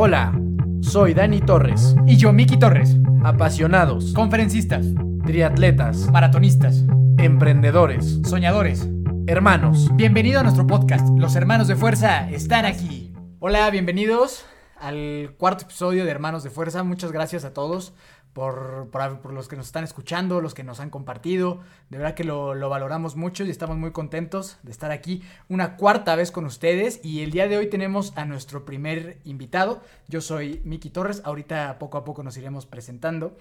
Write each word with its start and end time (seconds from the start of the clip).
Hola, 0.00 0.32
soy 0.80 1.12
Dani 1.12 1.40
Torres. 1.40 1.96
Y 2.06 2.16
yo, 2.18 2.32
Miki 2.32 2.56
Torres. 2.56 2.96
Apasionados, 3.24 4.12
Conferencistas, 4.12 4.86
triatletas, 5.26 6.08
maratonistas, 6.12 6.84
emprendedores, 7.18 8.20
soñadores. 8.24 8.88
hermanos. 9.26 9.90
Bienvenido 9.94 10.38
a 10.38 10.44
nuestro 10.44 10.68
podcast. 10.68 11.04
Los 11.18 11.34
hermanos 11.34 11.66
de 11.66 11.74
fuerza 11.74 12.30
están 12.30 12.64
aquí. 12.64 13.12
Hola, 13.40 13.68
bienvenidos 13.70 14.46
al 14.78 15.34
cuarto 15.36 15.64
episodio 15.64 16.04
de 16.04 16.12
Hermanos 16.12 16.44
de 16.44 16.50
Fuerza. 16.50 16.84
Muchas 16.84 17.10
gracias 17.10 17.44
a 17.44 17.52
todos 17.52 17.92
por, 18.32 18.88
por- 18.90 19.20
por 19.20 19.32
los 19.32 19.48
que 19.48 19.56
nos 19.56 19.66
están 19.66 19.84
escuchando, 19.84 20.40
los 20.40 20.54
que 20.54 20.62
nos 20.64 20.80
han 20.80 20.90
compartido. 20.90 21.60
De 21.90 21.98
verdad 21.98 22.14
que 22.14 22.24
lo, 22.24 22.54
lo 22.54 22.68
valoramos 22.68 23.16
mucho 23.16 23.44
y 23.44 23.50
estamos 23.50 23.76
muy 23.76 23.90
contentos 23.92 24.58
de 24.62 24.70
estar 24.70 24.90
aquí 24.90 25.22
una 25.48 25.76
cuarta 25.76 26.14
vez 26.16 26.30
con 26.30 26.44
ustedes. 26.44 27.00
Y 27.04 27.22
el 27.22 27.30
día 27.30 27.48
de 27.48 27.56
hoy 27.56 27.68
tenemos 27.68 28.12
a 28.16 28.24
nuestro 28.24 28.64
primer 28.64 29.18
invitado. 29.24 29.82
Yo 30.08 30.20
soy 30.20 30.60
Miki 30.64 30.90
Torres. 30.90 31.22
Ahorita 31.24 31.78
poco 31.78 31.98
a 31.98 32.04
poco 32.04 32.22
nos 32.22 32.36
iremos 32.36 32.66
presentando. 32.66 33.36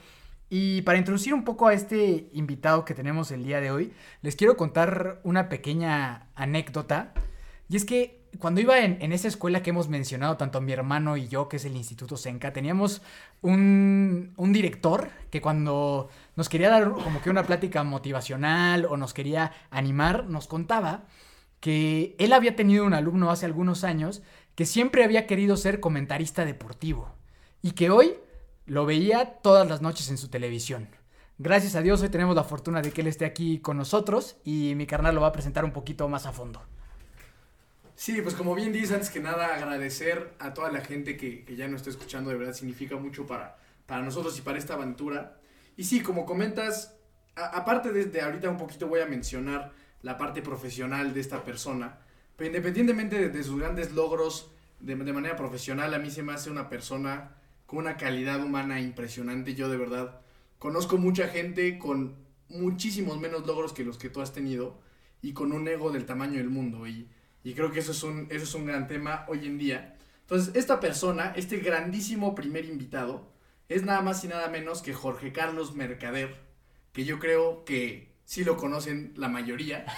Y 0.50 0.82
para 0.84 0.98
introducir 0.98 1.34
un 1.34 1.44
poco 1.44 1.68
a 1.68 1.74
este 1.74 2.30
invitado 2.32 2.86
que 2.86 2.94
tenemos 2.94 3.32
el 3.32 3.44
día 3.44 3.60
de 3.60 3.70
hoy, 3.70 3.94
les 4.22 4.38
quiero 4.38 4.56
contar 4.56 5.20
una 5.24 5.50
pequeña 5.50 6.28
anécdota. 6.36 7.14
Y 7.68 7.76
es 7.76 7.84
que 7.84 8.17
cuando 8.40 8.62
iba 8.62 8.80
en, 8.80 9.02
en 9.02 9.12
esa 9.14 9.28
escuela 9.28 9.64
que 9.64 9.72
hemos 9.72 9.90
mencionado, 9.90 10.38
tanto 10.38 10.62
mi 10.62 10.72
hermano 10.72 11.18
y 11.18 11.28
yo, 11.28 11.50
que 11.50 11.58
es 11.58 11.66
el 11.66 11.76
Instituto 11.76 12.18
Senca, 12.18 12.54
teníamos 12.54 13.02
un, 13.42 14.34
un 14.38 14.54
director 14.54 15.10
que 15.30 15.42
cuando 15.42 16.10
nos 16.36 16.50
quería 16.50 16.70
dar 16.70 16.92
como 16.92 17.22
que 17.22 17.30
una 17.30 17.44
plática 17.44 17.84
motivacional 17.84 18.86
o 18.86 18.98
nos 18.98 19.14
quería 19.14 19.52
animar, 19.72 20.26
nos 20.26 20.48
contaba 20.48 21.06
que 21.60 22.16
él 22.20 22.34
había 22.34 22.56
tenido 22.56 22.86
un 22.86 22.94
alumno 22.94 23.32
hace 23.32 23.46
algunos 23.46 23.84
años 23.84 24.22
que 24.56 24.66
siempre 24.66 25.04
había 25.04 25.28
querido 25.28 25.58
ser 25.58 25.80
comentarista 25.80 26.46
deportivo 26.46 27.14
y 27.62 27.72
que 27.72 27.90
hoy 27.90 28.16
lo 28.66 28.86
veía 28.86 29.40
todas 29.42 29.68
las 29.68 29.82
noches 29.82 30.10
en 30.10 30.18
su 30.18 30.28
televisión. 30.28 30.90
Gracias 31.40 31.76
a 31.76 31.82
Dios 31.82 32.02
hoy 32.02 32.10
tenemos 32.10 32.36
la 32.36 32.44
fortuna 32.44 32.82
de 32.82 32.92
que 32.92 33.02
él 33.02 33.08
esté 33.08 33.26
aquí 33.26 33.60
con 33.60 33.78
nosotros 33.78 34.38
y 34.44 34.74
mi 34.76 34.88
carnal 34.88 35.16
lo 35.16 35.22
va 35.22 35.28
a 35.28 35.32
presentar 35.32 35.64
un 35.66 35.72
poquito 35.72 36.10
más 36.10 36.26
a 36.26 36.32
fondo. 36.32 36.62
Sí, 37.98 38.22
pues 38.22 38.36
como 38.36 38.54
bien 38.54 38.72
dices, 38.72 38.92
antes 38.92 39.10
que 39.10 39.20
nada 39.20 39.56
agradecer 39.56 40.36
a 40.38 40.54
toda 40.54 40.72
la 40.72 40.82
gente 40.82 41.18
que, 41.18 41.44
que 41.44 41.56
ya 41.56 41.68
nos 41.68 41.78
está 41.78 41.90
escuchando, 41.90 42.30
de 42.30 42.38
verdad 42.38 42.54
significa 42.54 42.96
mucho 42.96 43.26
para, 43.26 43.58
para 43.88 44.04
nosotros 44.04 44.38
y 44.38 44.44
para 44.44 44.60
esta 44.60 44.76
aventura. 44.76 45.40
Y 45.76 45.84
sí, 45.84 46.02
como 46.02 46.24
comentas, 46.24 46.96
aparte 47.34 47.92
de, 47.92 48.06
de 48.06 48.22
ahorita 48.22 48.52
un 48.52 48.58
poquito 48.58 48.88
voy 48.88 49.00
a 49.00 49.08
mencionar 49.08 49.72
la 50.04 50.16
parte 50.16 50.44
profesional 50.44 51.16
de 51.16 51.22
esta 51.22 51.44
persona, 51.44 51.98
pero 52.36 52.50
independientemente 52.50 53.30
de, 53.30 53.44
sus 53.44 53.60
grandes 53.60 53.92
logros 53.92 54.52
de, 54.80 54.96
de 54.96 55.14
manera 55.14 55.36
profesional, 55.36 55.92
a 55.96 55.98
mí 55.98 56.12
se 56.12 56.22
me 56.22 56.34
hace 56.34 56.52
una 56.52 56.70
persona 56.70 57.32
con 57.66 57.80
una 57.80 57.98
calidad 57.98 58.44
humana 58.44 58.80
impresionante. 58.80 59.56
Yo 59.56 59.70
de 59.70 59.78
verdad 59.78 60.22
conozco 60.60 61.00
mucha 61.00 61.30
gente 61.30 61.80
con 61.80 62.16
muchísimos 62.48 63.20
menos 63.20 63.48
logros 63.48 63.74
que 63.74 63.84
los 63.84 63.98
que 63.98 64.12
tú 64.12 64.22
has 64.22 64.34
tenido 64.34 64.80
y 65.24 65.34
con 65.34 65.52
un 65.52 65.68
ego 65.68 65.90
del 65.90 66.06
tamaño 66.06 66.38
del 66.38 66.52
mundo. 66.52 66.86
Y, 66.86 67.10
y 67.44 67.54
creo 67.54 67.72
que 67.72 67.80
eso 67.80 67.92
es, 67.92 68.04
un, 68.04 68.28
eso 68.30 68.44
es 68.44 68.54
un 68.54 68.66
gran 68.66 68.88
tema 68.88 69.26
hoy 69.28 69.46
en 69.46 69.58
día. 69.58 69.98
Entonces, 70.22 70.56
esta 70.56 70.80
persona, 70.80 71.34
este 71.36 71.58
grandísimo 71.58 72.36
primer 72.36 72.66
invitado, 72.66 73.32
es 73.70 73.84
nada 73.84 74.02
más 74.02 74.24
y 74.24 74.28
nada 74.28 74.50
menos 74.50 74.82
que 74.82 74.94
Jorge 74.94 75.32
Carlos 75.32 75.74
Mercader, 75.74 76.36
que 76.92 77.06
yo 77.06 77.20
creo 77.20 77.64
que 77.64 78.14
sí 78.26 78.44
lo 78.44 78.58
conocen 78.58 79.14
la 79.16 79.30
mayoría. 79.30 79.86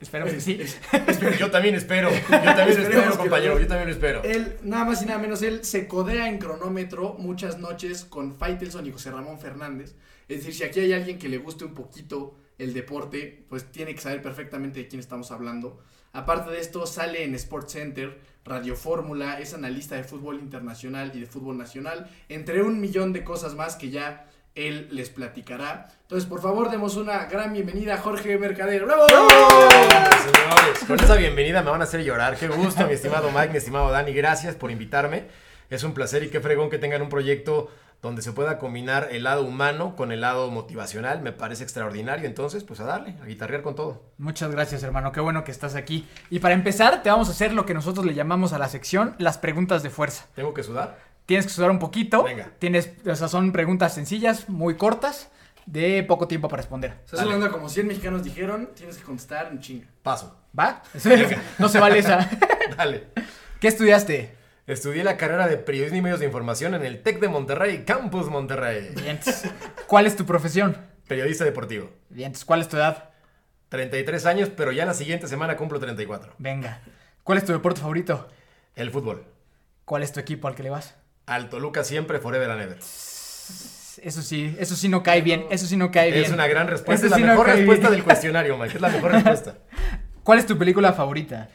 Esperemos 0.00 0.32
que 0.32 0.40
sí. 0.40 0.60
Yo 1.40 1.50
también 1.50 1.74
espero. 1.74 2.08
Yo 2.10 2.54
también 2.54 2.80
espero, 2.80 3.16
compañero. 3.16 3.58
Yo 3.58 3.66
también 3.66 3.88
espero. 3.88 4.22
Él, 4.22 4.56
nada 4.62 4.84
más 4.84 5.02
y 5.02 5.06
nada 5.06 5.18
menos, 5.18 5.42
él 5.42 5.64
se 5.64 5.88
codea 5.88 6.28
en 6.28 6.38
cronómetro 6.38 7.14
muchas 7.18 7.58
noches 7.58 8.04
con 8.04 8.32
Faitelson 8.32 8.86
y 8.86 8.92
José 8.92 9.10
Ramón 9.10 9.40
Fernández. 9.40 9.96
Es 10.28 10.38
decir, 10.38 10.54
si 10.54 10.62
aquí 10.62 10.80
hay 10.80 10.92
alguien 10.92 11.18
que 11.18 11.28
le 11.28 11.38
guste 11.38 11.64
un 11.64 11.74
poquito 11.74 12.36
el 12.58 12.74
deporte, 12.74 13.44
pues 13.48 13.70
tiene 13.70 13.94
que 13.94 14.00
saber 14.00 14.20
perfectamente 14.20 14.80
de 14.80 14.88
quién 14.88 15.00
estamos 15.00 15.30
hablando. 15.30 15.80
Aparte 16.12 16.50
de 16.50 16.60
esto, 16.60 16.86
sale 16.86 17.24
en 17.24 17.34
Sports 17.34 17.72
Center, 17.72 18.20
Radio 18.44 18.74
Fórmula, 18.76 19.38
es 19.38 19.54
analista 19.54 19.94
de 19.94 20.04
fútbol 20.04 20.40
internacional 20.40 21.12
y 21.14 21.20
de 21.20 21.26
fútbol 21.26 21.58
nacional, 21.58 22.10
entre 22.28 22.62
un 22.62 22.80
millón 22.80 23.12
de 23.12 23.22
cosas 23.22 23.54
más 23.54 23.76
que 23.76 23.90
ya 23.90 24.26
él 24.54 24.88
les 24.90 25.10
platicará. 25.10 25.88
Entonces, 26.02 26.28
por 26.28 26.40
favor, 26.40 26.70
demos 26.70 26.96
una 26.96 27.26
gran 27.26 27.52
bienvenida 27.52 27.94
a 27.94 27.98
Jorge 27.98 28.36
Mercader. 28.38 28.84
¡Bravo! 28.84 29.06
Señores, 29.06 30.84
con 30.86 30.98
esa 30.98 31.14
bienvenida 31.14 31.62
me 31.62 31.70
van 31.70 31.80
a 31.80 31.84
hacer 31.84 32.02
llorar. 32.02 32.36
Qué 32.36 32.48
gusto, 32.48 32.86
mi 32.86 32.94
estimado 32.94 33.30
Mike, 33.30 33.50
mi 33.50 33.58
estimado 33.58 33.90
Dani. 33.90 34.12
Gracias 34.12 34.56
por 34.56 34.70
invitarme. 34.70 35.26
Es 35.70 35.84
un 35.84 35.92
placer 35.92 36.22
y 36.24 36.30
qué 36.30 36.40
fregón 36.40 36.70
que 36.70 36.78
tengan 36.78 37.02
un 37.02 37.10
proyecto 37.10 37.70
donde 38.00 38.22
se 38.22 38.32
pueda 38.32 38.58
combinar 38.58 39.08
el 39.10 39.24
lado 39.24 39.44
humano 39.44 39.96
con 39.96 40.12
el 40.12 40.20
lado 40.20 40.50
motivacional. 40.50 41.20
Me 41.20 41.32
parece 41.32 41.64
extraordinario. 41.64 42.26
Entonces, 42.26 42.64
pues 42.64 42.80
a 42.80 42.84
darle, 42.84 43.16
a 43.22 43.26
guitarrear 43.26 43.62
con 43.62 43.74
todo. 43.74 44.02
Muchas 44.18 44.50
gracias, 44.50 44.82
hermano. 44.82 45.12
Qué 45.12 45.20
bueno 45.20 45.44
que 45.44 45.50
estás 45.50 45.74
aquí. 45.74 46.06
Y 46.30 46.38
para 46.38 46.54
empezar, 46.54 47.02
te 47.02 47.10
vamos 47.10 47.28
a 47.28 47.32
hacer 47.32 47.52
lo 47.52 47.66
que 47.66 47.74
nosotros 47.74 48.06
le 48.06 48.14
llamamos 48.14 48.52
a 48.52 48.58
la 48.58 48.68
sección 48.68 49.14
las 49.18 49.38
preguntas 49.38 49.82
de 49.82 49.90
fuerza. 49.90 50.26
¿Tengo 50.34 50.54
que 50.54 50.62
sudar? 50.62 50.98
Tienes 51.26 51.46
que 51.46 51.52
sudar 51.52 51.70
un 51.70 51.78
poquito. 51.78 52.22
Venga. 52.22 52.52
Tienes, 52.58 52.92
o 53.06 53.14
sea, 53.14 53.28
son 53.28 53.52
preguntas 53.52 53.94
sencillas, 53.94 54.48
muy 54.48 54.76
cortas, 54.76 55.30
de 55.66 56.02
poco 56.04 56.26
tiempo 56.26 56.48
para 56.48 56.62
responder. 56.62 57.00
Estás 57.04 57.20
hablando 57.20 57.50
como 57.52 57.68
100 57.68 57.86
mexicanos 57.86 58.24
dijeron, 58.24 58.70
tienes 58.74 58.96
que 58.96 59.04
contestar 59.04 59.48
en 59.52 59.60
chinga. 59.60 59.86
Paso. 60.02 60.36
¿Va? 60.58 60.82
no 61.58 61.68
se 61.68 61.78
vale 61.78 61.98
esa. 61.98 62.30
Dale. 62.76 63.08
¿Qué 63.60 63.68
estudiaste? 63.68 64.37
Estudié 64.68 65.02
la 65.02 65.16
carrera 65.16 65.48
de 65.48 65.56
Periodismo 65.56 65.96
y 65.96 66.02
Medios 66.02 66.20
de 66.20 66.26
Información 66.26 66.74
en 66.74 66.84
el 66.84 67.02
TEC 67.02 67.20
de 67.20 67.28
Monterrey, 67.28 67.84
Campus 67.86 68.28
Monterrey. 68.28 68.90
Bien. 68.94 69.18
¿Cuál 69.86 70.06
es 70.06 70.14
tu 70.14 70.26
profesión? 70.26 70.76
Periodista 71.08 71.44
deportivo. 71.44 71.90
Bien. 72.10 72.32
¿Cuál 72.44 72.60
es 72.60 72.68
tu 72.68 72.76
edad? 72.76 73.10
33 73.70 74.26
años, 74.26 74.50
pero 74.54 74.70
ya 74.70 74.84
la 74.84 74.92
siguiente 74.92 75.26
semana 75.26 75.56
cumplo 75.56 75.80
34. 75.80 76.34
Venga. 76.38 76.82
¿Cuál 77.24 77.38
es 77.38 77.44
tu 77.46 77.52
deporte 77.52 77.80
favorito? 77.80 78.28
El 78.76 78.90
fútbol. 78.90 79.24
¿Cuál 79.86 80.02
es 80.02 80.12
tu 80.12 80.20
equipo 80.20 80.48
al 80.48 80.54
que 80.54 80.62
le 80.62 80.70
vas? 80.70 80.94
Al 81.24 81.48
Toluca 81.48 81.82
siempre, 81.82 82.18
forever 82.18 82.50
and 82.50 82.60
ever. 82.62 82.76
Eso 82.78 84.22
sí, 84.22 84.54
eso 84.58 84.76
sí 84.76 84.88
no 84.90 85.02
cae 85.02 85.22
bien. 85.22 85.46
Eso 85.50 85.66
sí 85.66 85.76
no 85.78 85.90
cae 85.90 86.12
bien. 86.12 86.24
Es 86.26 86.30
una 86.30 86.46
gran 86.46 86.68
respuesta. 86.68 87.06
Eso 87.06 87.06
Es 87.06 87.10
la 87.12 87.16
sí 87.16 87.22
no 87.22 87.28
mejor 87.32 87.46
cae 87.46 87.56
respuesta 87.56 87.88
bien. 87.88 87.92
del 88.00 88.04
cuestionario, 88.04 88.56
Mike. 88.58 88.74
Es 88.76 88.80
la 88.82 88.88
mejor 88.90 89.12
respuesta. 89.12 89.56
¿Cuál 90.22 90.38
es 90.38 90.46
tu 90.46 90.58
película 90.58 90.92
favorita? 90.92 91.48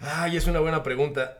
Ay, 0.00 0.36
es 0.36 0.46
una 0.46 0.60
buena 0.60 0.82
pregunta. 0.82 1.38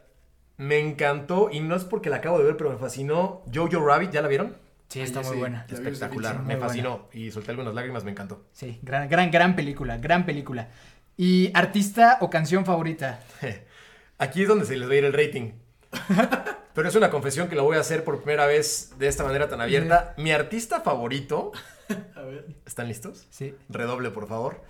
Me 0.56 0.78
encantó, 0.78 1.50
y 1.50 1.60
no 1.60 1.75
es 1.75 1.84
porque 1.84 2.10
la 2.10 2.16
acabo 2.16 2.38
de 2.38 2.44
ver, 2.44 2.56
pero 2.56 2.70
me 2.70 2.76
fascinó. 2.76 3.42
Jojo 3.53 3.84
Rabbit, 3.84 4.12
¿ya 4.12 4.22
la 4.22 4.28
vieron? 4.28 4.56
Sí, 4.88 5.00
está 5.00 5.22
muy 5.22 5.37
buena. 5.37 5.66
Espectacular, 5.69 6.42
me 6.42 6.56
fascinó. 6.56 7.09
Y 7.12 7.31
solté 7.31 7.50
algunas 7.50 7.75
lágrimas, 7.75 8.04
me 8.04 8.12
encantó. 8.12 8.44
Sí, 8.53 8.78
gran, 8.82 9.09
gran, 9.09 9.31
gran 9.31 9.56
película, 9.56 9.98
gran 9.98 10.25
película. 10.25 10.69
¿Y 11.16 11.50
artista 11.54 12.19
o 12.20 12.31
canción 12.31 12.65
favorita? 12.65 13.20
Aquí 14.19 14.42
es 14.42 14.48
donde 14.48 14.66
se 14.66 14.76
les 14.76 14.88
va 14.88 14.92
a 14.92 14.97
ir 14.97 15.04
el 15.04 15.12
rating. 15.12 15.53
Pero 16.75 16.88
es 16.88 16.94
una 16.97 17.10
confesión 17.10 17.48
que 17.48 17.54
lo 17.54 17.65
voy 17.65 17.76
a 17.76 17.81
hacer 17.81 18.04
por 18.04 18.19
primera 18.19 18.47
vez 18.47 18.94
de 18.98 19.06
esta 19.06 19.25
manera 19.25 19.48
tan 19.48 19.60
abierta. 19.60 20.15
Mi 20.16 20.32
artista 20.32 20.81
favorito. 20.81 21.53
A 22.16 22.22
ver. 22.22 22.47
¿Están 22.66 22.88
listos? 22.88 23.26
Sí. 23.31 23.54
Redoble, 23.69 24.10
por 24.10 24.26
favor. 24.26 24.60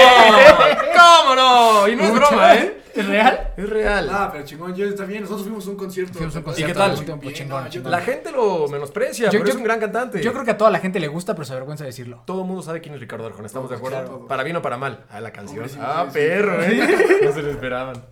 ¿Cómo 0.96 1.34
no? 1.34 1.88
Y 1.88 1.96
no 1.96 2.04
es 2.04 2.14
broma, 2.14 2.54
¿eh? 2.54 2.80
¿Es 2.94 3.06
real? 3.06 3.52
Es 3.56 3.68
real. 3.68 4.08
Ah, 4.10 4.28
pero 4.32 4.44
chingón, 4.44 4.74
yo 4.74 4.94
también. 4.94 5.22
Nosotros 5.22 5.42
fuimos 5.46 5.66
a 5.66 5.70
un 5.70 5.76
concierto. 5.76 6.12
Fuimos 6.14 6.34
a 6.36 6.38
un 6.38 6.44
¿te 6.44 6.46
concierto? 6.46 6.70
¿Y 6.70 6.72
qué 6.72 6.78
tal? 6.78 7.18
Bien, 7.18 7.34
Chingón, 7.34 7.60
no, 7.64 7.66
yo 7.66 7.72
chingón. 7.72 7.90
La 7.90 8.00
gente 8.00 8.30
lo 8.30 8.68
menosprecia, 8.68 9.26
Yo- 9.26 9.32
pero 9.32 9.44
yo- 9.46 9.50
es 9.50 9.56
un 9.56 9.64
gran 9.64 9.80
cantante. 9.80 10.22
Yo 10.22 10.32
creo 10.32 10.44
que 10.44 10.52
a 10.52 10.56
toda 10.56 10.70
la 10.70 10.78
gente 10.78 11.00
le 11.00 11.08
gusta, 11.08 11.34
pero 11.34 11.44
se 11.44 11.52
avergüenza 11.52 11.84
decirlo. 11.84 12.22
Todo 12.24 12.42
el 12.42 12.46
mundo 12.46 12.62
sabe 12.62 12.80
quién 12.80 12.94
es 12.94 13.00
Ricardo 13.00 13.26
Arjona, 13.26 13.46
¿estamos 13.46 13.68
de 13.68 13.76
acuerdo? 13.76 13.98
Claro. 13.98 14.26
Para 14.28 14.42
bien 14.44 14.56
o 14.56 14.62
para 14.62 14.76
mal. 14.76 15.04
Ah, 15.10 15.20
la 15.20 15.32
canción. 15.32 15.64
Hombre, 15.64 15.72
sí, 15.74 15.78
ah, 15.82 16.04
sí, 16.06 16.12
sí. 16.12 16.18
perro, 16.18 16.62
¿eh? 16.62 17.20
No 17.24 17.32
se 17.32 17.42
lo 17.42 17.50
esperaban. 17.50 18.04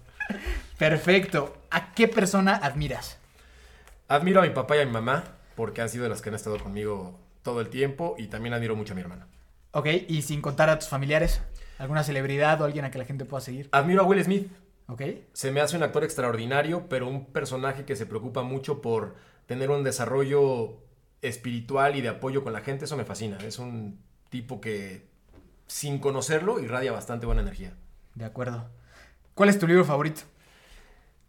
Perfecto. 0.78 1.55
¿A 1.70 1.93
qué 1.94 2.08
persona 2.08 2.56
admiras? 2.56 3.19
Admiro 4.08 4.40
a 4.40 4.43
mi 4.43 4.50
papá 4.50 4.76
y 4.76 4.81
a 4.81 4.85
mi 4.85 4.90
mamá 4.93 5.25
porque 5.55 5.81
han 5.81 5.88
sido 5.88 6.08
las 6.08 6.20
que 6.23 6.28
han 6.31 6.35
estado 6.35 6.58
conmigo 6.58 7.19
todo 7.43 7.61
el 7.61 7.69
tiempo 7.69 8.15
y 8.19 8.29
también 8.29 8.55
admiro 8.55 8.77
mucho 8.77 8.93
a 8.93 8.97
mi 8.97 9.03
hermana. 9.03 9.27
Ok, 9.73 9.87
y 10.09 10.23
sin 10.23 10.41
contar 10.41 10.69
a 10.71 10.79
tus 10.79 10.89
familiares, 10.89 11.41
alguna 11.79 12.05
celebridad 12.05 12.61
o 12.61 12.65
alguien 12.65 12.85
a 12.85 12.91
que 12.91 12.99
la 12.99 13.05
gente 13.05 13.25
pueda 13.25 13.41
seguir. 13.41 13.69
Admiro 13.73 14.03
a 14.03 14.05
Will 14.05 14.23
Smith. 14.23 14.50
Ok, 14.89 15.03
Se 15.33 15.50
me 15.53 15.61
hace 15.61 15.77
un 15.77 15.83
actor 15.83 16.05
extraordinario, 16.05 16.89
pero 16.89 17.09
un 17.09 17.27
personaje 17.27 17.85
que 17.85 17.97
se 17.97 18.05
preocupa 18.05 18.43
mucho 18.43 18.83
por 18.83 19.15
tener 19.47 19.71
un 19.71 19.85
desarrollo 19.85 20.79
espiritual 21.23 21.97
y 21.97 22.03
de 22.03 22.09
apoyo 22.09 22.43
con 22.43 22.53
la 22.53 22.61
gente. 22.61 22.85
Eso 22.85 22.97
me 22.97 23.05
fascina. 23.05 23.39
Es 23.39 23.59
un 23.59 23.99
tipo 24.29 24.61
que, 24.61 25.06
sin 25.67 25.99
conocerlo, 25.99 26.61
irradia 26.61 26.93
bastante 26.93 27.27
buena 27.27 27.43
energía. 27.43 27.75
de 28.15 28.25
acuerdo. 28.25 28.69
¿Cuál 29.35 29.49
es 29.49 29.59
tu 29.59 29.67
libro 29.67 29.85
favorito? 29.85 30.23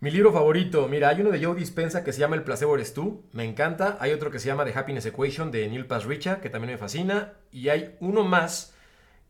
Mi 0.04 0.12
libro 0.12 0.34
favorito, 0.34 0.90
mira, 0.90 1.08
hay 1.08 1.22
uno 1.22 1.30
de 1.32 1.42
Joe 1.42 1.56
Dispensa 1.56 2.04
que 2.04 2.12
se 2.12 2.20
llama 2.20 2.36
El 2.36 2.44
placebo 2.44 2.76
eres 2.76 2.94
tú, 2.94 3.24
me 3.32 3.46
encanta. 3.46 3.96
Hay 4.02 4.12
otro 4.12 4.32
que 4.32 4.40
se 4.40 4.48
llama 4.48 4.66
The 4.66 4.78
Happiness 4.78 5.06
Equation 5.06 5.50
de 5.50 5.66
Neil 5.70 5.86
Pasricha, 5.86 6.42
que 6.42 6.50
también 6.50 6.74
me 6.74 6.78
fascina. 6.78 7.32
Y 7.54 7.70
hay 7.70 7.96
uno 8.02 8.26
más 8.26 8.74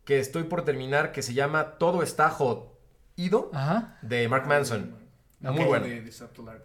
que 0.04 0.18
estoy 0.18 0.42
por 0.42 0.64
terminar 0.64 1.12
que 1.12 1.22
se 1.22 1.32
llama 1.32 1.78
Todo 1.78 2.02
está 2.02 2.28
hot. 2.28 2.76
Ido 3.14 3.50
Ajá. 3.54 3.98
de 4.02 4.28
Mark 4.28 4.48
Manson. 4.48 4.96
Muy 5.38 5.64
bueno. 5.64 5.86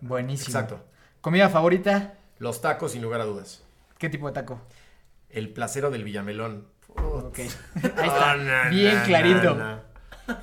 Buenísimo. 0.02 0.48
Exacto. 0.48 0.84
¿Comida 1.22 1.48
favorita? 1.50 2.16
Los 2.40 2.62
tacos, 2.62 2.94
sin 2.94 3.04
lugar 3.04 3.22
a 3.22 3.26
dudas. 3.26 3.62
¿Qué 4.00 4.10
tipo 4.10 4.26
de 4.26 4.34
taco? 4.34 4.60
El 5.30 5.50
placero 5.54 5.92
del 5.92 6.04
Villamelón. 6.04 6.66
Ok. 6.96 7.38
Ahí 7.38 7.52
Ah, 7.84 8.06
está. 8.08 8.36
na, 8.38 8.70
Bien 8.70 8.96
na, 8.96 9.04
clarito. 9.04 9.54
na, 9.56 9.84
na. 10.28 10.40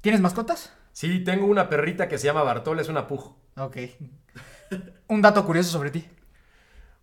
¿Tienes 0.00 0.20
mascotas? 0.20 0.72
Sí, 0.98 1.20
tengo 1.20 1.46
una 1.46 1.68
perrita 1.68 2.08
que 2.08 2.18
se 2.18 2.24
llama 2.24 2.42
Bartola, 2.42 2.82
es 2.82 2.88
una 2.88 3.06
puj. 3.06 3.36
Ok. 3.56 3.76
Un 5.06 5.22
dato 5.22 5.46
curioso 5.46 5.70
sobre 5.70 5.92
ti. 5.92 6.04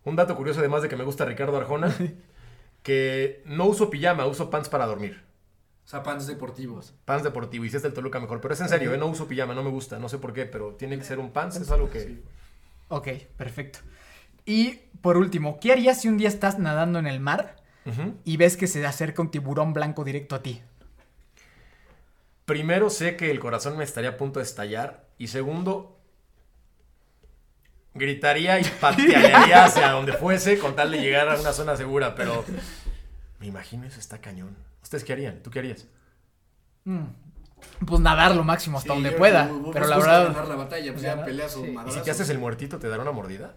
Un 0.04 0.18
dato 0.18 0.36
curioso, 0.36 0.60
además 0.60 0.82
de 0.82 0.90
que 0.90 0.98
me 0.98 1.06
gusta 1.06 1.24
Ricardo 1.24 1.56
Arjona, 1.56 1.96
que 2.84 3.42
no 3.46 3.68
uso 3.68 3.90
pijama, 3.90 4.26
uso 4.26 4.50
pants 4.50 4.68
para 4.68 4.86
dormir. 4.86 5.24
O 5.86 5.88
sea, 5.88 6.04
pants 6.04 6.28
deportivos. 6.28 6.94
Pants 7.06 7.24
deportivo, 7.24 7.64
y 7.64 7.70
si 7.70 7.78
es 7.78 7.84
del 7.84 7.94
Toluca 7.94 8.20
mejor. 8.20 8.42
Pero 8.42 8.54
es 8.54 8.60
en 8.60 8.68
serio, 8.68 8.94
¿eh? 8.94 8.98
no 8.98 9.06
uso 9.06 9.30
pijama, 9.30 9.56
no 9.56 9.64
me 9.64 9.70
gusta, 9.70 9.98
no 9.98 10.10
sé 10.10 10.18
por 10.18 10.34
qué, 10.34 10.46
pero 10.46 10.74
tiene 10.74 10.98
que 10.98 11.06
ser 11.06 11.18
un 11.18 11.32
pants, 11.32 11.56
es 11.56 11.72
algo 11.72 11.90
que... 11.90 12.02
Sí. 12.02 12.24
Ok, 12.90 13.08
perfecto. 13.38 13.80
Y 14.44 14.82
por 15.00 15.16
último, 15.16 15.58
¿qué 15.62 15.72
harías 15.72 16.02
si 16.02 16.10
un 16.10 16.18
día 16.18 16.28
estás 16.28 16.60
nadando 16.60 17.00
en 17.00 17.08
el 17.08 17.22
mar 17.22 17.64
y 18.26 18.36
ves 18.36 18.58
que 18.58 18.68
se 18.68 18.86
acerca 18.86 19.22
un 19.22 19.32
tiburón 19.32 19.72
blanco 19.72 20.04
directo 20.04 20.36
a 20.36 20.44
ti? 20.44 20.62
Primero, 22.46 22.90
sé 22.90 23.16
que 23.18 23.32
el 23.32 23.40
corazón 23.40 23.78
me 23.78 23.84
estaría 23.84 24.12
a 24.12 24.18
punto 24.18 24.40
de 24.40 24.46
estallar. 24.46 25.06
Y 25.18 25.28
segundo, 25.30 25.98
gritaría 27.94 28.60
y 28.60 28.64
patearía 28.80 29.66
hacia 29.66 29.92
donde 29.92 30.14
fuese 30.14 30.60
con 30.60 30.76
tal 30.76 30.92
de 30.92 31.00
llegar 31.02 31.30
a 31.30 31.40
una 31.40 31.54
zona 31.54 31.76
segura. 31.76 32.16
Pero 32.16 32.44
me 33.40 33.48
imagino 33.48 33.86
eso 33.86 34.00
está 34.00 34.20
cañón. 34.20 34.56
¿Ustedes 34.84 35.04
qué 35.04 35.14
harían? 35.14 35.42
¿Tú 35.42 35.50
qué 35.50 35.60
harías? 35.60 35.88
Mm, 36.84 37.06
Pues 37.88 38.00
nadar 38.02 38.36
lo 38.36 38.44
máximo 38.44 38.78
hasta 38.78 38.90
Sí, 38.90 38.96
donde 38.96 39.12
yo- 39.12 39.18
pueda. 39.18 39.50
pero 39.74 39.88
la 39.88 39.98
verdad. 39.98 40.24
ganar 40.28 40.48
la 40.48 40.56
batalla, 40.56 40.92
pues 40.92 41.02
ya 41.04 41.26
peleas 41.26 41.54
sí. 41.54 41.60
Y 41.62 41.64
si 41.64 41.70
¿Y 41.70 41.74
madrazos. 41.74 42.00
si 42.00 42.06
te 42.06 42.12
haces 42.12 42.30
el 42.30 42.38
muertito, 42.38 42.78
te 42.78 42.88
dará 42.90 43.02
una 43.02 43.12
mordida? 43.12 43.56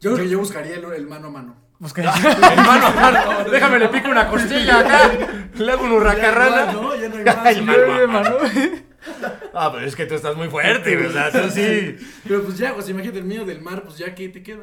Yo 0.00 0.12
creo 0.12 0.24
que 0.24 0.30
yo 0.30 0.38
buscaría 0.38 0.74
el, 0.76 0.84
el 0.84 1.06
mano 1.06 1.28
a 1.28 1.30
mano. 1.30 1.56
Busca- 1.78 2.02
Hermano, 2.52 2.88
hermano, 2.88 3.50
déjame 3.50 3.78
le 3.78 3.88
pico 3.88 4.08
una 4.08 4.28
costilla 4.28 4.80
acá. 4.80 5.10
Le 5.56 5.72
hago 5.72 5.84
un 5.84 5.92
hurracarrana. 5.92 6.72
No, 6.72 6.94
ya 6.96 7.08
no 7.08 7.16
hay 7.16 7.24
más. 7.24 7.76
Ay. 7.76 7.98
Hermano. 8.00 8.36
Ah, 9.52 9.70
pero 9.72 9.86
es 9.86 9.94
que 9.94 10.06
tú 10.06 10.14
estás 10.14 10.34
muy 10.34 10.48
fuerte, 10.48 10.96
¿verdad? 10.96 11.30
Tú 11.30 11.50
sí. 11.50 11.94
Pero 12.26 12.42
pues 12.42 12.56
ya, 12.56 12.72
pues 12.74 12.88
imagínate 12.88 13.18
el 13.18 13.26
mío 13.26 13.44
del 13.44 13.60
mar, 13.60 13.82
pues 13.82 13.98
ya 13.98 14.14
que 14.14 14.30
te 14.30 14.42
queda. 14.42 14.62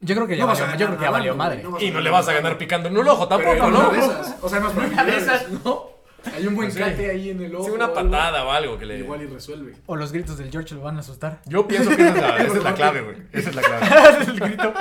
Yo 0.00 0.14
creo 0.14 0.26
que 0.26 0.36
ya 0.36 0.42
No 0.42 0.48
vas 0.48 0.60
a 0.60 0.66
valió, 0.66 0.78
yo 0.78 0.86
creo 0.88 0.98
que 0.98 1.04
ya 1.04 1.10
valió 1.10 1.34
madre. 1.34 1.62
vas 1.66 1.82
Y 1.82 1.90
no 1.90 2.00
le 2.00 2.10
vas 2.10 2.28
a 2.28 2.34
ganar 2.34 2.58
picando 2.58 2.88
en 2.90 2.98
un 2.98 3.08
ojo 3.08 3.26
tampoco, 3.28 3.68
¿no? 3.70 3.88
de 3.90 3.98
esas. 3.98 4.36
O 4.42 4.48
sea, 4.50 4.60
más 4.60 4.72
probabilidades, 4.72 5.48
¿no? 5.64 5.86
Hay 6.36 6.46
un 6.46 6.54
buen 6.54 6.68
Pues 6.68 6.74
sí. 6.74 6.80
cate 6.90 7.10
ahí 7.10 7.30
en 7.30 7.42
el 7.42 7.54
ojo. 7.54 7.64
Sí, 7.64 7.70
una 7.70 7.86
o 7.86 7.96
algo, 7.98 8.10
patada 8.10 8.44
o 8.44 8.50
algo 8.52 8.78
que 8.78 8.84
le. 8.86 8.98
Igual 8.98 9.22
y 9.22 9.26
resuelve. 9.26 9.72
O 9.86 9.96
los 9.96 10.12
gritos 10.12 10.36
del 10.36 10.50
George 10.50 10.74
lo 10.74 10.82
van 10.82 10.98
a 10.98 11.00
asustar. 11.00 11.40
Yo 11.46 11.66
pienso 11.66 11.88
que 11.90 12.02
esa 12.02 12.14
es 12.14 12.20
la, 12.22 12.36
esa 12.36 12.56
es 12.58 12.62
la 12.64 12.74
clave, 12.74 13.00
güey. 13.00 13.16
Esa 13.32 13.48
es 13.50 13.56
la 13.56 13.62
clave. 13.62 14.24
el 14.26 14.40
grito. 14.40 14.74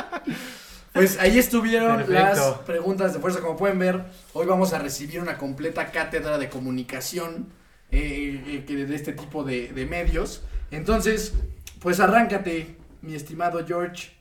Pues 0.93 1.17
ahí 1.19 1.39
estuvieron 1.39 1.97
Perfecto. 1.97 2.13
las 2.13 2.57
preguntas 2.59 3.13
de 3.13 3.19
fuerza. 3.19 3.39
Como 3.39 3.55
pueden 3.55 3.79
ver, 3.79 4.03
hoy 4.33 4.45
vamos 4.45 4.73
a 4.73 4.79
recibir 4.79 5.21
una 5.21 5.37
completa 5.37 5.91
cátedra 5.91 6.37
de 6.37 6.49
comunicación 6.49 7.47
eh, 7.91 8.43
eh, 8.45 8.65
que 8.67 8.85
de 8.85 8.95
este 8.95 9.13
tipo 9.13 9.43
de, 9.43 9.71
de 9.71 9.85
medios. 9.85 10.43
Entonces, 10.69 11.33
pues 11.79 11.99
arráncate, 11.99 12.75
mi 13.01 13.15
estimado 13.15 13.65
George. 13.65 14.11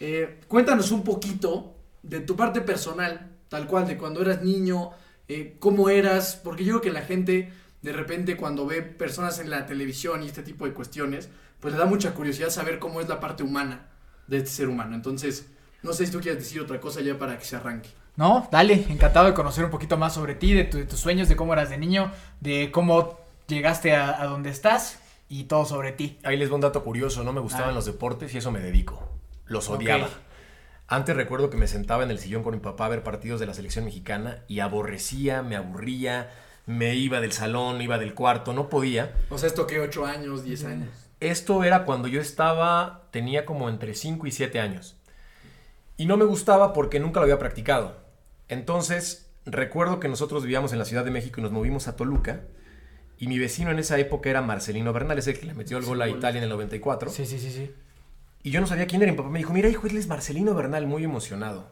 Eh, 0.00 0.40
cuéntanos 0.48 0.90
un 0.92 1.02
poquito 1.02 1.76
de 2.02 2.20
tu 2.20 2.36
parte 2.36 2.60
personal, 2.60 3.30
tal 3.48 3.66
cual, 3.66 3.86
de 3.86 3.96
cuando 3.96 4.22
eras 4.22 4.42
niño, 4.42 4.90
eh, 5.28 5.56
cómo 5.58 5.88
eras, 5.88 6.40
porque 6.42 6.64
yo 6.64 6.74
creo 6.74 6.80
que 6.82 6.92
la 6.92 7.06
gente 7.06 7.52
de 7.82 7.92
repente 7.92 8.36
cuando 8.36 8.66
ve 8.66 8.82
personas 8.82 9.38
en 9.40 9.50
la 9.50 9.66
televisión 9.66 10.22
y 10.22 10.26
este 10.26 10.42
tipo 10.42 10.64
de 10.64 10.72
cuestiones, 10.72 11.28
pues 11.60 11.74
le 11.74 11.80
da 11.80 11.86
mucha 11.86 12.14
curiosidad 12.14 12.50
saber 12.50 12.78
cómo 12.78 13.00
es 13.00 13.08
la 13.08 13.20
parte 13.20 13.42
humana 13.42 13.88
de 14.26 14.38
este 14.38 14.50
ser 14.50 14.68
humano. 14.68 14.94
Entonces, 14.94 15.46
no 15.84 15.92
sé 15.92 16.06
si 16.06 16.12
tú 16.12 16.20
quieres 16.20 16.42
decir 16.42 16.60
otra 16.60 16.80
cosa 16.80 17.00
ya 17.00 17.16
para 17.16 17.38
que 17.38 17.44
se 17.44 17.54
arranque. 17.56 17.88
No, 18.16 18.48
dale, 18.50 18.84
encantado 18.88 19.26
de 19.26 19.34
conocer 19.34 19.64
un 19.64 19.70
poquito 19.70 19.96
más 19.96 20.14
sobre 20.14 20.34
ti, 20.34 20.52
de, 20.54 20.64
tu- 20.64 20.78
de 20.78 20.84
tus 20.86 20.98
sueños, 21.00 21.28
de 21.28 21.36
cómo 21.36 21.52
eras 21.52 21.70
de 21.70 21.78
niño, 21.78 22.10
de 22.40 22.70
cómo 22.72 23.18
llegaste 23.46 23.94
a, 23.94 24.20
a 24.22 24.26
donde 24.26 24.50
estás 24.50 24.98
y 25.28 25.44
todo 25.44 25.64
sobre 25.64 25.92
ti. 25.92 26.18
Ahí 26.24 26.36
les 26.36 26.50
va 26.50 26.54
un 26.56 26.60
dato 26.60 26.82
curioso. 26.84 27.22
No 27.24 27.32
me 27.32 27.40
gustaban 27.40 27.70
Ah. 27.70 27.72
los 27.74 27.86
deportes 27.86 28.32
y 28.34 28.38
eso 28.38 28.50
me 28.50 28.60
dedico. 28.60 29.08
Los 29.46 29.68
odiaba. 29.68 30.08
Antes 30.86 31.16
recuerdo 31.16 31.50
que 31.50 31.56
me 31.56 31.66
sentaba 31.66 32.04
en 32.04 32.10
el 32.10 32.18
sillón 32.18 32.42
con 32.42 32.54
mi 32.54 32.60
papá 32.60 32.86
a 32.86 32.88
ver 32.90 33.02
partidos 33.02 33.40
de 33.40 33.46
la 33.46 33.54
selección 33.54 33.84
mexicana 33.86 34.44
y 34.48 34.60
aborrecía, 34.60 35.42
me 35.42 35.56
aburría, 35.56 36.30
me 36.66 36.94
iba 36.94 37.20
del 37.20 37.32
salón, 37.32 37.80
iba 37.80 37.98
del 37.98 38.14
cuarto, 38.14 38.52
no 38.52 38.68
podía. 38.68 39.12
O 39.30 39.38
sea, 39.38 39.48
esto 39.48 39.66
que 39.66 39.80
8 39.80 40.04
años, 40.06 40.44
10 40.44 40.64
años. 40.66 40.88
Esto 41.20 41.64
era 41.64 41.84
cuando 41.84 42.06
yo 42.06 42.20
estaba, 42.20 43.04
tenía 43.10 43.44
como 43.46 43.68
entre 43.70 43.94
5 43.94 44.26
y 44.26 44.30
7 44.30 44.60
años. 44.60 44.96
Y 45.96 46.06
no 46.06 46.16
me 46.16 46.24
gustaba 46.24 46.72
porque 46.72 47.00
nunca 47.00 47.20
lo 47.20 47.24
había 47.24 47.38
practicado. 47.38 47.96
Entonces, 48.48 49.30
recuerdo 49.46 50.00
que 50.00 50.08
nosotros 50.08 50.42
vivíamos 50.42 50.72
en 50.72 50.78
la 50.78 50.84
Ciudad 50.84 51.04
de 51.04 51.10
México 51.10 51.40
y 51.40 51.42
nos 51.42 51.52
movimos 51.52 51.88
a 51.88 51.96
Toluca. 51.96 52.42
Y 53.16 53.28
mi 53.28 53.38
vecino 53.38 53.70
en 53.70 53.78
esa 53.78 53.98
época 53.98 54.28
era 54.28 54.42
Marcelino 54.42 54.92
Bernal, 54.92 55.18
es 55.18 55.28
el 55.28 55.38
que 55.38 55.46
le 55.46 55.54
metió 55.54 55.78
el 55.78 55.84
gol 55.84 56.02
a 56.02 56.08
Italia 56.08 56.38
en 56.38 56.44
el 56.44 56.50
94. 56.50 57.10
Sí, 57.10 57.26
sí, 57.26 57.38
sí, 57.38 57.50
sí. 57.50 57.72
Y 58.42 58.50
yo 58.50 58.60
no 58.60 58.66
sabía 58.66 58.86
quién 58.86 59.00
era. 59.02 59.12
Mi 59.12 59.16
papá 59.16 59.30
me 59.30 59.38
dijo, 59.38 59.52
mira, 59.52 59.68
hijo, 59.68 59.86
él 59.86 59.96
es 59.96 60.08
Marcelino 60.08 60.54
Bernal, 60.54 60.86
muy 60.86 61.04
emocionado. 61.04 61.70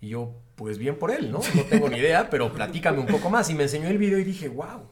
Y 0.00 0.08
yo, 0.08 0.34
pues 0.54 0.76
bien 0.78 0.96
por 0.96 1.10
él, 1.10 1.32
¿no? 1.32 1.40
No 1.54 1.62
tengo 1.62 1.88
ni 1.88 1.96
idea, 1.96 2.28
pero 2.28 2.52
platícame 2.52 2.98
un 2.98 3.06
poco 3.06 3.30
más. 3.30 3.48
Y 3.48 3.54
me 3.54 3.62
enseñó 3.62 3.88
el 3.88 3.98
video 3.98 4.18
y 4.18 4.24
dije, 4.24 4.48
wow. 4.48 4.90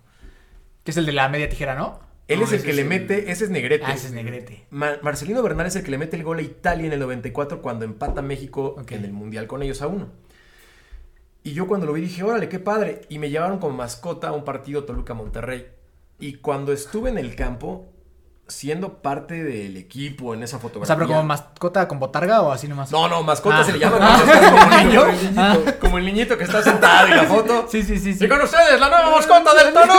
Que 0.83 0.91
es 0.91 0.97
el 0.97 1.07
de 1.07 1.13
la 1.13 1.29
media 1.29 1.49
tijera, 1.49 1.75
¿no? 1.75 2.01
Él 2.33 2.41
No, 2.41 2.45
es 2.47 2.53
el 2.53 2.63
que 2.63 2.73
le 2.73 2.83
el- 2.83 2.89
mete, 2.89 3.31
ese 3.31 3.45
es 3.45 3.51
Negrete. 3.51 3.85
Ah, 3.87 3.95
ese 3.95 4.09
es 4.09 4.13
Negrete. 4.13 4.65
Ma- 4.71 4.99
Marcelino 5.03 5.43
Bernal 5.43 5.67
es 5.67 5.77
el 5.77 5.83
que 5.85 5.91
le 5.91 5.99
mete 5.99 6.17
el 6.17 6.23
gol 6.25 6.39
a 6.39 6.43
Italia 6.43 6.87
en 6.87 6.93
el 6.93 7.01
94 7.01 7.61
cuando 7.63 7.85
empata 7.85 8.23
México 8.23 8.77
en 8.89 9.05
el 9.05 9.13
Mundial 9.13 9.47
con 9.47 9.63
ellos 9.63 9.83
a 9.83 9.87
uno. 9.87 10.09
Y 11.45 11.53
yo 11.53 11.67
cuando 11.67 11.87
lo 11.87 11.93
vi 11.93 12.03
dije, 12.03 12.23
órale, 12.23 12.49
qué 12.49 12.59
padre. 12.61 13.03
Y 13.09 13.19
me 13.19 13.29
llevaron 13.31 13.59
como 13.59 13.77
mascota 13.77 14.29
a 14.29 14.33
un 14.33 14.45
partido 14.45 14.85
Toluca-Monterrey. 14.85 15.67
Y 16.21 16.35
cuando 16.35 16.73
estuve 16.73 17.11
en 17.11 17.19
el 17.19 17.35
campo, 17.35 17.92
siendo 18.49 18.99
parte 19.03 19.43
del 19.43 19.77
equipo 19.77 20.35
en 20.35 20.43
esa 20.43 20.59
O 20.59 20.61
fotografía. 20.61 20.87
sea, 20.89 20.97
pero 20.97 21.07
como 21.09 21.23
mascota 21.23 21.89
con 21.89 21.99
botarga 21.99 22.43
o 22.43 22.53
así 22.53 22.69
nomás. 22.69 22.91
No, 22.93 23.09
no, 23.09 23.23
mascota 23.23 23.61
Ah. 23.61 23.65
se 23.65 23.73
le 23.73 23.79
llama 23.79 23.97
estás 24.25 24.51
como 24.51 24.77
niño. 24.77 25.01
Como 25.03 25.09
el 25.15 25.25
niñito. 25.25 25.79
Como 25.81 25.99
el 25.99 26.05
niñito 26.05 26.39
que 26.39 26.45
está 26.45 26.63
sentado 26.63 27.09
y 27.09 27.11
la 27.13 27.25
foto. 27.25 27.67
Sí, 27.69 27.83
sí, 27.83 27.99
sí, 27.99 28.15
sí. 28.15 28.25
Y 28.25 28.29
con 28.29 28.41
ustedes, 28.43 28.79
la 28.79 28.89
nueva 28.89 29.11
mascota 29.17 29.55
del 29.55 29.73
Toluca. 29.73 29.91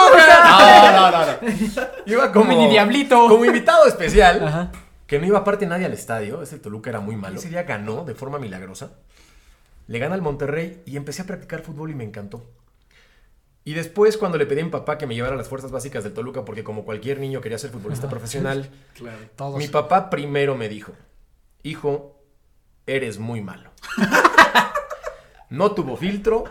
No, 0.44 0.92
no, 0.92 1.12
no, 1.12 1.26
no. 1.26 1.84
Iba 2.06 2.32
como. 2.32 2.44
Un 2.46 2.50
mini 2.50 2.68
diablito. 2.70 3.28
Como 3.28 3.44
invitado 3.46 3.86
especial. 3.88 4.48
Ajá. 4.48 4.72
Que 5.08 5.20
no 5.20 5.26
iba 5.28 5.40
aparte 5.40 5.66
nadie 5.66 5.86
al 5.86 5.94
estadio. 5.94 6.42
Ese 6.44 6.60
Toluca 6.60 6.90
era 6.90 7.00
muy 7.00 7.16
malo. 7.16 7.38
Ese 7.40 7.50
día 7.50 7.64
ganó 7.64 8.04
de 8.06 8.14
forma 8.16 8.40
milagrosa. 8.40 8.92
Le 9.88 10.00
gana 10.00 10.16
al 10.16 10.22
Monterrey 10.22 10.82
y 10.86 10.96
empecé 10.96 11.24
a 11.24 11.26
practicar 11.26 11.62
fútbol 11.62 11.92
y 11.92 11.96
me 11.96 12.04
encantó. 12.04 12.44
Y 13.66 13.74
después, 13.74 14.18
cuando 14.18 14.38
le 14.38 14.46
pedí 14.46 14.60
a 14.60 14.66
mi 14.66 14.70
papá 14.72 14.98
que 14.98 15.08
me 15.08 15.16
llevara 15.16 15.36
a 15.36 15.38
las 15.38 15.48
fuerzas 15.48 15.72
básicas 15.72 16.04
del 16.04 16.14
Toluca, 16.14 16.44
porque 16.44 16.64
como 16.64 16.84
cualquier 16.84 17.20
niño 17.20 17.40
quería 17.40 17.58
ser 17.58 17.70
futbolista 17.72 18.10
profesional, 18.10 18.70
Claro. 18.94 19.18
Todos. 19.38 19.58
mi 19.58 19.68
papá 19.70 20.10
primero 20.10 20.56
me 20.56 20.68
dijo: 20.68 20.92
Hijo, 21.64 22.20
eres 22.86 23.20
muy 23.20 23.42
malo. 23.42 23.72
No 25.50 25.74
tuvo 25.74 25.98
filtro, 25.98 26.46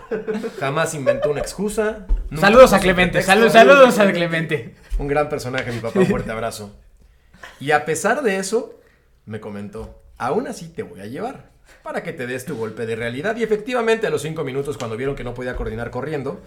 jamás 0.60 0.94
inventó 0.94 1.28
una 1.32 1.40
excusa. 1.40 2.06
Saludos 2.38 2.72
a 2.72 2.78
Clemente, 2.78 3.20
saludos, 3.22 3.52
saludos 3.52 3.98
a 3.98 4.08
Clemente. 4.12 4.76
Un 4.96 5.08
gran 5.08 5.28
personaje, 5.28 5.72
mi 5.72 5.80
papá, 5.80 5.98
un 5.98 6.06
fuerte 6.06 6.30
abrazo. 6.30 6.72
Y 7.58 7.72
a 7.72 7.84
pesar 7.84 8.22
de 8.22 8.36
eso, 8.36 8.78
me 9.26 9.40
comentó, 9.40 10.00
aún 10.18 10.46
así 10.46 10.68
te 10.68 10.84
voy 10.84 11.00
a 11.00 11.06
llevar 11.06 11.50
para 11.82 12.04
que 12.04 12.12
te 12.12 12.28
des 12.28 12.44
tu 12.44 12.56
golpe 12.56 12.86
de 12.86 12.94
realidad. 12.94 13.34
Y 13.34 13.42
efectivamente, 13.42 14.06
a 14.06 14.10
los 14.10 14.22
cinco 14.22 14.44
minutos, 14.44 14.78
cuando 14.78 14.96
vieron 14.96 15.16
que 15.16 15.24
no 15.24 15.34
podía 15.34 15.56
coordinar 15.56 15.90
corriendo, 15.90 16.40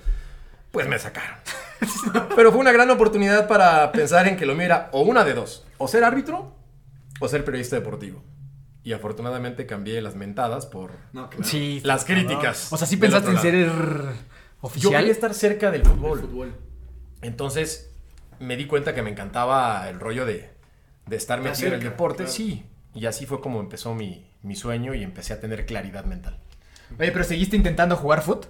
pues 0.75 0.87
me 0.89 0.99
sacaron. 0.99 1.37
Pero 2.35 2.51
fue 2.51 2.59
una 2.61 2.71
gran 2.71 2.89
oportunidad 2.91 3.47
para 3.47 3.91
pensar 3.91 4.27
en 4.27 4.35
que 4.37 4.45
lo 4.45 4.55
mira 4.55 4.89
o 4.91 5.01
una 5.01 5.23
de 5.23 5.33
dos, 5.33 5.65
o 5.77 5.87
ser 5.87 6.03
árbitro 6.03 6.53
o 7.19 7.27
ser 7.27 7.43
periodista 7.45 7.75
deportivo. 7.77 8.23
Y 8.83 8.93
afortunadamente 8.93 9.65
cambié 9.65 10.01
las 10.01 10.15
mentadas 10.15 10.65
por 10.65 10.91
No, 11.13 11.29
claro. 11.29 11.43
Sí. 11.45 11.79
las 11.83 12.05
críticas. 12.05 12.71
O 12.71 12.77
sea, 12.77 12.85
sí 12.85 12.97
pensaste 12.97 13.31
en 13.31 13.39
ser 13.39 13.55
Yo 13.55 14.13
oficial. 14.61 14.93
quería 14.97 15.11
estar 15.11 15.33
cerca 15.33 15.71
del 15.71 15.81
El 15.81 15.87
fútbol. 15.87 16.19
fútbol. 16.21 16.55
Entonces 17.21 17.91
me 18.39 18.57
di 18.57 18.67
cuenta 18.67 18.93
que 18.93 19.01
me 19.01 19.09
encantaba 19.09 19.89
el 19.89 19.99
rollo 19.99 20.25
de, 20.25 20.51
de 21.07 21.15
estar 21.15 21.39
en 21.39 21.47
el 21.47 21.79
deporte. 21.81 22.17
claro. 22.25 22.31
Sí. 22.31 22.65
Y 22.93 23.05
así 23.07 23.25
fue 23.25 23.41
como 23.41 23.59
empezó 23.59 23.93
mi, 23.95 24.29
mi 24.41 24.55
sueño 24.55 24.93
y 24.93 25.03
empecé 25.03 25.33
a 25.33 25.39
tener 25.39 25.65
claridad 25.65 26.05
mental. 26.05 26.37
Oye, 26.99 27.11
pero 27.11 27.23
¿seguiste 27.23 27.55
intentando 27.55 27.95
jugar 27.95 28.21
foot? 28.21 28.45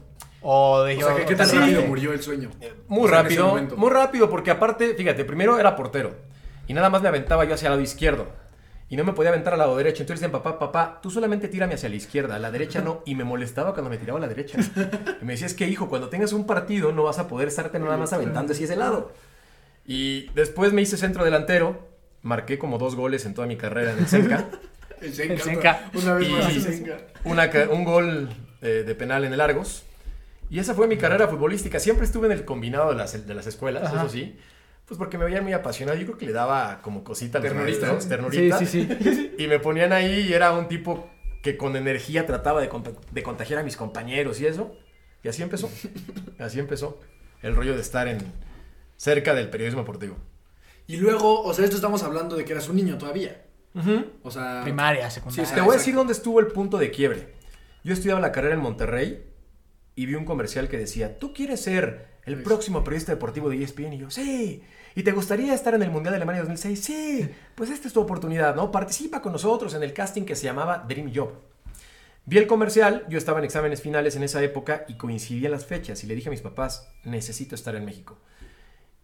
O 0.48 0.84
de 0.84 0.96
O 0.98 1.08
sea, 1.08 1.16
¿qué, 1.16 1.26
qué 1.26 1.36
tan 1.36 1.48
Sí. 1.48 1.58
rápido 1.58 1.82
murió 1.88 2.14
el 2.14 2.22
sueño? 2.22 2.52
Muy 2.88 3.06
O 3.06 3.08
sea, 3.10 3.22
en 3.22 3.28
ese 3.28 3.40
rápido, 3.42 3.78
muy 3.78 3.90
rápido, 3.90 4.30
porque 4.30 4.52
aparte, 4.52 4.94
fíjate, 4.94 5.26
primero 5.26 5.58
era 5.60 5.76
portero 5.76 6.16
y 6.68 6.74
nada 6.74 6.90
más 6.92 7.02
me 7.02 7.08
aventaba 7.08 7.46
yo 7.46 7.56
hacia 7.56 7.68
el 7.68 7.72
lado 7.74 7.82
izquierdo. 7.82 8.28
y 8.88 8.96
no 8.98 9.04
me 9.04 9.14
podía 9.14 9.30
aventar 9.32 9.54
al 9.54 9.60
lado 9.60 9.76
derecho. 9.76 10.04
Entonces 10.04 10.22
decían, 10.22 10.32
papá, 10.32 10.60
papá, 10.60 11.00
tú 11.02 11.10
solamente 11.10 11.48
tírame 11.48 11.74
hacia 11.74 11.90
la 11.90 11.96
izquierda, 11.96 12.36
a 12.36 12.40
la 12.40 12.52
derecha 12.52 12.82
no. 12.82 13.02
Y 13.08 13.16
me 13.16 13.24
molestaba 13.24 13.74
cuando 13.74 13.90
me 13.90 13.98
tiraba 13.98 14.20
a 14.20 14.22
la 14.22 14.28
derecha. 14.28 14.60
Y 15.20 15.26
me 15.26 15.34
decía, 15.34 15.48
es 15.48 15.56
que 15.56 15.68
hijo, 15.68 15.90
cuando 15.90 16.10
tengas 16.10 16.34
un 16.34 16.46
partido 16.46 16.92
no 16.92 17.02
vas 17.02 17.18
a 17.18 17.28
poder 17.28 17.48
estarte 17.48 17.80
nada 17.80 17.98
más 17.98 18.14
aventando 18.14 18.54
hacia 18.54 18.66
ese 18.66 18.76
lado. 18.76 19.12
Y 19.88 20.30
después 20.36 20.72
me 20.72 20.84
hice 20.84 20.98
centro 20.98 21.24
delantero, 21.26 21.80
marqué 22.22 22.60
como 22.60 22.78
dos 22.78 22.96
goles 22.96 23.26
en 23.26 23.34
toda 23.34 23.48
mi 23.48 23.56
carrera 23.58 23.92
en 23.94 23.98
el 24.00 24.08
Senca. 24.08 24.46
El 25.02 25.14
Senca. 25.14 25.34
El 25.34 25.42
Senca. 25.42 25.90
Una 25.94 26.14
vez 26.14 26.30
más 26.30 26.54
Y- 26.54 26.56
el 26.58 26.62
Senca. 26.62 26.98
Una 27.26 27.50
ca- 27.50 27.68
un 27.70 27.84
gol 27.84 28.30
eh, 28.62 28.84
de 28.86 28.96
penal 28.96 29.26
en 29.26 29.34
el 29.34 29.42
Argos. 29.42 29.84
Y 30.50 30.60
esa 30.60 30.74
fue 30.74 30.88
mi 30.88 30.98
carrera 30.98 31.28
futbolística. 31.28 31.80
Siempre 31.80 32.06
estuve 32.06 32.28
en 32.28 32.34
el 32.34 32.46
combinado 32.46 32.90
de 32.92 32.96
las, 32.96 33.26
de 33.28 33.34
las 33.34 33.48
escuelas, 33.48 33.84
Ajá. 33.84 34.02
eso 34.04 34.10
sí. 34.10 34.38
Pues 34.86 34.98
porque 35.00 35.18
me 35.18 35.26
veían 35.26 35.44
muy 35.44 35.54
apasionado. 35.54 35.98
Yo 35.98 36.06
creo 36.06 36.18
que 36.18 36.26
le 36.28 36.32
daba 36.34 36.82
como 36.82 37.04
cosita 37.04 37.40
a 37.40 37.42
los 37.42 37.52
Ternurita. 37.52 37.88
maestros, 37.88 38.04
Sí, 38.04 38.10
ternurita. 38.10 38.58
sí, 38.60 38.66
sí. 38.68 39.32
Y 39.40 39.48
me 39.48 39.60
ponían 39.60 39.92
ahí 39.94 40.28
y 40.30 40.34
era 40.34 40.52
un 40.54 40.68
tipo 40.68 41.10
que 41.42 41.58
con 41.58 41.76
energía 41.76 42.26
trataba 42.26 42.62
de, 42.62 42.70
de 43.12 43.24
contagiar 43.24 43.60
a 43.60 43.64
mis 43.64 43.78
compañeros 43.78 44.40
y 44.40 44.46
eso. 44.46 44.76
Y 45.24 45.28
así 45.28 45.42
empezó. 45.42 45.70
Así 46.38 46.60
empezó 46.60 47.00
el 47.42 47.56
rollo 47.56 47.74
de 47.74 47.82
estar 47.82 48.08
en 48.08 48.20
cerca 48.98 49.34
del 49.34 49.50
periodismo 49.50 49.82
deportivo. 49.82 50.18
Y 50.88 50.98
luego, 50.98 51.42
o 51.42 51.54
sea, 51.54 51.66
esto 51.66 51.76
estamos 51.78 52.04
hablando 52.04 52.36
de 52.36 52.46
que 52.46 52.52
eras 52.54 52.70
un 52.70 52.76
niño 52.76 52.98
todavía. 53.00 53.42
O 54.24 54.30
sea. 54.32 54.62
Primaria, 54.64 55.10
secundaria. 55.10 55.46
Sí, 55.48 55.54
Te 55.56 55.62
voy 55.62 55.74
a 55.76 55.78
decir 55.80 55.96
dónde 55.96 56.14
estuvo 56.14 56.40
el 56.40 56.48
punto 56.48 56.78
de 56.78 56.92
quiebre. 56.92 57.34
Yo 57.84 57.94
estudiaba 57.94 58.20
la 58.22 58.32
carrera 58.32 58.54
en 58.56 58.62
Monterrey 58.62 59.26
y 59.96 60.06
vi 60.06 60.16
un 60.16 60.26
comercial 60.26 60.68
que 60.68 60.78
decía, 60.78 61.20
¿tú 61.20 61.34
quieres 61.34 61.62
ser 61.62 62.08
el 62.26 62.44
próximo 62.44 62.84
periodista 62.84 63.14
deportivo 63.14 63.50
de 63.50 63.64
ESPN? 63.64 63.94
Y 63.94 63.98
yo, 64.00 64.10
sí. 64.10 64.62
¿Y 64.96 65.04
te 65.04 65.12
gustaría 65.12 65.54
estar 65.54 65.74
en 65.74 65.84
el 65.84 65.92
Mundial 65.92 66.14
de 66.14 66.18
Alemania 66.18 66.42
2006? 66.42 66.80
Sí. 66.80 67.30
Pues 67.56 67.70
esta 67.70 67.88
es 67.88 67.94
tu 67.94 68.02
oportunidad, 68.02 68.56
¿no? 68.56 68.72
Participa 68.72 69.22
con 69.22 69.32
nosotros 69.32 69.74
en 69.74 69.84
el 69.84 69.94
casting 69.94 70.24
que 70.24 70.36
se 70.36 70.46
llamaba 70.46 70.86
Dream 70.88 71.12
Job. 71.14 71.32
Vi 72.26 72.38
el 72.38 72.48
comercial, 72.48 73.06
yo 73.08 73.18
estaba 73.18 73.40
en 73.40 73.46
exámenes 73.46 73.82
finales 73.82 74.16
en 74.16 74.24
esa 74.24 74.42
época 74.42 74.86
y 74.88 74.96
coincidían 74.96 75.52
las 75.52 75.66
fechas 75.66 76.04
y 76.04 76.08
le 76.08 76.16
dije 76.16 76.30
a 76.30 76.32
mis 76.32 76.42
papás, 76.42 76.90
necesito 77.04 77.54
estar 77.54 77.76
en 77.76 77.86
México. 77.86 78.18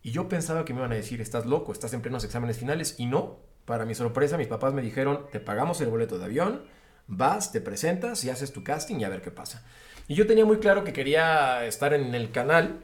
Y 0.02 0.12
yo 0.12 0.28
pensaba 0.28 0.66
que 0.66 0.74
me 0.74 0.80
iban 0.80 0.92
a 0.92 0.96
decir, 0.96 1.22
estás 1.22 1.46
loco, 1.46 1.72
estás 1.72 1.94
en 1.94 2.02
plenos 2.02 2.24
exámenes 2.24 2.58
finales. 2.58 2.96
Y 2.98 3.06
no, 3.06 3.38
para 3.66 3.86
mi 3.86 3.94
sorpresa, 3.94 4.38
mis 4.38 4.48
papás 4.48 4.74
me 4.74 4.82
dijeron, 4.82 5.28
te 5.32 5.40
pagamos 5.40 5.80
el 5.82 5.90
boleto 5.90 6.18
de 6.18 6.26
avión, 6.26 6.64
vas, 7.08 7.52
te 7.52 7.62
presentas 7.62 8.24
y 8.24 8.30
haces 8.30 8.52
tu 8.52 8.64
casting 8.64 8.96
y 8.98 9.04
a 9.04 9.10
ver 9.10 9.22
qué 9.22 9.30
pasa. 9.30 9.64
Y 10.08 10.16
yo 10.16 10.28
tenía 10.28 10.46
muy 10.46 10.58
claro 10.58 10.84
que 10.84 10.94
quería 10.94 11.66
estar 11.66 11.94
en 11.94 12.14
el 12.16 12.32
canal. 12.32 12.80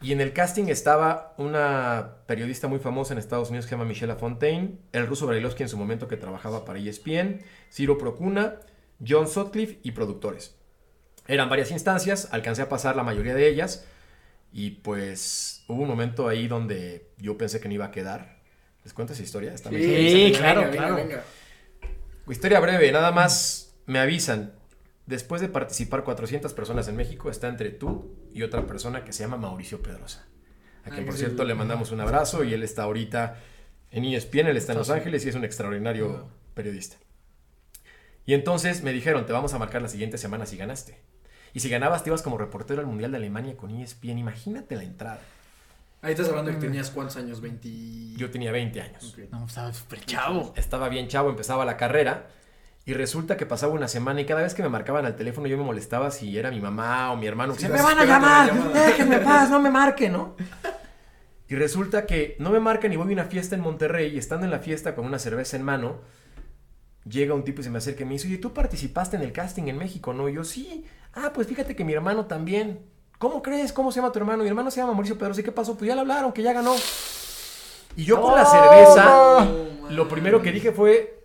Y 0.00 0.12
en 0.12 0.20
el 0.20 0.32
casting 0.32 0.66
estaba 0.68 1.34
una 1.38 2.18
periodista 2.26 2.68
muy 2.68 2.78
famosa 2.78 3.12
en 3.14 3.18
Estados 3.18 3.48
Unidos 3.48 3.66
que 3.66 3.70
se 3.70 3.74
llama 3.74 3.84
Michelle 3.88 4.14
Fontaine, 4.14 4.78
el 4.92 5.06
ruso 5.08 5.26
Brailovsky 5.26 5.64
en 5.64 5.68
su 5.68 5.76
momento 5.76 6.06
que 6.06 6.16
trabajaba 6.16 6.64
para 6.64 6.78
ESPN, 6.78 7.40
Ciro 7.72 7.98
Procuna, 7.98 8.60
John 9.06 9.26
Sutcliffe 9.26 9.80
y 9.82 9.90
productores. 9.90 10.54
Eran 11.26 11.48
varias 11.48 11.72
instancias, 11.72 12.28
alcancé 12.30 12.62
a 12.62 12.68
pasar 12.68 12.94
la 12.94 13.02
mayoría 13.02 13.34
de 13.34 13.48
ellas 13.48 13.86
y 14.52 14.70
pues 14.70 15.64
hubo 15.66 15.82
un 15.82 15.88
momento 15.88 16.28
ahí 16.28 16.46
donde 16.46 17.08
yo 17.18 17.36
pensé 17.36 17.58
que 17.60 17.66
no 17.66 17.74
iba 17.74 17.86
a 17.86 17.90
quedar. 17.90 18.38
¿Les 18.84 18.92
cuento 18.94 19.14
esa 19.14 19.22
historia? 19.24 19.52
Está 19.52 19.68
muy- 19.70 19.82
Sí, 19.82 20.24
venga, 20.26 20.38
claro, 20.38 20.60
venga, 20.60 20.72
claro. 20.76 20.94
venga. 20.94 21.24
Historia 22.28 22.60
breve, 22.60 22.92
nada 22.92 23.10
más 23.10 23.74
me 23.86 23.98
avisan. 23.98 24.52
Después 25.08 25.40
de 25.40 25.48
participar 25.48 26.04
400 26.04 26.52
personas 26.52 26.86
en 26.86 26.94
México, 26.94 27.30
está 27.30 27.48
entre 27.48 27.70
tú 27.70 28.14
y 28.34 28.42
otra 28.42 28.66
persona 28.66 29.04
que 29.04 29.14
se 29.14 29.22
llama 29.22 29.38
Mauricio 29.38 29.80
Pedrosa. 29.80 30.26
A 30.84 30.90
quien, 30.90 31.00
Ay, 31.00 31.04
por 31.06 31.14
sí. 31.14 31.20
cierto, 31.20 31.44
le 31.44 31.54
mandamos 31.54 31.92
un 31.92 32.00
abrazo 32.02 32.44
y 32.44 32.52
él 32.52 32.62
está 32.62 32.82
ahorita 32.82 33.38
en 33.90 34.04
ESPN, 34.04 34.48
él 34.48 34.58
está 34.58 34.72
en 34.72 34.78
Los 34.78 34.90
Ángeles 34.90 35.24
y 35.24 35.30
es 35.30 35.34
un 35.34 35.46
extraordinario 35.46 36.28
periodista. 36.52 36.98
Y 38.26 38.34
entonces 38.34 38.82
me 38.82 38.92
dijeron, 38.92 39.24
te 39.24 39.32
vamos 39.32 39.54
a 39.54 39.58
marcar 39.58 39.80
la 39.80 39.88
siguiente 39.88 40.18
semana 40.18 40.44
si 40.44 40.58
ganaste. 40.58 41.00
Y 41.54 41.60
si 41.60 41.70
ganabas, 41.70 42.04
te 42.04 42.10
ibas 42.10 42.20
como 42.20 42.36
reportero 42.36 42.82
al 42.82 42.86
Mundial 42.86 43.10
de 43.10 43.16
Alemania 43.16 43.56
con 43.56 43.70
ESPN. 43.70 44.18
Imagínate 44.18 44.76
la 44.76 44.82
entrada. 44.82 45.22
Ahí 46.02 46.12
estás 46.12 46.28
hablando 46.28 46.50
de 46.50 46.58
que 46.58 46.66
tenías 46.66 46.90
cuántos 46.90 47.16
años, 47.16 47.40
20. 47.40 48.12
Yo 48.18 48.30
tenía 48.30 48.52
20 48.52 48.82
años. 48.82 49.16
No, 49.30 49.46
estaba 49.46 49.72
súper 49.72 50.04
chavo. 50.04 50.52
estaba 50.54 50.90
bien 50.90 51.08
chavo, 51.08 51.30
empezaba 51.30 51.64
la 51.64 51.78
carrera 51.78 52.28
y 52.88 52.94
resulta 52.94 53.36
que 53.36 53.44
pasaba 53.44 53.74
una 53.74 53.86
semana 53.86 54.22
y 54.22 54.24
cada 54.24 54.40
vez 54.40 54.54
que 54.54 54.62
me 54.62 54.70
marcaban 54.70 55.04
al 55.04 55.14
teléfono 55.14 55.46
yo 55.46 55.58
me 55.58 55.62
molestaba 55.62 56.10
si 56.10 56.38
era 56.38 56.50
mi 56.50 56.58
mamá 56.58 57.12
o 57.12 57.16
mi 57.16 57.26
hermano. 57.26 57.54
Sí, 57.54 57.66
que 57.66 57.68
me 57.74 57.82
van 57.82 57.98
a 57.98 58.04
llamar, 58.06 58.46
llamada". 58.46 58.86
déjenme 58.86 59.18
paz, 59.18 59.50
no 59.50 59.60
me 59.60 59.70
marquen, 59.70 60.12
¿no? 60.14 60.36
Y 61.50 61.54
resulta 61.54 62.06
que 62.06 62.34
no 62.38 62.48
me 62.48 62.60
marcan 62.60 62.90
y 62.90 62.96
voy 62.96 63.10
a 63.10 63.12
una 63.12 63.24
fiesta 63.26 63.54
en 63.54 63.60
Monterrey 63.60 64.14
y 64.14 64.18
estando 64.18 64.46
en 64.46 64.50
la 64.50 64.60
fiesta 64.60 64.94
con 64.94 65.04
una 65.04 65.18
cerveza 65.18 65.58
en 65.58 65.64
mano, 65.64 65.98
llega 67.06 67.34
un 67.34 67.44
tipo 67.44 67.60
y 67.60 67.64
se 67.64 67.68
me 67.68 67.76
acerca 67.76 68.04
y 68.04 68.06
me 68.06 68.12
dice, 68.14 68.26
oye, 68.26 68.38
¿tú 68.38 68.54
participaste 68.54 69.16
en 69.16 69.22
el 69.22 69.32
casting 69.32 69.64
en 69.64 69.76
México? 69.76 70.14
No, 70.14 70.26
Y 70.30 70.34
yo 70.34 70.44
sí. 70.44 70.86
Ah, 71.12 71.32
pues 71.34 71.46
fíjate 71.46 71.76
que 71.76 71.84
mi 71.84 71.92
hermano 71.92 72.24
también. 72.24 72.86
¿Cómo 73.18 73.42
crees? 73.42 73.70
¿Cómo 73.74 73.92
se 73.92 74.00
llama 74.00 74.12
tu 74.12 74.18
hermano? 74.18 74.42
Mi 74.44 74.48
hermano 74.48 74.70
se 74.70 74.80
llama 74.80 74.94
Mauricio 74.94 75.18
Pedro. 75.18 75.34
¿Sí 75.34 75.42
qué 75.42 75.52
pasó? 75.52 75.76
Pues 75.76 75.88
ya 75.88 75.94
le 75.94 76.00
hablaron, 76.00 76.32
que 76.32 76.42
ya 76.42 76.54
ganó. 76.54 76.74
Y 77.96 78.04
yo 78.04 78.18
con 78.22 78.34
la 78.34 78.46
cerveza, 78.46 79.04
No, 79.04 79.90
lo 79.90 80.08
primero 80.08 80.40
que 80.40 80.52
dije 80.52 80.72
fue, 80.72 81.17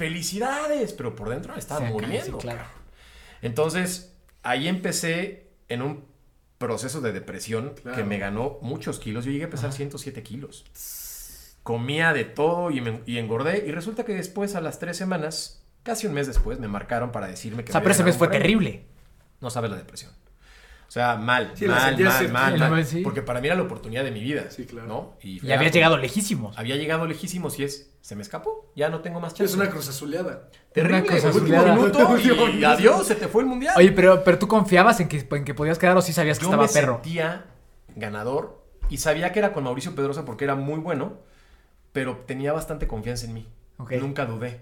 felicidades, 0.00 0.92
pero 0.94 1.14
por 1.14 1.28
dentro 1.28 1.52
me 1.52 1.58
estaba 1.58 1.80
muriendo. 1.86 2.40
sí, 2.40 2.46
claro. 2.46 2.64
Entonces, 3.42 4.14
ahí 4.42 4.66
empecé 4.66 5.48
en 5.68 5.82
un 5.82 6.04
proceso 6.58 7.00
de 7.00 7.12
depresión 7.12 7.74
Claro. 7.82 7.96
que 7.96 8.04
me 8.04 8.18
ganó 8.18 8.58
muchos 8.62 8.98
kilos. 8.98 9.24
Yo 9.24 9.30
llegué 9.30 9.44
a 9.44 9.50
pesar 9.50 9.72
107 9.72 10.22
kilos. 10.22 10.64
Comía 11.62 12.12
de 12.12 12.24
todo 12.24 12.70
y, 12.70 12.80
me- 12.80 13.02
y 13.06 13.18
engordé. 13.18 13.64
Y 13.66 13.72
resulta 13.72 14.04
que 14.04 14.14
después, 14.14 14.54
a 14.54 14.60
las 14.60 14.78
tres 14.78 14.96
semanas, 14.96 15.62
casi 15.82 16.06
un 16.06 16.14
mes 16.14 16.26
después, 16.26 16.58
me 16.58 16.68
marcaron 16.68 17.12
para 17.12 17.26
decirme 17.28 17.64
que 17.64 17.70
O 17.70 17.72
sea, 17.72 17.80
me 17.80 17.84
pero 17.84 17.94
ese 17.94 18.04
mes 18.04 18.16
fue 18.16 18.28
premio. 18.28 18.42
terrible. 18.42 18.84
No 19.40 19.50
sabes 19.50 19.70
la 19.70 19.76
depresión. 19.76 20.12
O 20.90 20.92
sea, 20.92 21.14
mal, 21.14 21.52
Sí, 21.54 21.66
mal, 21.66 21.96
mal, 22.32 22.58
mal, 22.58 22.70
mal. 22.72 22.84
sí. 22.84 23.02
Porque 23.02 23.22
para 23.22 23.40
mí 23.40 23.46
era 23.46 23.54
la 23.54 23.62
oportunidad 23.62 24.02
de 24.02 24.10
mi 24.10 24.20
vida. 24.24 24.50
Sí, 24.50 24.66
claro. 24.66 24.88
¿no? 24.88 25.14
Y 25.22 25.38
habías 25.38 25.60
algo- 25.60 25.70
llegado 25.72 25.96
lejísimos. 25.98 26.58
Había 26.58 26.74
llegado 26.74 27.06
lejísimos 27.06 27.56
y 27.60 27.62
es, 27.62 27.92
se 28.00 28.16
me 28.16 28.22
escapó. 28.22 28.72
Ya 28.74 28.88
no 28.88 28.98
tengo 28.98 29.20
más 29.20 29.32
chance. 29.32 29.52
Es 29.52 29.54
una 29.56 29.70
cruz 29.70 29.88
azuleada. 29.88 30.48
Terrible, 30.72 31.02
Una 31.08 31.28
azuleada. 31.28 31.74
minuto 31.76 32.16
y 32.58 32.64
adiós, 32.64 33.06
se 33.06 33.14
te 33.14 33.28
fue 33.28 33.42
el 33.42 33.48
mundial. 33.48 33.74
Oye, 33.76 33.92
pero, 33.92 34.24
pero 34.24 34.36
tú 34.40 34.48
confiabas 34.48 34.98
en 34.98 35.06
que, 35.06 35.24
en 35.30 35.44
que 35.44 35.54
podías 35.54 35.78
quedar 35.78 35.96
o 35.96 36.02
sí 36.02 36.12
sabías 36.12 36.40
que 36.40 36.46
yo 36.46 36.50
estaba 36.50 36.66
me 36.66 36.72
perro. 36.72 36.94
sentía 36.94 37.44
ganador 37.94 38.60
y 38.88 38.96
sabía 38.96 39.30
que 39.30 39.38
era 39.38 39.52
con 39.52 39.62
Mauricio 39.62 39.94
Pedrosa 39.94 40.24
porque 40.24 40.42
era 40.42 40.56
muy 40.56 40.80
bueno, 40.80 41.18
pero 41.92 42.16
tenía 42.26 42.52
bastante 42.52 42.88
confianza 42.88 43.26
en 43.26 43.34
mí. 43.34 43.48
Ok. 43.78 43.92
Nunca 43.92 44.26
dudé 44.26 44.60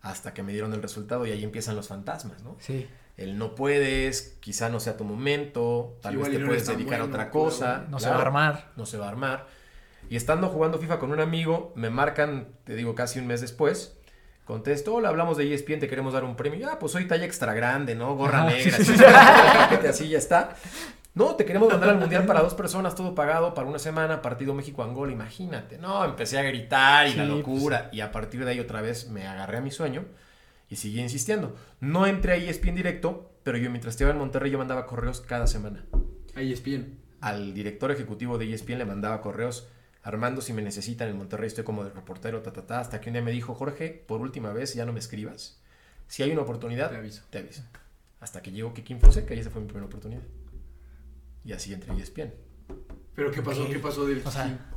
hasta 0.00 0.32
que 0.32 0.42
me 0.42 0.52
dieron 0.52 0.72
el 0.72 0.80
resultado 0.80 1.26
y 1.26 1.32
ahí 1.32 1.44
empiezan 1.44 1.76
los 1.76 1.88
fantasmas, 1.88 2.42
¿no? 2.42 2.56
Sí. 2.60 2.86
El 3.16 3.38
no 3.38 3.54
puedes, 3.54 4.36
quizá 4.40 4.68
no 4.68 4.78
sea 4.78 4.96
tu 4.96 5.04
momento, 5.04 5.96
tal 6.02 6.18
vez 6.18 6.30
te 6.30 6.38
puedes 6.38 6.66
dedicar 6.66 7.00
a 7.00 7.04
otra 7.04 7.30
cosa. 7.30 7.86
No 7.88 7.98
se 7.98 8.10
va 8.10 8.16
a 8.16 8.20
armar. 8.20 8.72
No 8.76 8.84
se 8.84 8.98
va 8.98 9.06
a 9.06 9.08
armar. 9.08 9.46
Y 10.08 10.16
estando 10.16 10.48
jugando 10.48 10.78
FIFA 10.78 10.98
con 10.98 11.10
un 11.10 11.20
amigo, 11.20 11.72
me 11.74 11.90
marcan, 11.90 12.48
te 12.64 12.76
digo, 12.76 12.94
casi 12.94 13.18
un 13.18 13.26
mes 13.26 13.40
después. 13.40 13.98
Contesto, 14.44 14.94
hola, 14.94 15.08
hablamos 15.08 15.36
de 15.36 15.52
ESPN, 15.52 15.80
te 15.80 15.88
queremos 15.88 16.12
dar 16.12 16.22
un 16.22 16.36
premio. 16.36 16.68
Ah, 16.70 16.78
pues 16.78 16.92
soy 16.92 17.08
talla 17.08 17.24
extra 17.24 17.52
grande, 17.54 17.96
¿no? 17.96 18.14
Gorra 18.14 18.42
Ajá, 18.42 18.50
negra, 18.50 18.76
sí, 18.76 18.84
sí, 18.84 19.04
así, 19.88 20.08
ya 20.08 20.18
está. 20.18 20.54
No, 21.14 21.34
te 21.34 21.44
queremos 21.44 21.68
mandar 21.68 21.88
al 21.88 21.98
mundial 21.98 22.26
para 22.26 22.42
dos 22.42 22.54
personas, 22.54 22.94
todo 22.94 23.14
pagado 23.14 23.54
para 23.54 23.66
una 23.66 23.78
semana, 23.80 24.22
partido 24.22 24.54
México-Angola, 24.54 25.10
imagínate. 25.10 25.78
No, 25.78 26.04
empecé 26.04 26.38
a 26.38 26.42
gritar 26.42 27.08
y 27.08 27.14
la 27.14 27.24
Sí, 27.24 27.30
locura. 27.30 27.88
Y 27.90 28.02
a 28.02 28.12
partir 28.12 28.44
de 28.44 28.52
ahí 28.52 28.60
otra 28.60 28.82
vez 28.82 29.08
me 29.08 29.26
agarré 29.26 29.56
a 29.56 29.60
mi 29.62 29.70
sueño 29.70 30.04
y 30.68 30.76
seguí 30.76 31.00
insistiendo. 31.00 31.56
No 31.80 32.06
entré 32.06 32.32
a 32.32 32.36
ESPN 32.36 32.74
directo, 32.74 33.32
pero 33.42 33.58
yo 33.58 33.70
mientras 33.70 33.94
estaba 33.94 34.10
en 34.10 34.18
Monterrey 34.18 34.50
yo 34.50 34.58
mandaba 34.58 34.86
correos 34.86 35.20
cada 35.20 35.46
semana. 35.46 35.84
Ahí 36.34 36.52
es 36.52 36.62
bien. 36.62 36.98
Al 37.20 37.54
director 37.54 37.90
ejecutivo 37.90 38.38
de 38.38 38.52
ESPN 38.52 38.78
le 38.78 38.84
mandaba 38.84 39.20
correos. 39.20 39.68
Armando, 40.02 40.40
si 40.40 40.52
me 40.52 40.62
necesitan 40.62 41.08
en 41.08 41.16
Monterrey, 41.16 41.48
estoy 41.48 41.64
como 41.64 41.82
de 41.82 41.90
reportero, 41.90 42.40
ta, 42.42 42.52
ta, 42.52 42.64
ta, 42.66 42.78
hasta 42.80 43.00
que 43.00 43.08
un 43.08 43.14
día 43.14 43.22
me 43.22 43.32
dijo, 43.32 43.54
Jorge, 43.54 44.04
por 44.06 44.20
última 44.20 44.52
vez, 44.52 44.74
ya 44.74 44.84
no 44.84 44.92
me 44.92 45.00
escribas. 45.00 45.60
Si 46.06 46.22
hay 46.22 46.30
una 46.30 46.42
oportunidad, 46.42 46.90
Te 46.90 46.96
aviso. 46.96 47.24
te 47.30 47.38
aviso. 47.38 47.62
Hasta 48.20 48.40
que 48.40 48.52
llegó 48.52 48.72
Kikín 48.72 49.00
Fonseca 49.00 49.34
y 49.34 49.40
esa 49.40 49.50
fue 49.50 49.60
mi 49.62 49.66
primera 49.66 49.86
oportunidad. 49.86 50.22
Y 51.44 51.52
así 51.52 51.72
entré 51.72 51.92
a 51.92 51.96
ESPN. 51.96 52.32
Pero 53.16 53.30
¿qué 53.32 53.42
pasó? 53.42 53.66
¿Qué 53.68 53.78
pasó 53.80 54.04
del 54.06 54.22
O 54.24 54.30
sea? 54.30 54.70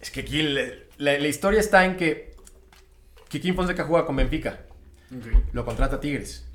Es 0.00 0.10
que 0.10 0.20
aquí 0.20 0.42
le- 0.42 0.88
la, 0.98 1.18
la 1.18 1.28
historia 1.28 1.58
está 1.60 1.84
en 1.84 1.96
que 1.96 2.36
Kikín 3.28 3.54
Fonseca 3.56 3.84
juega 3.84 4.06
con 4.06 4.14
Benfica, 4.16 4.66
Lo 5.52 5.64
contrata 5.64 6.00
Tigres. 6.00 6.46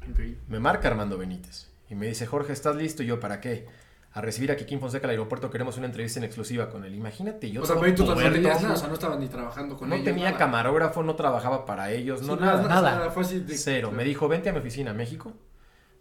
Me 0.48 0.60
marca 0.60 0.88
Armando 0.88 1.18
Benítez 1.18 1.70
y 1.90 1.96
me 1.96 2.08
dice, 2.08 2.26
Jorge, 2.26 2.54
¿estás 2.54 2.76
listo? 2.76 3.04
Y 3.04 3.08
yo, 3.08 3.20
¿para 3.20 3.40
qué? 3.42 3.68
A 4.14 4.22
recibir 4.22 4.52
a 4.52 4.56
Kikín 4.56 4.80
Fonseca 4.80 5.06
al 5.06 5.12
aeropuerto, 5.12 5.52
queremos 5.52 5.78
una 5.78 5.86
entrevista 5.86 6.20
en 6.20 6.24
exclusiva 6.26 6.70
con 6.72 6.84
él. 6.84 6.96
Imagínate, 6.96 7.52
yo 7.52 7.62
o 7.62 7.66
sea, 7.66 7.80
pero 7.80 7.94
tú 7.94 8.06
no 8.06 8.16
nada, 8.16 8.74
o 8.74 8.76
sea, 8.76 8.88
no 8.88 8.96
estabas 8.96 9.20
ni 9.20 9.28
trabajando 9.28 9.78
con 9.78 9.88
no 9.88 9.96
ellos. 9.96 10.06
tenía 10.06 10.26
nada. 10.26 10.38
camarógrafo, 10.38 11.04
no 11.04 11.16
trabajaba 11.16 11.66
para 11.66 11.92
ellos, 11.92 12.22
Sí, 12.22 12.26
no 12.26 12.36
nada. 12.36 12.68
nada. 12.68 13.12
Fue 13.12 13.22
así 13.24 13.40
de- 13.40 13.56
Cero. 13.56 13.92
Me 13.92 14.04
dijo, 14.04 14.28
vente 14.28 14.50
a 14.50 14.54
mi 14.54 14.60
oficina, 14.60 14.94
México. 14.94 15.34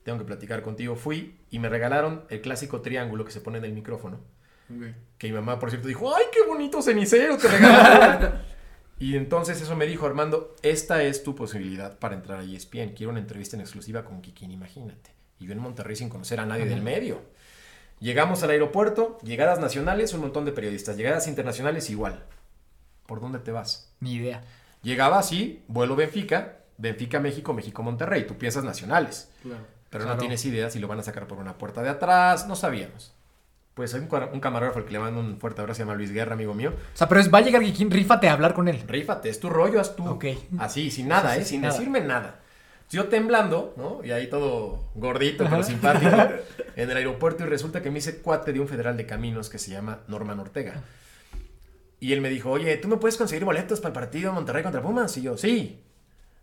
Tengo 0.05 0.19
que 0.19 0.25
platicar 0.25 0.63
contigo. 0.63 0.97
Fui 0.97 1.37
y 1.51 1.59
me 1.59 1.69
regalaron 1.69 2.25
el 2.31 2.41
clásico 2.41 2.81
triángulo 2.81 3.27
que 3.27 3.31
se 3.31 3.43
pone 3.43 3.59
en 3.59 3.67
el 3.67 3.73
micrófono. 3.75 4.21
Ok. 4.75 4.87
Que 5.19 5.29
mi 5.29 5.35
mamá, 5.35 5.59
por 5.59 5.69
cierto, 5.71 5.87
dijo, 5.87 6.15
¡ay, 6.15 6.25
qué 6.33 6.47
bonito 6.49 6.81
cenicero 6.81 7.37
te 7.37 7.47
regalaron! 7.49 8.33
Y 9.01 9.17
entonces 9.17 9.61
eso 9.61 9.77
me 9.77 9.87
dijo, 9.87 10.07
Armando, 10.07 10.55
esta 10.63 11.03
es 11.05 11.23
tu 11.23 11.35
posibilidad 11.35 11.99
para 11.99 12.17
entrar 12.17 12.41
a 12.41 12.43
ESPN. 12.43 12.95
Quiero 12.97 13.11
una 13.11 13.21
entrevista 13.21 13.57
en 13.57 13.61
exclusiva 13.63 14.05
con 14.05 14.21
Kikín, 14.21 14.51
imagínate. 14.51 15.13
Y 15.39 15.47
yo 15.47 15.53
en 15.53 15.61
Monterrey 15.61 15.95
sin 15.95 16.09
conocer 16.09 16.41
a 16.41 16.47
nadie 16.47 16.65
del 16.67 16.83
medio. 16.83 17.21
Llegamos 18.01 18.43
al 18.43 18.51
aeropuerto, 18.51 19.19
llegadas 19.23 19.61
nacionales, 19.61 20.13
un 20.15 20.21
montón 20.21 20.45
de 20.45 20.53
periodistas. 20.53 20.97
Llegadas 20.97 21.29
internacionales, 21.29 21.91
igual. 21.91 22.25
¿Por 23.07 23.21
dónde 23.21 23.39
te 23.39 23.53
vas? 23.53 23.93
Ni 24.01 24.15
idea. 24.15 24.43
Llegaba 24.83 25.19
así, 25.19 25.63
vuelo 25.69 25.97
Benfica, 25.97 26.59
Benfica, 26.77 27.19
México, 27.21 27.53
México, 27.55 27.83
Monterrey. 27.83 28.27
Tú 28.27 28.37
piensas 28.37 28.65
nacionales. 28.65 29.31
Claro. 29.43 29.65
Pero 29.91 30.05
Claro. 30.05 30.17
no 30.17 30.21
tienes 30.21 30.45
idea 30.45 30.71
si 30.71 30.79
lo 30.79 30.87
van 30.89 30.99
a 31.01 31.03
sacar 31.03 31.27
por 31.27 31.39
una 31.39 31.57
puerta 31.57 31.83
de 31.83 31.89
atrás, 31.89 32.47
no 32.47 32.55
sabíamos. 32.57 33.15
Pues 33.79 33.95
hay 33.95 34.01
un, 34.01 34.09
un 34.33 34.41
camarógrafo 34.41 34.81
al 34.81 34.87
que 34.87 34.91
le 34.93 34.99
mando 34.99 35.21
un 35.21 35.39
fuerte 35.39 35.61
abrazo, 35.61 35.77
se 35.77 35.83
llama 35.85 35.95
Luis 35.95 36.11
Guerra, 36.11 36.33
amigo 36.35 36.53
mío. 36.53 36.71
O 36.71 36.97
sea, 36.97 37.09
pero 37.09 37.21
es, 37.21 37.33
va 37.33 37.39
a 37.39 37.43
llegar 37.43 37.63
Geekin, 37.63 37.93
rífate 37.93 38.29
a 38.29 38.33
hablar 38.33 38.53
con 38.53 38.67
él. 38.67 38.83
Rífate, 38.89 39.29
es 39.29 39.39
tu 39.39 39.49
rollo, 39.49 39.81
haz 39.81 39.95
tú. 39.95 40.05
Ok. 40.05 40.25
Así, 40.59 40.91
sin 40.91 41.07
nada, 41.07 41.33
Sí, 41.35 41.41
¿eh? 41.41 41.45
sin 41.45 41.47
Sin 41.47 41.61
nada. 41.61 41.75
decirme 41.75 42.01
nada. 42.01 42.41
Yo 42.91 43.05
temblando, 43.07 43.75
¿no? 43.77 44.01
Y 44.05 44.11
ahí 44.11 44.27
todo 44.29 44.81
gordito, 44.97 45.45
Ajá. 45.45 45.53
pero 45.53 45.63
simpático, 45.63 46.11
en 46.75 46.91
el 46.91 46.97
aeropuerto 46.97 47.45
y 47.45 47.47
resulta 47.47 47.81
que 47.81 47.93
me 47.93 48.01
hice 48.01 48.19
cuate 48.19 48.53
de 48.53 48.59
un 48.59 48.67
federal 48.67 48.97
de 48.97 49.07
caminos 49.07 49.49
que 49.49 49.59
se 49.61 49.71
llama 49.71 50.01
Norman 50.09 50.41
Ortega. 50.41 50.83
Y 52.01 52.13
él 52.13 52.21
me 52.21 52.31
dijo, 52.31 52.51
oye, 52.51 52.77
¿tú 52.79 52.89
me 52.89 52.97
puedes 52.97 53.17
conseguir 53.17 53.45
boletos 53.45 53.79
para 53.81 53.91
el 53.91 53.95
partido 54.01 54.33
Monterrey 54.33 54.65
contra 54.65 54.83
Pumas? 54.83 55.17
Y 55.19 55.23
yo, 55.23 55.37
sí. 55.37 55.85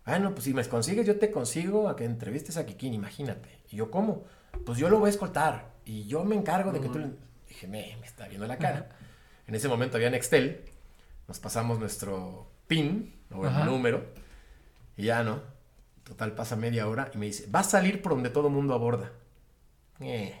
Bueno, 0.06 0.30
pues 0.32 0.44
si 0.44 0.54
me 0.54 0.64
consigues, 0.64 1.06
yo 1.06 1.18
te 1.18 1.30
consigo 1.30 1.90
a 1.90 1.96
que 1.96 2.04
entrevistes 2.06 2.56
a 2.56 2.64
Kikín, 2.64 2.94
imagínate. 2.94 3.58
Y 3.70 3.76
yo, 3.76 3.90
¿cómo? 3.90 4.24
Pues 4.64 4.78
yo 4.78 4.88
lo 4.88 4.98
voy 5.00 5.08
a 5.08 5.10
escoltar. 5.10 5.75
Y 5.86 6.06
yo 6.06 6.22
me 6.24 6.34
encargo 6.36 6.72
de 6.72 6.80
que 6.80 6.88
tú... 6.88 6.98
le-". 6.98 7.12
Dije, 7.48 7.66
me, 7.66 7.96
me 8.00 8.06
está 8.06 8.28
viendo 8.28 8.46
la 8.46 8.58
cara. 8.58 8.90
En 9.46 9.54
ese 9.54 9.68
momento 9.68 9.96
había 9.96 10.10
Nextel. 10.10 10.60
Nos 11.28 11.40
pasamos 11.40 11.78
nuestro 11.78 12.50
PIN, 12.66 13.14
o 13.32 13.46
el 13.46 13.64
número. 13.64 14.04
Y 14.96 15.04
ya, 15.04 15.22
¿no? 15.22 15.40
Total, 16.04 16.32
pasa 16.34 16.54
media 16.56 16.86
hora 16.86 17.10
y 17.14 17.18
me 17.18 17.26
dice, 17.26 17.48
va 17.50 17.60
a 17.60 17.64
salir 17.64 18.02
por 18.02 18.12
donde 18.12 18.30
todo 18.30 18.50
mundo 18.50 18.74
aborda. 18.74 19.12
Eh, 20.00 20.38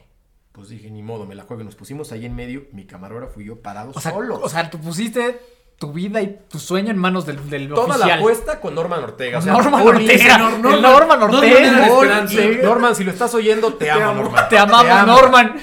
pues 0.52 0.68
dije, 0.68 0.90
ni 0.90 1.02
modo, 1.02 1.26
me 1.26 1.34
la 1.34 1.44
juego. 1.44 1.64
Nos 1.64 1.74
pusimos 1.74 2.12
ahí 2.12 2.26
en 2.26 2.34
medio, 2.36 2.66
mi 2.72 2.84
camarógrafo 2.84 3.40
y 3.40 3.46
yo 3.46 3.62
parados 3.62 3.96
O 3.96 4.00
sea, 4.00 4.12
solos. 4.12 4.40
o 4.42 4.48
sea, 4.48 4.70
tú 4.70 4.78
pusiste 4.78 5.40
tu 5.78 5.92
vida 5.92 6.22
y 6.22 6.38
tu 6.48 6.58
sueño 6.58 6.90
en 6.90 6.96
manos 6.98 7.26
del, 7.26 7.50
del 7.50 7.68
Toda 7.68 7.88
oficial. 7.88 8.08
la 8.08 8.14
apuesta 8.16 8.60
con 8.60 8.74
Norman 8.74 9.02
Ortega. 9.04 9.38
O 9.38 9.42
sea, 9.42 9.52
Norman 9.52 9.86
Ortega. 9.86 10.38
Norman. 10.38 10.62
Norman 10.82 11.20
Norman 11.20 11.22
Ortega. 11.34 11.86
esperanza. 11.86 12.44
in. 12.44 12.62
Norman, 12.62 12.96
si 12.96 13.04
lo 13.04 13.10
estás 13.10 13.34
oyendo, 13.34 13.74
te, 13.74 13.90
amo, 13.90 14.04
amo. 14.04 14.22
Norman. 14.22 14.48
Te 14.48 14.58
amamos, 14.58 14.90
amo. 14.90 15.12
Norman. 15.12 15.56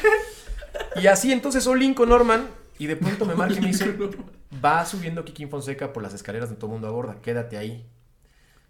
Y 0.96 1.08
así 1.08 1.32
entonces 1.32 1.66
all 1.68 1.82
in 1.82 1.94
con 1.94 2.10
Norman. 2.10 2.48
Y 2.78 2.88
de 2.88 2.96
pronto 2.96 3.26
me 3.26 3.36
marca 3.36 3.56
y 3.56 3.62
me 3.62 3.68
dice, 3.68 3.96
va 4.64 4.86
subiendo 4.86 5.24
Kikín 5.24 5.50
Fonseca 5.50 5.94
por 5.94 6.04
las 6.04 6.14
escaleras 6.14 6.50
de 6.50 6.56
todo 6.56 6.70
mundo 6.70 6.88
a 6.88 6.92
borda, 6.92 7.18
quédate 7.22 7.58
ahí. 7.58 7.88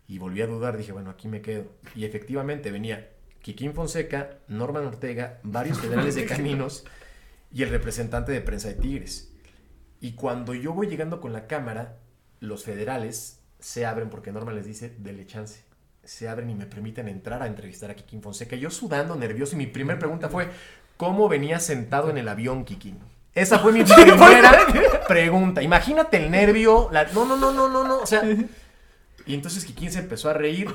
Y 0.08 0.20
volví 0.20 0.42
a 0.42 0.48
dudar, 0.48 0.78
dije, 0.78 0.92
bueno, 0.92 1.10
aquí 1.10 1.28
me 1.28 1.42
quedo. 1.42 1.66
Y 1.96 2.06
efectivamente 2.06 2.72
venía 2.72 3.10
Kikín 3.42 3.74
Fonseca, 3.74 4.38
Norman 4.48 4.86
Ortega, 4.86 5.40
varios 5.44 5.80
federales 5.80 6.16
de 6.16 6.26
caminos 6.26 6.86
y 7.52 7.64
el 7.64 7.70
representante 7.70 8.32
de 8.32 8.42
prensa 8.42 8.68
de 8.70 8.76
Tigres. 8.76 9.33
Y 10.04 10.12
cuando 10.16 10.54
yo 10.54 10.74
voy 10.74 10.88
llegando 10.88 11.22
con 11.22 11.32
la 11.32 11.48
cámara, 11.48 11.96
los 12.42 12.66
federales 12.66 13.40
se 13.60 13.86
abren 13.86 14.10
porque 14.10 14.34
Norman 14.34 14.54
les 14.54 14.66
dice, 14.66 14.94
dele 15.00 15.26
chance. 15.26 15.64
Se 16.04 16.28
abren 16.28 16.50
y 16.50 16.56
me 16.56 16.66
permiten 16.66 17.08
entrar 17.08 17.42
a 17.42 17.48
entrevistar 17.48 17.90
a 17.90 17.96
Kikín 17.96 18.22
Fonseca. 18.22 18.58
Yo 18.58 18.70
sudando, 18.70 19.16
nervioso, 19.16 19.56
y 19.56 19.60
mi 19.60 19.68
primera 19.68 19.98
pregunta 19.98 20.28
fue, 20.28 20.50
¿cómo 20.98 21.30
venía 21.30 21.62
sentado 21.62 22.10
en 22.10 22.18
el 22.18 22.28
avión, 22.28 22.66
Kikín? 22.66 23.00
Esa 23.34 23.60
fue 23.60 23.72
mi 23.72 23.84
primera 23.86 24.52
pregunta. 25.08 25.62
Imagínate 25.64 26.18
el 26.18 26.30
nervio. 26.32 26.90
la- 26.92 27.06
No, 27.14 27.24
no, 27.26 27.38
no, 27.38 27.54
no, 27.54 27.70
no, 27.70 27.88
no. 27.88 28.00
O 28.00 28.06
sea. 28.06 28.22
Y 29.26 29.36
entonces 29.36 29.64
Kikín 29.64 29.90
se 29.90 30.00
empezó 30.00 30.30
a 30.30 30.34
reír 30.34 30.68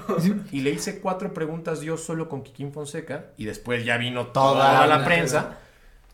y 0.53 0.63
le 0.63 0.71
hice 0.71 1.01
cuatro 1.01 1.35
preguntas 1.35 1.83
yo 1.83 1.99
solo 1.99 2.31
con 2.31 2.43
Kikín 2.43 2.73
Fonseca 2.73 3.27
y 3.37 3.45
después 3.45 3.85
ya 3.85 3.99
vino 3.99 4.29
toda 4.29 4.87
la 4.87 5.05
prensa. 5.05 5.59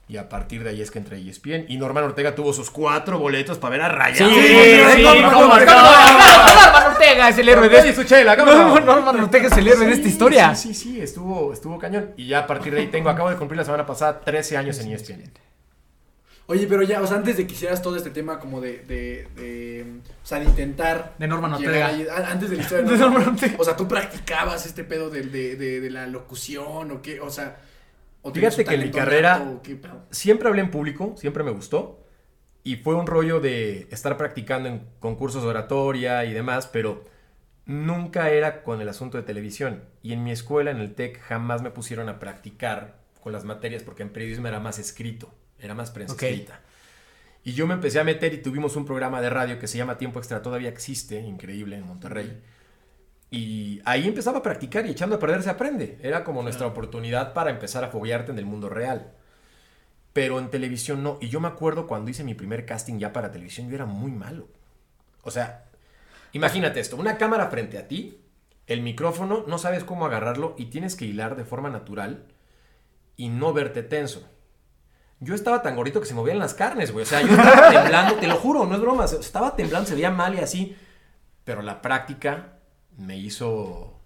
Y 0.06 0.18
a 0.18 0.28
partir 0.28 0.62
de 0.62 0.70
ahí 0.70 0.82
es 0.82 0.90
que 0.90 0.98
entré 0.98 1.16
a 1.16 1.18
E 1.18 1.30
ESPN. 1.30 1.64
Y 1.68 1.78
Norman 1.78 2.04
Ortega 2.04 2.34
tuvo 2.34 2.52
sus 2.52 2.70
cuatro 2.70 3.18
boletos 3.18 3.56
para 3.56 3.70
ver 3.72 3.80
a 3.82 3.88
Rayados. 3.88 4.34
Sí, 4.34 4.40
sí. 4.42 5.00
Claro, 5.00 5.30
Norman 5.30 6.86
Ortega 6.92 7.28
es 7.30 7.38
el 7.38 7.48
héroe 7.48 7.68
de 7.70 7.80
Oye, 7.80 7.94
su 7.94 8.04
chela, 8.04 8.36
¿cómo 8.36 8.52
no? 8.52 8.80
Norman 8.80 9.20
Ortega 9.20 9.46
es 9.46 9.56
el 9.56 9.66
héroe 9.68 9.86
de 9.86 9.92
esta 9.92 10.08
historia. 10.08 10.54
Sí, 10.54 10.74
sí, 10.74 10.92
sí, 10.94 11.00
estuvo, 11.00 11.52
estuvo 11.52 11.78
cañón. 11.78 12.10
Y 12.16 12.26
ya 12.28 12.40
a 12.40 12.46
partir 12.46 12.74
de 12.74 12.80
ahí 12.80 12.86
tengo, 12.88 13.08
acabo 13.08 13.30
de 13.30 13.36
cumplir 13.36 13.56
la 13.58 13.64
semana 13.64 13.86
pasada 13.86 14.20
13 14.20 14.56
años 14.58 14.78
en 14.80 14.92
ESPN. 14.92 15.22
Oye, 16.46 16.66
pero 16.66 16.82
ya, 16.82 17.00
o 17.00 17.06
sea, 17.06 17.16
antes 17.16 17.38
de 17.38 17.46
que 17.46 17.54
hicieras 17.54 17.80
todo 17.80 17.96
este 17.96 18.10
tema 18.10 18.38
como 18.38 18.60
de, 18.60 18.80
de, 18.86 19.26
de 19.34 19.86
o 20.22 20.26
sea, 20.26 20.38
de 20.40 20.44
intentar... 20.44 21.14
De 21.18 21.26
Norman 21.26 21.54
Ortega. 21.54 21.86
a- 22.14 22.30
antes 22.30 22.50
de 22.50 22.56
la 22.56 22.62
historia 22.62 22.84
de 22.84 22.90
De 22.92 22.98
Norman, 22.98 23.20
Norman 23.20 23.34
Ortega. 23.36 23.56
O 23.58 23.64
sea, 23.64 23.74
¿tú 23.74 23.88
practicabas 23.88 24.66
este 24.66 24.84
pedo 24.84 25.08
de, 25.08 25.22
de, 25.22 25.56
de, 25.56 25.80
de 25.80 25.90
la 25.90 26.06
locución 26.06 26.90
o 26.90 27.00
qué? 27.00 27.20
O 27.20 27.30
sea... 27.30 27.56
¿o 28.24 28.32
tenías 28.32 28.56
Fíjate 28.56 28.76
que 28.76 28.84
mi 28.84 28.90
carrera-? 28.90 29.60
Siempre 30.10 30.48
hablé 30.48 30.62
en 30.62 30.70
público, 30.70 31.14
siempre 31.16 31.44
me 31.44 31.52
gustó. 31.52 32.00
Y 32.64 32.76
fue 32.76 32.94
un 32.94 33.06
rollo 33.06 33.40
de 33.40 33.86
estar 33.90 34.16
practicando 34.16 34.68
en 34.68 34.86
concursos 34.98 35.42
de 35.42 35.50
oratoria 35.50 36.24
y 36.24 36.32
demás, 36.32 36.66
pero 36.66 37.04
nunca 37.66 38.30
era 38.30 38.62
con 38.62 38.80
el 38.80 38.88
asunto 38.88 39.18
de 39.18 39.22
televisión. 39.22 39.84
Y 40.02 40.14
en 40.14 40.24
mi 40.24 40.32
escuela, 40.32 40.70
en 40.70 40.78
el 40.78 40.94
TEC, 40.94 41.20
jamás 41.20 41.62
me 41.62 41.70
pusieron 41.70 42.08
a 42.08 42.18
practicar 42.18 42.96
con 43.20 43.32
las 43.32 43.44
materias 43.44 43.82
porque 43.82 44.02
en 44.02 44.10
periodismo 44.10 44.48
era 44.48 44.60
más 44.60 44.78
escrito, 44.78 45.32
era 45.58 45.74
más 45.74 45.90
prensa 45.90 46.14
escrita. 46.14 46.60
Y 47.42 47.52
yo 47.52 47.66
me 47.66 47.74
empecé 47.74 48.00
a 48.00 48.04
meter 48.04 48.32
y 48.32 48.38
tuvimos 48.38 48.74
un 48.76 48.86
programa 48.86 49.20
de 49.20 49.28
radio 49.28 49.58
que 49.58 49.66
se 49.66 49.76
llama 49.76 49.98
Tiempo 49.98 50.18
Extra, 50.18 50.40
todavía 50.40 50.70
existe, 50.70 51.20
increíble, 51.20 51.76
en 51.76 51.86
Monterrey. 51.86 52.42
Y 53.34 53.82
ahí 53.84 54.06
empezaba 54.06 54.38
a 54.38 54.42
practicar 54.42 54.86
y 54.86 54.90
echando 54.90 55.16
a 55.16 55.18
perder 55.18 55.42
se 55.42 55.50
aprende. 55.50 55.98
Era 56.02 56.22
como 56.22 56.40
nuestra 56.40 56.68
oportunidad 56.68 57.32
para 57.32 57.50
empezar 57.50 57.82
a 57.82 57.88
foguearte 57.88 58.30
en 58.30 58.38
el 58.38 58.46
mundo 58.46 58.68
real. 58.68 59.10
Pero 60.12 60.38
en 60.38 60.50
televisión 60.50 61.02
no. 61.02 61.18
Y 61.20 61.30
yo 61.30 61.40
me 61.40 61.48
acuerdo 61.48 61.88
cuando 61.88 62.12
hice 62.12 62.22
mi 62.22 62.34
primer 62.34 62.64
casting 62.64 63.00
ya 63.00 63.12
para 63.12 63.32
televisión, 63.32 63.68
yo 63.68 63.74
era 63.74 63.86
muy 63.86 64.12
malo. 64.12 64.46
O 65.22 65.32
sea, 65.32 65.64
imagínate 66.30 66.78
esto, 66.78 66.94
una 66.94 67.18
cámara 67.18 67.48
frente 67.48 67.76
a 67.76 67.88
ti, 67.88 68.20
el 68.68 68.82
micrófono, 68.82 69.44
no 69.48 69.58
sabes 69.58 69.82
cómo 69.82 70.06
agarrarlo 70.06 70.54
y 70.56 70.66
tienes 70.66 70.94
que 70.94 71.04
hilar 71.04 71.34
de 71.34 71.44
forma 71.44 71.70
natural 71.70 72.26
y 73.16 73.30
no 73.30 73.52
verte 73.52 73.82
tenso. 73.82 74.28
Yo 75.18 75.34
estaba 75.34 75.60
tan 75.60 75.74
gordito 75.74 75.98
que 75.98 76.06
se 76.06 76.14
movían 76.14 76.38
las 76.38 76.54
carnes, 76.54 76.92
güey. 76.92 77.02
O 77.02 77.06
sea, 77.06 77.20
yo 77.20 77.34
estaba 77.34 77.70
temblando, 77.82 78.14
te 78.14 78.28
lo 78.28 78.36
juro, 78.36 78.64
no 78.64 78.76
es 78.76 78.80
broma. 78.80 79.06
Estaba 79.06 79.56
temblando, 79.56 79.88
se 79.88 79.94
veía 79.96 80.12
mal 80.12 80.36
y 80.36 80.38
así. 80.38 80.76
Pero 81.42 81.62
la 81.62 81.82
práctica 81.82 82.53
me 82.98 83.16
hizo 83.16 84.00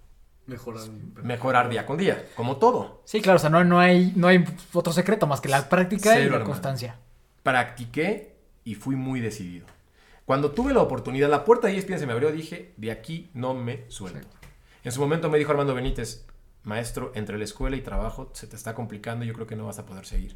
Mejorar. 0.47 0.83
mejorar 1.23 1.69
día 1.69 1.85
con 1.87 1.99
día, 1.99 2.27
como 2.35 2.57
todo. 2.57 3.03
Sí, 3.05 3.21
claro, 3.21 3.37
o 3.37 3.41
sea, 3.41 3.51
no, 3.51 3.63
no, 3.65 3.79
hay, 3.79 4.13
no 4.17 4.29
hay 4.29 4.45
otro 4.73 4.93
secreto 4.93 5.27
más 5.27 5.41
que 5.41 5.49
la 5.49 5.69
práctica 5.69 6.11
y 6.11 6.19
Cero, 6.19 6.31
la 6.31 6.37
hermano. 6.37 6.45
constancia. 6.47 6.99
Practiqué 7.43 8.37
y 8.65 8.75
fui 8.75 8.97
muy 8.97 9.21
decidido. 9.21 9.67
Cuando 10.25 10.51
tuve 10.51 10.75
la 10.75 10.83
oportunidad, 10.83 11.31
la 11.31 11.45
puerta 11.45 11.69
de 11.69 11.77
ESPN 11.79 11.99
se 11.99 12.07
me 12.07 12.13
abrió, 12.13 12.31
dije, 12.33 12.75
de 12.77 12.91
aquí 12.91 13.31
no 13.35 13.55
me 13.55 13.85
suelto. 13.89 14.29
En 14.85 14.93
su 14.93 15.01
momento 15.01 15.31
me 15.31 15.39
dijo 15.39 15.51
Armando 15.51 15.75
Benítez, 15.75 16.27
maestro, 16.65 17.13
entre 17.15 17.39
la 17.39 17.45
escuela 17.45 17.77
y 17.77 17.81
trabajo 17.81 18.31
se 18.35 18.47
te 18.47 18.57
está 18.57 18.75
complicando, 18.75 19.25
yo 19.25 19.33
creo 19.33 19.47
que 19.47 19.57
no 19.57 19.67
vas 19.67 19.79
a 19.79 19.87
poder 19.87 20.05
seguir. 20.05 20.33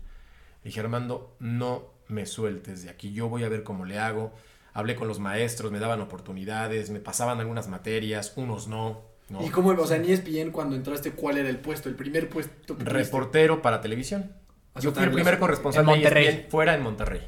Le 0.63 0.69
dije, 0.69 0.81
Armando, 0.81 1.37
no 1.41 1.91
me 2.09 2.25
sueltes 2.27 2.85
de 2.85 2.91
aquí, 2.91 3.13
yo 3.13 3.29
voy 3.29 3.45
a 3.45 3.49
ver 3.49 3.63
cómo 3.65 3.85
le 3.85 3.99
hago. 3.99 4.33
Hablé 4.75 4.95
con 4.97 5.09
los 5.09 5.19
maestros, 5.19 5.71
me 5.71 5.79
daban 5.79 6.01
oportunidades, 6.01 6.91
me 6.91 7.01
pasaban 7.01 7.41
algunas 7.41 7.69
materias, 7.69 8.33
unos 8.37 8.69
no. 8.69 9.03
no. 9.29 9.45
¿Y 9.45 9.51
cómo, 9.51 9.71
o 9.71 9.87
sea, 9.87 9.97
en 9.99 10.05
ESPN 10.05 10.51
cuando 10.51 10.77
entraste, 10.77 11.13
cuál 11.13 11.39
era 11.39 11.49
el 11.49 11.59
puesto? 11.59 11.89
El 11.89 11.95
primer 11.95 12.29
puesto 12.29 12.77
que? 12.77 12.85
Reportero 12.85 13.61
para 13.61 13.81
televisión. 13.81 14.33
O 14.75 14.81
sea, 14.81 14.91
Yo 14.91 14.95
fui 14.95 15.05
el 15.05 15.13
primer 15.13 15.39
corresponsal 15.39 15.83
en 15.83 15.87
de 15.87 15.93
Monterrey. 15.93 16.27
ESPN 16.27 16.51
fuera 16.51 16.75
en 16.75 16.83
Monterrey. 16.83 17.21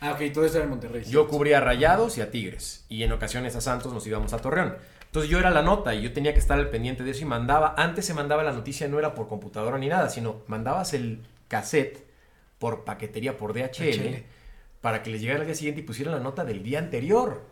Ah, 0.00 0.12
ok, 0.12 0.32
todo 0.32 0.44
eso 0.44 0.56
era 0.56 0.64
en 0.64 0.70
Monterrey. 0.70 1.04
sí. 1.04 1.10
Yo 1.10 1.26
cubría 1.26 1.58
a 1.58 1.60
Rayados 1.60 2.16
y 2.18 2.20
a 2.20 2.30
Tigres. 2.30 2.84
Y 2.88 3.02
en 3.02 3.12
ocasiones 3.12 3.56
a 3.56 3.60
Santos 3.60 3.92
nos 3.92 4.06
íbamos 4.06 4.32
a 4.32 4.38
Torreón. 4.38 4.76
Entonces 5.06 5.30
yo 5.30 5.38
era 5.38 5.50
la 5.50 5.62
nota 5.62 5.94
y 5.94 6.02
yo 6.02 6.12
tenía 6.12 6.34
que 6.34 6.38
estar 6.38 6.58
al 6.58 6.68
pendiente 6.68 7.02
de 7.02 7.10
eso 7.10 7.22
y 7.22 7.24
mandaba. 7.24 7.74
Antes 7.76 8.04
se 8.04 8.14
mandaba 8.14 8.44
la 8.44 8.52
noticia, 8.52 8.86
no 8.88 8.98
era 8.98 9.14
por 9.14 9.26
computadora 9.26 9.78
ni 9.78 9.88
nada, 9.88 10.10
sino 10.10 10.42
mandabas 10.46 10.92
el 10.92 11.22
cassette 11.48 12.06
por 12.58 12.84
paquetería 12.84 13.38
por 13.38 13.54
DHL, 13.54 13.90
DHL. 13.90 14.24
Para 14.80 15.02
que 15.02 15.10
les 15.10 15.20
llegara 15.20 15.40
al 15.40 15.46
día 15.46 15.54
siguiente 15.54 15.80
y 15.80 15.84
pusieran 15.84 16.14
la 16.14 16.20
nota 16.20 16.44
del 16.44 16.62
día 16.62 16.78
anterior. 16.78 17.42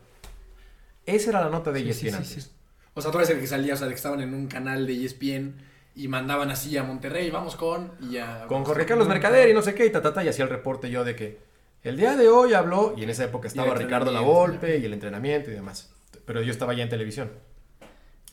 Esa 1.05 1.31
era 1.31 1.41
la 1.41 1.51
nota 1.51 1.73
de 1.73 1.81
Sí, 1.81 2.09
ESPN 2.09 2.25
sí, 2.25 2.41
sí. 2.41 2.51
O 2.95 3.03
sea, 3.03 3.11
tú 3.11 3.19
eres 3.19 3.31
el 3.31 3.41
que 3.41 3.47
salía, 3.47 3.75
o 3.75 3.77
sea, 3.77 3.87
de 3.87 3.93
que 3.93 3.97
estaban 3.97 4.21
en 4.21 4.33
un 4.35 4.47
canal 4.47 4.87
de 4.87 5.05
ESPN 5.05 5.57
y 5.95 6.09
mandaban 6.09 6.51
así 6.51 6.77
a 6.77 6.83
Monterrey, 6.83 7.31
vamos 7.31 7.57
con, 7.57 7.93
y 8.01 8.12
ya... 8.12 8.47
Con 8.49 8.65
Jorge 8.65 8.87
Carlos 8.87 9.09
Mercader 9.09 9.49
y 9.49 9.55
no 9.55 9.62
sé 9.62 9.75
qué, 9.75 9.87
y 9.87 9.91
ta, 9.91 10.03
ta, 10.03 10.12
ta, 10.12 10.25
y 10.25 10.29
hacía 10.29 10.45
el 10.45 10.51
reporte 10.51 10.91
yo 10.91 11.05
de 11.05 11.15
que 11.15 11.39
el 11.83 11.97
día 11.97 12.17
de 12.17 12.29
hoy 12.29 12.53
habló, 12.53 12.95
y 12.97 13.05
en 13.05 13.11
esa 13.11 13.25
época 13.25 13.49
estaba 13.49 13.73
el 13.73 13.79
Ricardo. 13.79 14.11
Lavolpe 14.11 14.79
y 14.79 14.85
el 14.85 14.93
entrenamiento 14.93 15.51
y 15.51 15.55
demás. 15.55 15.93
Pero 16.25 16.43
yo 16.43 16.51
estaba 16.51 16.75
ya 16.75 16.83
en 16.83 16.89
televisión. 16.89 17.31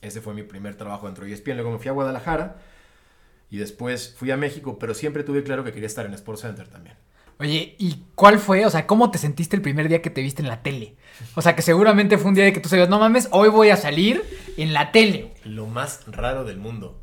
Ese 0.01 0.21
fue 0.21 0.33
mi 0.33 0.43
primer 0.43 0.75
trabajo 0.75 1.05
dentro 1.05 1.25
de 1.25 1.33
ESPN. 1.33 1.55
Luego 1.55 1.71
me 1.71 1.77
fui 1.77 1.87
a 1.87 1.91
Guadalajara 1.91 2.57
y 3.49 3.57
después 3.57 4.15
fui 4.17 4.31
a 4.31 4.37
México, 4.37 4.79
pero 4.79 4.93
siempre 4.95 5.23
tuve 5.23 5.43
claro 5.43 5.63
que 5.63 5.71
quería 5.71 5.85
estar 5.85 6.05
en 6.05 6.13
Sports 6.15 6.41
Center 6.41 6.67
también. 6.67 6.97
Oye, 7.39 7.75
¿y 7.79 8.03
cuál 8.15 8.39
fue? 8.39 8.65
O 8.65 8.69
sea, 8.69 8.85
¿cómo 8.87 9.11
te 9.11 9.17
sentiste 9.17 9.55
el 9.55 9.61
primer 9.61 9.89
día 9.89 10.01
que 10.01 10.09
te 10.09 10.21
viste 10.21 10.41
en 10.41 10.47
la 10.47 10.61
tele? 10.63 10.95
O 11.35 11.41
sea, 11.41 11.55
que 11.55 11.61
seguramente 11.61 12.17
fue 12.17 12.29
un 12.29 12.35
día 12.35 12.45
de 12.45 12.53
que 12.53 12.59
tú 12.59 12.69
sabías, 12.69 12.89
no 12.89 12.99
mames, 12.99 13.27
hoy 13.31 13.49
voy 13.49 13.69
a 13.69 13.75
salir 13.77 14.23
en 14.57 14.73
la 14.73 14.91
tele. 14.91 15.33
Lo 15.43 15.65
más 15.67 16.01
raro 16.07 16.43
del 16.43 16.57
mundo. 16.57 17.01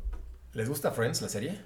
¿Les 0.53 0.67
gusta 0.67 0.91
Friends, 0.91 1.21
la 1.21 1.29
serie? 1.29 1.59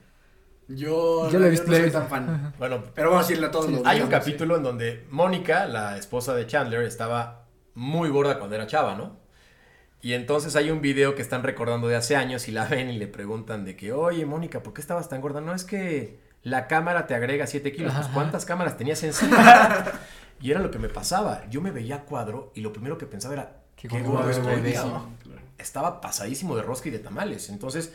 Yo, 0.67 1.30
Yo 1.30 1.39
la- 1.39 1.47
visto, 1.47 1.67
no 1.67 1.73
soy 1.73 1.84
visto. 1.84 1.99
tan 1.99 2.10
fan. 2.10 2.54
Bueno, 2.58 2.84
Pero 2.95 3.10
vamos 3.12 3.25
a 3.25 3.28
decirle 3.28 3.47
a 3.47 3.51
todos 3.51 3.69
los 3.69 3.86
hay 3.86 4.01
un 4.01 4.08
capítulo 4.10 4.58
en 4.58 4.63
donde 4.63 5.06
Mónica, 5.12 5.67
la 5.67 5.97
esposa 5.97 6.34
de 6.36 6.47
Chandler, 6.47 6.82
estaba 6.84 7.45
muy 7.75 8.10
gorda 8.10 8.38
cuando 8.39 8.56
era 8.56 8.65
chava, 8.67 8.95
¿no? 8.95 9.19
Y 10.01 10.13
entonces 10.13 10.56
hay 10.56 10.69
un 10.71 10.82
video 10.82 11.15
que 11.15 11.21
están 11.21 11.43
recordando 11.43 11.88
de 11.88 11.95
hace 11.95 12.15
años 12.15 12.47
y 12.47 12.51
la 12.51 12.65
ven 12.65 12.89
y 12.89 12.97
le 12.97 13.08
preguntan 13.08 13.63
de 13.63 13.75
que, 13.75 13.91
oye, 13.93 14.25
Mónica, 14.25 14.62
¿por 14.63 14.73
qué 14.73 14.82
estabas 14.82 15.08
tan 15.10 15.21
gorda? 15.21 15.41
No, 15.41 15.54
es 15.54 15.63
que 15.63 16.19
la 16.45 16.67
cámara 16.67 17.08
te 17.08 17.15
agrega 17.15 17.47
7 17.47 17.71
kilos. 17.71 17.91
Pues. 17.93 18.08
¿cuántas 18.10 18.45
cámaras 18.45 18.77
tenías 18.77 19.01
encima? 19.03 19.84
y 20.39 20.51
era 20.51 20.60
lo 20.60 20.69
que 20.69 20.77
me 20.77 20.89
pasaba. 20.89 21.43
Yo 21.49 21.60
me 21.60 21.71
veía 21.71 21.95
a 21.95 22.01
cuadro 22.03 22.51
y 22.53 22.62
lo 22.62 22.71
primero 22.71 22.99
que 22.99 23.08
pensaba 23.08 23.34
era, 23.34 23.58
Qué 23.75 23.88
qué, 23.88 23.97
estoy, 23.97 24.31
estoy, 24.31 24.63
sí, 24.63 24.73
cabrón". 24.73 25.17
Estaba 25.58 25.99
pasadísimo 25.99 26.55
de 26.55 26.62
rosca 26.62 26.89
y 26.89 26.91
de 26.91 26.99
tamales. 26.99 27.49
Entonces, 27.49 27.93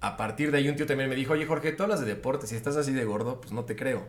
a 0.00 0.16
partir 0.16 0.50
de 0.50 0.58
ahí 0.58 0.68
un 0.68 0.74
tío 0.74 0.86
también 0.86 1.08
me 1.08 1.14
dijo, 1.14 1.34
oye, 1.34 1.46
Jorge, 1.46 1.70
tú 1.70 1.84
hablas 1.84 2.00
de 2.00 2.06
deporte, 2.06 2.48
si 2.48 2.56
estás 2.56 2.76
así 2.76 2.92
de 2.92 3.04
gordo, 3.04 3.40
pues 3.40 3.52
no 3.52 3.64
te 3.64 3.76
creo. 3.76 4.08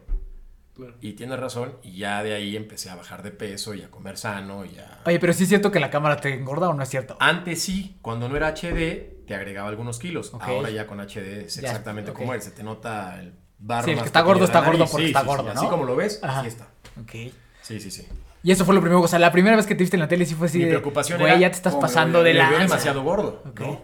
Claro. 0.75 0.95
Y 0.99 1.13
tienes 1.13 1.39
razón, 1.39 1.75
y 1.83 1.97
ya 1.97 2.23
de 2.23 2.33
ahí 2.33 2.55
empecé 2.55 2.89
a 2.89 2.95
bajar 2.95 3.21
de 3.21 3.29
peso 3.29 3.75
y 3.75 3.83
a 3.83 3.91
comer 3.91 4.17
sano 4.17 4.65
y 4.65 4.79
a... 4.79 5.01
Oye, 5.05 5.19
pero 5.19 5.31
sí 5.33 5.43
es 5.43 5.49
cierto 5.49 5.71
que 5.71 5.79
la 5.79 5.91
cámara 5.91 6.17
te 6.17 6.33
engorda 6.33 6.69
o 6.69 6.73
no 6.73 6.81
es 6.81 6.89
cierto. 6.89 7.17
Antes 7.19 7.61
sí, 7.61 7.99
cuando 8.01 8.27
no 8.29 8.35
era 8.35 8.47
HD, 8.55 9.25
te 9.27 9.35
agregaba 9.35 9.69
algunos 9.69 9.99
kilos. 9.99 10.33
Ahora 10.39 10.71
ya 10.71 10.87
con 10.87 10.99
HD 10.99 11.45
es 11.45 11.57
exactamente 11.59 12.13
como 12.13 12.33
él, 12.33 12.41
se 12.41 12.49
te 12.49 12.63
nota 12.63 13.19
el 13.21 13.33
barro 13.59 13.85
Sí, 13.85 13.91
el 13.91 13.99
que 13.99 14.05
está 14.05 14.21
gordo 14.21 14.39
de 14.39 14.45
está 14.45 14.61
gordo 14.61 14.85
porque 14.85 15.05
Sí, 15.05 15.11
está 15.11 15.19
sí, 15.21 15.25
sí, 15.25 15.27
gordo, 15.35 15.49
Así 15.51 15.67
como 15.67 15.83
lo 15.85 15.95
ves, 15.95 16.19
Ajá. 16.23 16.39
así 16.39 16.47
está. 16.47 16.67
Ok. 17.01 17.11
Sí, 17.61 17.79
sí, 17.79 17.91
sí. 17.91 18.07
Y 18.41 18.51
eso 18.51 18.63
fue 18.65 18.73
lo 18.73 18.81
primero, 18.81 19.01
o 19.01 19.07
sea, 19.07 19.19
la 19.19 19.31
primera 19.31 19.55
vez 19.57 19.65
que 19.65 19.75
te 19.75 19.83
viste 19.83 19.97
en 19.97 20.01
la 20.01 20.07
tele 20.07 20.25
sí 20.25 20.33
fue 20.33 20.47
así 20.47 20.59
Mi 20.59 20.63
de, 20.65 20.69
preocupación 20.71 21.19
güey, 21.19 21.31
era 21.31 21.41
ya 21.41 21.49
te 21.51 21.57
estás 21.57 21.75
pasando 21.75 22.23
de 22.23 22.33
la 22.33 22.49
veo 22.49 22.59
demasiado 22.59 23.03
gordo, 23.03 23.43
Ok. 23.49 23.59
¿no? 23.59 23.81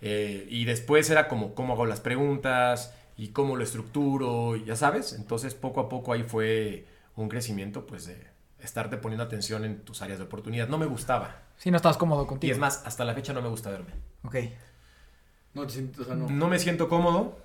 Eh, 0.00 0.46
y 0.48 0.64
después 0.64 1.10
era 1.10 1.28
como 1.28 1.54
cómo 1.54 1.74
hago 1.74 1.86
las 1.86 2.00
preguntas 2.00 2.94
y 3.16 3.28
cómo 3.28 3.56
lo 3.56 3.64
estructuro, 3.64 4.56
ya 4.56 4.76
sabes. 4.76 5.12
Entonces 5.12 5.54
poco 5.54 5.80
a 5.80 5.88
poco 5.88 6.12
ahí 6.12 6.22
fue 6.22 6.86
un 7.16 7.28
crecimiento 7.28 7.86
pues 7.86 8.06
de 8.06 8.26
estarte 8.60 8.96
poniendo 8.96 9.24
atención 9.24 9.64
en 9.64 9.80
tus 9.84 10.00
áreas 10.02 10.18
de 10.18 10.24
oportunidad. 10.24 10.68
No 10.68 10.78
me 10.78 10.86
gustaba. 10.86 11.42
Sí, 11.58 11.70
no 11.70 11.76
estabas 11.76 11.98
cómodo 11.98 12.24
Y 12.24 12.26
contigo. 12.26 12.52
es 12.52 12.58
más, 12.58 12.82
hasta 12.86 13.04
la 13.04 13.12
fecha 13.14 13.32
no 13.34 13.42
me 13.42 13.48
gusta 13.48 13.68
verme. 13.70 13.92
Ok. 14.22 14.36
No 15.52 15.66
te 15.66 15.72
sientes, 15.74 16.00
o 16.00 16.04
sea, 16.04 16.14
no. 16.14 16.30
No 16.30 16.48
me 16.48 16.58
siento 16.58 16.88
cómodo 16.88 17.36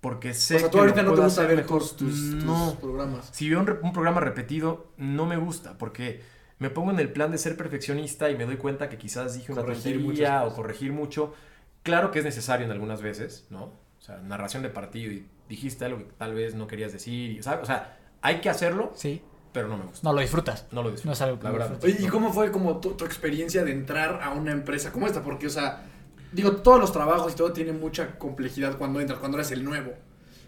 porque 0.00 0.32
sé 0.34 0.56
o 0.56 0.58
sea, 0.60 0.68
tú 0.70 0.74
que 0.76 0.80
ahorita 0.80 1.02
no 1.02 1.14
te 1.14 1.20
gusta 1.22 1.42
ver 1.46 1.56
mejor. 1.56 1.80
tus, 1.80 1.96
tus, 1.96 2.30
tus 2.30 2.44
no. 2.44 2.76
programas. 2.80 3.28
Si 3.32 3.48
veo 3.50 3.60
un, 3.60 3.78
un 3.82 3.92
programa 3.92 4.20
repetido, 4.20 4.86
no 4.96 5.26
me 5.26 5.36
gusta 5.36 5.76
porque 5.76 6.22
me 6.58 6.70
pongo 6.70 6.90
en 6.90 6.98
el 7.00 7.12
plan 7.12 7.30
de 7.32 7.38
ser 7.38 7.56
perfeccionista 7.56 8.30
y 8.30 8.36
me 8.36 8.44
doy 8.44 8.56
cuenta 8.56 8.88
que 8.88 8.98
quizás 8.98 9.34
dije 9.34 9.52
una 9.52 9.62
Corregir 9.62 9.96
tontería 10.02 10.44
o 10.44 10.54
corregir 10.54 10.92
mucho. 10.92 11.34
Claro 11.82 12.10
que 12.10 12.18
es 12.20 12.24
necesario 12.24 12.66
en 12.66 12.72
algunas 12.72 13.00
veces, 13.02 13.46
¿no? 13.50 13.64
O 13.64 14.00
sea, 14.00 14.18
narración 14.18 14.62
de 14.62 14.68
partido 14.68 15.12
y 15.12 15.26
dijiste 15.48 15.84
algo 15.84 15.98
que 15.98 16.04
tal 16.18 16.34
vez 16.34 16.54
no 16.54 16.66
querías 16.66 16.92
decir, 16.92 17.42
¿sabes? 17.42 17.62
O 17.62 17.66
sea, 17.66 17.98
hay 18.22 18.40
que 18.40 18.50
hacerlo, 18.50 18.92
Sí. 18.94 19.22
pero 19.52 19.68
no 19.68 19.76
me 19.78 19.84
gusta. 19.84 20.00
No 20.08 20.12
lo 20.14 20.20
disfrutas. 20.20 20.66
No 20.72 20.82
lo 20.82 20.90
disfruto. 20.90 21.08
No 21.08 21.12
es 21.14 21.20
algo 21.22 21.38
que 21.38 21.44
la 21.44 21.50
verdad. 21.50 21.78
Oye, 21.82 21.96
¿y 21.98 22.06
cómo 22.06 22.32
fue 22.32 22.50
como 22.52 22.78
tu, 22.78 22.90
tu 22.92 23.04
experiencia 23.04 23.64
de 23.64 23.72
entrar 23.72 24.20
a 24.22 24.30
una 24.30 24.52
empresa 24.52 24.92
como 24.92 25.06
esta? 25.06 25.22
Porque, 25.22 25.46
o 25.46 25.50
sea, 25.50 25.84
digo, 26.32 26.56
todos 26.56 26.80
los 26.80 26.92
trabajos 26.92 27.32
y 27.32 27.36
todo 27.36 27.52
tienen 27.52 27.80
mucha 27.80 28.18
complejidad 28.18 28.76
cuando 28.78 29.00
entras, 29.00 29.18
cuando 29.18 29.38
eres 29.38 29.50
el 29.52 29.64
nuevo. 29.64 29.92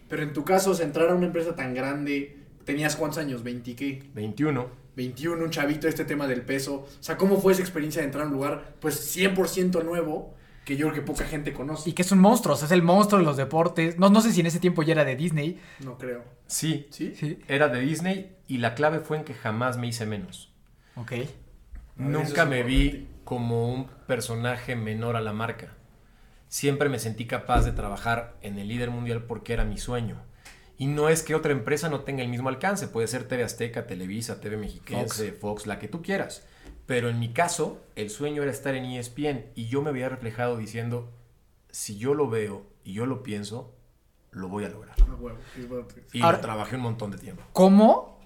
Pero 0.09 0.23
en 0.23 0.33
tu 0.33 0.45
caso, 0.45 0.73
o 0.73 0.75
sea, 0.75 0.87
entrar 0.87 1.09
a 1.11 1.15
una 1.15 1.27
empresa 1.27 1.55
tan 1.55 1.75
grande, 1.75 2.39
¿tenías 2.65 2.97
cuántos 2.97 3.19
años? 3.19 3.45
¿20 3.45 3.75
qué? 3.77 4.11
21. 4.15 4.81
21, 4.97 5.45
un 5.45 5.51
chavito, 5.51 5.87
este 5.89 6.05
tema 6.05 6.27
del 6.27 6.43
peso. 6.43 6.75
O 6.75 6.89
sea, 7.03 7.17
¿cómo 7.17 7.41
fue 7.41 7.53
esa 7.53 7.63
experiencia 7.63 8.03
de 8.03 8.07
entrar 8.07 8.25
a 8.25 8.27
un 8.27 8.33
lugar, 8.35 8.75
pues, 8.81 9.17
100% 9.17 9.83
nuevo, 9.85 10.35
que 10.65 10.77
yo 10.77 10.89
creo 10.89 10.95
que 11.01 11.07
poca 11.07 11.25
gente 11.25 11.53
conoce? 11.53 11.89
Y 11.89 11.93
que 11.93 12.03
es 12.03 12.11
un 12.13 12.19
monstruo, 12.19 12.55
o 12.55 12.59
sea, 12.59 12.67
es 12.67 12.73
el 12.73 12.83
monstruo 12.83 13.21
de 13.21 13.25
los 13.25 13.37
deportes. 13.37 13.99
No, 13.99 14.11
no 14.11 14.21
sé 14.21 14.33
si 14.33 14.41
en 14.41 14.47
ese 14.47 14.59
tiempo 14.59 14.83
ya 14.83 14.93
era 14.93 15.05
de 15.05 15.15
Disney. 15.17 15.61
No 15.85 15.97
creo. 15.97 16.25
Sí, 16.47 16.89
¿Sí? 16.91 17.15
Sí. 17.17 17.39
era 17.47 17.69
de 17.69 17.81
Disney 17.81 18.37
y 18.49 18.59
la 18.59 18.75
clave 18.75 18.99
fue 18.99 19.17
en 19.17 19.25
que 19.25 19.35
jamás 19.35 19.79
me 19.79 19.87
hice 19.87 20.05
menos. 20.07 20.53
Ok. 20.97 21.13
Nunca 21.97 22.23
es 22.23 22.49
me 22.49 22.61
importante. 22.61 22.63
vi 22.65 23.07
como 23.31 23.73
un 23.73 23.87
personaje 24.09 24.75
menor 24.75 25.15
a 25.15 25.21
la 25.21 25.33
marca. 25.33 25.69
Siempre 26.49 26.89
me 26.89 26.99
sentí 26.99 27.27
capaz 27.29 27.63
de 27.63 27.71
trabajar 27.71 28.35
en 28.43 28.59
el 28.59 28.67
líder 28.67 28.91
mundial 28.91 29.23
porque 29.23 29.53
era 29.53 29.65
mi 29.65 29.79
sueño. 29.79 30.17
Y 30.79 30.89
no 30.89 31.09
es 31.09 31.23
que 31.23 31.37
otra 31.37 31.53
empresa 31.53 31.89
no 31.89 32.01
tenga 32.01 32.25
el 32.25 32.29
mismo 32.29 32.49
alcance. 32.49 32.89
Puede 32.89 33.07
ser 33.07 33.29
TV 33.29 33.45
Azteca, 33.45 33.87
Televisa, 33.87 34.41
TV 34.41 34.57
Mexiquense, 34.57 35.31
Fox. 35.31 35.69
la 35.69 35.79
que 35.79 35.87
tú 35.87 36.03
quieras. 36.03 36.45
Pero 36.87 37.09
en 37.09 37.21
mi 37.21 37.29
caso, 37.33 37.81
el 37.95 38.11
sueño 38.11 38.43
era 38.43 38.51
estar 38.51 38.75
en 38.75 38.85
ESPN 38.87 39.53
y 39.55 39.69
yo 39.69 39.81
me 39.81 39.91
había 39.91 40.09
reflejado 40.09 40.57
diciendo, 40.57 41.13
si 41.71 41.99
yo 41.99 42.15
lo 42.15 42.29
veo 42.29 42.67
y 42.83 42.95
yo 42.95 43.07
lo 43.07 43.23
pienso, 43.23 43.77
lo 44.33 44.49
voy 44.49 44.65
a 44.65 44.71
lograr. 44.71 44.97
Ah, 45.03 45.15
huevo, 45.21 45.39
es 45.57 45.69
bueno. 45.69 45.87
Y 46.13 46.21
Ahora- 46.23 46.39
lo 46.39 46.43
trabajé 46.43 46.75
un 46.75 46.83
montón 46.83 47.13
de 47.13 47.19
tiempo. 47.19 47.45
¿Cómo 47.53 48.19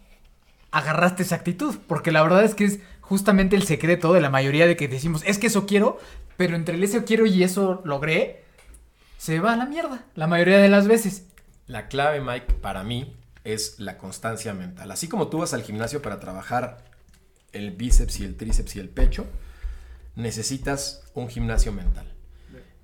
agarraste 0.71 1.25
esa 1.25 1.35
actitud? 1.37 1.77
Porque 1.87 2.11
la 2.11 2.23
verdad 2.23 2.43
es 2.43 2.55
que 2.55 2.65
es 2.65 2.81
justamente 3.09 3.57
el 3.57 3.65
secreto 3.65 4.13
de 4.13 4.21
la 4.21 4.31
mayoría 4.31 4.67
de 4.67 4.77
que 4.77 4.89
decimos, 4.89 5.23
es 5.27 5.39
que 5.39 5.49
eso 5.49 5.67
quiero, 5.67 5.99
pero 6.37 6.57
entre 6.57 6.75
el 6.75 6.85
eso 6.85 7.05
quiero 7.05 7.27
y 7.27 7.43
eso 7.43 7.83
logré, 7.85 8.45
se 9.19 9.41
va 9.41 9.53
a 9.53 9.57
la 9.57 9.67
mierda. 9.67 10.07
La 10.15 10.27
mayoría 10.27 10.59
de 10.59 10.69
las 10.69 10.89
veces. 10.89 11.27
La 11.67 11.89
clave, 11.89 12.21
Mike, 12.21 12.55
para 12.61 12.83
mí 12.83 13.15
es 13.45 13.79
la 13.79 13.99
constancia 13.99 14.55
mental. 14.55 14.91
Así 14.91 15.09
como 15.09 15.29
tú 15.29 15.39
vas 15.39 15.55
al 15.55 15.63
gimnasio 15.63 16.03
para 16.03 16.19
trabajar 16.19 16.85
el 17.53 17.71
bíceps 17.71 18.21
y 18.21 18.25
el 18.25 18.37
tríceps 18.37 18.77
y 18.77 18.81
el 18.81 18.89
pecho, 18.89 19.27
necesitas 20.17 21.05
un 21.15 21.29
gimnasio 21.29 21.73
mental. 21.73 22.07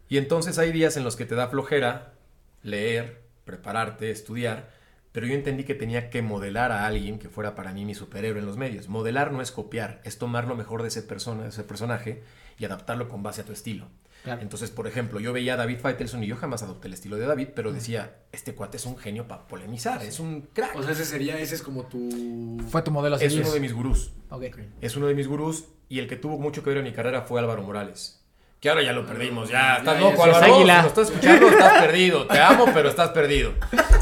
Y 0.08 0.18
entonces 0.18 0.58
hay 0.58 0.72
días 0.72 0.96
en 0.96 1.04
los 1.04 1.16
que 1.16 1.24
te 1.24 1.34
da 1.34 1.48
flojera 1.48 2.14
leer, 2.62 3.22
prepararte, 3.44 4.10
estudiar, 4.10 4.70
pero 5.12 5.26
yo 5.26 5.34
entendí 5.34 5.64
que 5.64 5.74
tenía 5.74 6.10
que 6.10 6.22
modelar 6.22 6.72
a 6.72 6.86
alguien 6.86 7.18
que 7.18 7.28
fuera 7.28 7.54
para 7.54 7.72
mí 7.72 7.84
mi 7.84 7.94
superhéroe 7.94 8.40
en 8.40 8.46
los 8.46 8.56
medios. 8.56 8.88
Modelar 8.88 9.32
no 9.32 9.42
es 9.42 9.50
copiar, 9.50 10.00
es 10.04 10.18
tomar 10.18 10.46
lo 10.46 10.54
mejor 10.54 10.82
de 10.82 10.88
ese, 10.88 11.02
persona, 11.02 11.42
de 11.44 11.48
ese 11.48 11.64
personaje 11.64 12.22
y 12.58 12.64
adaptarlo 12.64 13.08
con 13.08 13.22
base 13.22 13.40
a 13.40 13.44
tu 13.44 13.52
estilo. 13.52 13.86
Claro. 14.22 14.42
Entonces, 14.42 14.70
por 14.70 14.86
ejemplo, 14.86 15.18
yo 15.18 15.32
veía 15.32 15.54
a 15.54 15.56
David 15.56 15.78
Faitelson 15.80 16.22
y 16.22 16.26
yo 16.26 16.36
jamás 16.36 16.62
adopté 16.62 16.88
el 16.88 16.94
estilo 16.94 17.16
de 17.16 17.26
David, 17.26 17.48
pero 17.56 17.72
decía, 17.72 18.16
este 18.32 18.54
cuate 18.54 18.76
es 18.76 18.84
un 18.84 18.98
genio 18.98 19.26
para 19.26 19.48
polemizar, 19.48 20.02
es 20.02 20.20
un 20.20 20.42
crack. 20.52 20.76
O 20.76 20.82
sea, 20.82 20.92
ese 20.92 21.06
sería, 21.06 21.38
ese 21.38 21.54
es 21.54 21.62
como 21.62 21.84
tu... 21.84 22.62
Fue 22.68 22.82
tu 22.82 22.90
modelo 22.90 23.16
es 23.16 23.34
uno 23.34 23.50
de 23.50 23.60
mis 23.60 23.72
gurús. 23.72 24.12
Ok. 24.28 24.44
Es 24.82 24.94
uno 24.96 25.06
de 25.06 25.14
mis 25.14 25.26
gurús 25.26 25.64
y 25.88 26.00
el 26.00 26.06
que 26.06 26.16
tuvo 26.16 26.38
mucho 26.38 26.62
que 26.62 26.68
ver 26.68 26.78
en 26.78 26.84
mi 26.84 26.92
carrera 26.92 27.22
fue 27.22 27.40
Álvaro 27.40 27.62
Morales. 27.62 28.22
Que 28.60 28.68
ahora 28.68 28.82
ya 28.82 28.92
lo 28.92 29.06
perdimos, 29.06 29.48
ya. 29.48 29.78
Estás 29.78 29.94
Ya, 29.94 30.00
loco, 30.00 30.22
Álvaro. 30.22 30.54
águila. 30.54 30.76
Si 30.76 30.82
lo 30.82 30.88
estás 30.88 31.08
escuchando, 31.08 31.48
estás 31.48 31.82
perdido. 31.82 32.26
Te 32.26 32.38
amo, 32.40 32.66
pero 32.74 32.90
estás 32.90 33.08
perdido. 33.08 33.54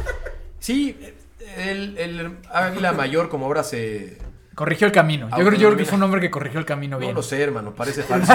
Sí, 0.61 0.97
el, 1.57 1.97
el 1.99 2.37
águila 2.51 2.92
mayor, 2.92 3.29
como 3.29 3.47
ahora 3.47 3.62
se. 3.64 4.18
Corrigió 4.55 4.87
el 4.87 4.92
camino. 4.92 5.29
Yo 5.31 5.37
creo, 5.47 5.53
yo 5.59 5.68
creo 5.68 5.77
que 5.77 5.85
fue 5.85 5.97
un 5.99 6.03
hombre 6.03 6.21
que 6.21 6.31
corrigió 6.31 6.59
el 6.59 6.66
camino 6.66 6.97
No 6.97 7.01
bien. 7.01 7.14
lo 7.14 7.23
sé, 7.23 7.40
hermano, 7.40 7.75
parece 7.75 8.03
falso. 8.05 8.33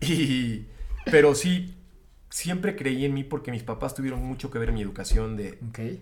y, 0.00 0.66
pero 1.06 1.34
sí, 1.34 1.74
siempre 2.30 2.76
creí 2.76 3.04
en 3.04 3.14
mí 3.14 3.24
porque 3.24 3.50
mis 3.50 3.62
papás 3.62 3.94
tuvieron 3.94 4.22
mucho 4.24 4.50
que 4.50 4.58
ver 4.58 4.68
en 4.68 4.76
mi 4.76 4.82
educación 4.82 5.36
de 5.36 5.58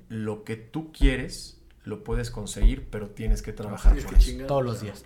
lo 0.09 0.45
que 0.45 0.57
tú 0.57 0.93
quieres, 0.93 1.59
lo 1.85 2.05
puedes 2.05 2.31
conseguir, 2.31 2.89
pero 2.91 3.09
tienes 3.09 3.41
que 3.43 3.53
trabajar 3.53 3.93
Tienes 3.93 4.05
por 4.05 4.15
que 4.15 4.21
eso. 4.21 4.31
chingar. 4.31 4.47
Todos 4.47 4.65
los 4.65 4.81
días. 4.83 5.05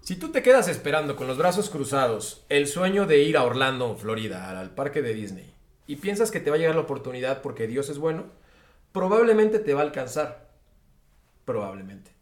Si 0.00 0.16
tú 0.16 0.30
te 0.32 0.42
quedas 0.42 0.66
esperando 0.68 1.14
con 1.14 1.26
los 1.28 1.38
brazos 1.38 1.70
cruzados 1.70 2.44
el 2.48 2.66
sueño 2.66 3.06
de 3.06 3.22
ir 3.22 3.36
a 3.36 3.44
Orlando, 3.44 3.94
Florida, 3.96 4.58
al 4.58 4.70
parque 4.70 5.00
de 5.02 5.14
Disney, 5.14 5.52
y 5.86 5.96
piensas 5.96 6.30
que 6.30 6.40
te 6.40 6.50
va 6.50 6.56
a 6.56 6.58
llegar 6.58 6.74
la 6.74 6.80
oportunidad 6.80 7.42
porque 7.42 7.66
Dios 7.66 7.88
es 7.88 7.98
bueno, 7.98 8.24
probablemente 8.92 9.58
te 9.58 9.74
va 9.74 9.80
a 9.80 9.84
alcanzar. 9.84 10.48
Probablemente. 11.44 12.12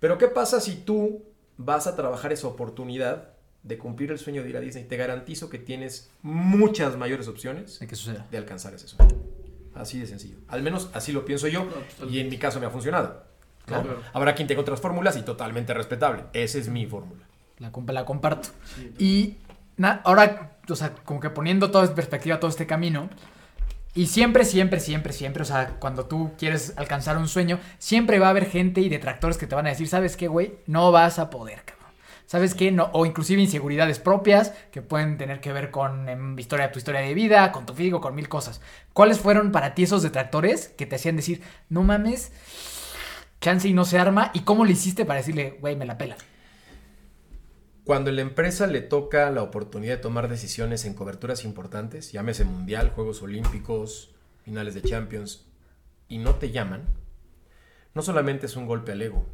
Pero 0.00 0.18
¿qué 0.18 0.28
pasa 0.28 0.60
si 0.60 0.76
tú 0.76 1.24
vas 1.56 1.86
a 1.86 1.96
trabajar 1.96 2.32
esa 2.32 2.46
oportunidad 2.48 3.30
de 3.62 3.78
cumplir 3.78 4.10
el 4.12 4.18
sueño 4.18 4.42
de 4.42 4.50
ir 4.50 4.56
a 4.56 4.60
Disney? 4.60 4.84
Te 4.84 4.96
garantizo 4.96 5.48
que 5.48 5.58
tienes 5.58 6.10
muchas 6.22 6.96
mayores 6.96 7.28
opciones 7.28 7.78
De 7.78 7.86
que 7.86 7.96
suceda. 7.96 8.26
de 8.30 8.38
alcanzar 8.38 8.74
ese 8.74 8.88
sueño. 8.88 9.14
Así 9.74 9.98
de 9.98 10.06
sencillo. 10.06 10.36
Al 10.48 10.62
menos 10.62 10.90
así 10.94 11.12
lo 11.12 11.24
pienso 11.24 11.48
yo 11.48 11.66
y 12.08 12.20
en 12.20 12.28
mi 12.28 12.38
caso 12.38 12.60
me 12.60 12.66
ha 12.66 12.70
funcionado. 12.70 13.24
¿no? 13.66 13.82
Claro. 13.82 14.00
Habrá 14.12 14.34
quien 14.34 14.46
tenga 14.46 14.60
otras 14.60 14.80
fórmulas 14.80 15.16
y 15.16 15.22
totalmente 15.22 15.74
respetable. 15.74 16.24
Esa 16.32 16.58
es 16.58 16.68
mi 16.68 16.86
fórmula. 16.86 17.22
La, 17.58 17.72
comp- 17.72 17.90
la 17.92 18.04
comparto. 18.04 18.50
Y 18.98 19.36
na- 19.76 20.00
ahora, 20.04 20.58
o 20.68 20.76
sea, 20.76 20.94
como 20.94 21.20
que 21.20 21.30
poniendo 21.30 21.70
todo 21.70 21.84
en 21.84 21.94
perspectiva 21.94 22.38
todo 22.38 22.50
este 22.50 22.66
camino. 22.66 23.08
Y 23.96 24.08
siempre, 24.08 24.44
siempre, 24.44 24.78
siempre, 24.78 25.14
siempre, 25.14 25.42
o 25.42 25.46
sea, 25.46 25.76
cuando 25.80 26.04
tú 26.04 26.32
quieres 26.38 26.74
alcanzar 26.76 27.16
un 27.16 27.28
sueño, 27.28 27.58
siempre 27.78 28.18
va 28.18 28.26
a 28.26 28.30
haber 28.30 28.44
gente 28.44 28.82
y 28.82 28.90
detractores 28.90 29.38
que 29.38 29.46
te 29.46 29.54
van 29.54 29.66
a 29.66 29.70
decir, 29.70 29.88
¿sabes 29.88 30.18
qué, 30.18 30.28
güey? 30.28 30.58
No 30.66 30.92
vas 30.92 31.18
a 31.18 31.30
poder, 31.30 31.62
cabrón. 31.64 31.94
¿Sabes 32.26 32.54
qué? 32.54 32.70
No, 32.70 32.90
o 32.92 33.06
inclusive 33.06 33.40
inseguridades 33.40 33.98
propias 33.98 34.52
que 34.70 34.82
pueden 34.82 35.16
tener 35.16 35.40
que 35.40 35.50
ver 35.50 35.70
con 35.70 36.10
em, 36.10 36.38
historia, 36.38 36.70
tu 36.72 36.78
historia 36.78 37.00
de 37.00 37.14
vida, 37.14 37.52
con 37.52 37.64
tu 37.64 37.72
físico, 37.72 38.02
con 38.02 38.14
mil 38.14 38.28
cosas. 38.28 38.60
¿Cuáles 38.92 39.18
fueron 39.18 39.50
para 39.50 39.74
ti 39.74 39.84
esos 39.84 40.02
detractores 40.02 40.68
que 40.68 40.84
te 40.84 40.96
hacían 40.96 41.16
decir, 41.16 41.40
no 41.70 41.82
mames, 41.82 42.32
chance 43.40 43.66
y 43.66 43.72
no 43.72 43.86
se 43.86 43.98
arma. 43.98 44.30
¿Y 44.34 44.40
cómo 44.40 44.66
le 44.66 44.72
hiciste 44.72 45.06
para 45.06 45.20
decirle, 45.20 45.56
güey, 45.60 45.74
me 45.74 45.86
la 45.86 45.96
pela? 45.96 46.16
Cuando 47.86 48.10
la 48.10 48.22
empresa 48.22 48.66
le 48.66 48.80
toca 48.80 49.30
la 49.30 49.44
oportunidad 49.44 49.94
de 49.94 50.02
tomar 50.02 50.28
decisiones 50.28 50.84
en 50.86 50.94
coberturas 50.94 51.44
importantes, 51.44 52.10
llámese 52.10 52.44
Mundial, 52.44 52.90
Juegos 52.90 53.22
Olímpicos, 53.22 54.12
finales 54.42 54.74
de 54.74 54.82
Champions, 54.82 55.46
y 56.08 56.18
no 56.18 56.34
te 56.34 56.50
llaman, 56.50 56.82
no 57.94 58.02
solamente 58.02 58.46
es 58.46 58.56
un 58.56 58.66
golpe 58.66 58.90
al 58.90 59.02
ego, 59.02 59.24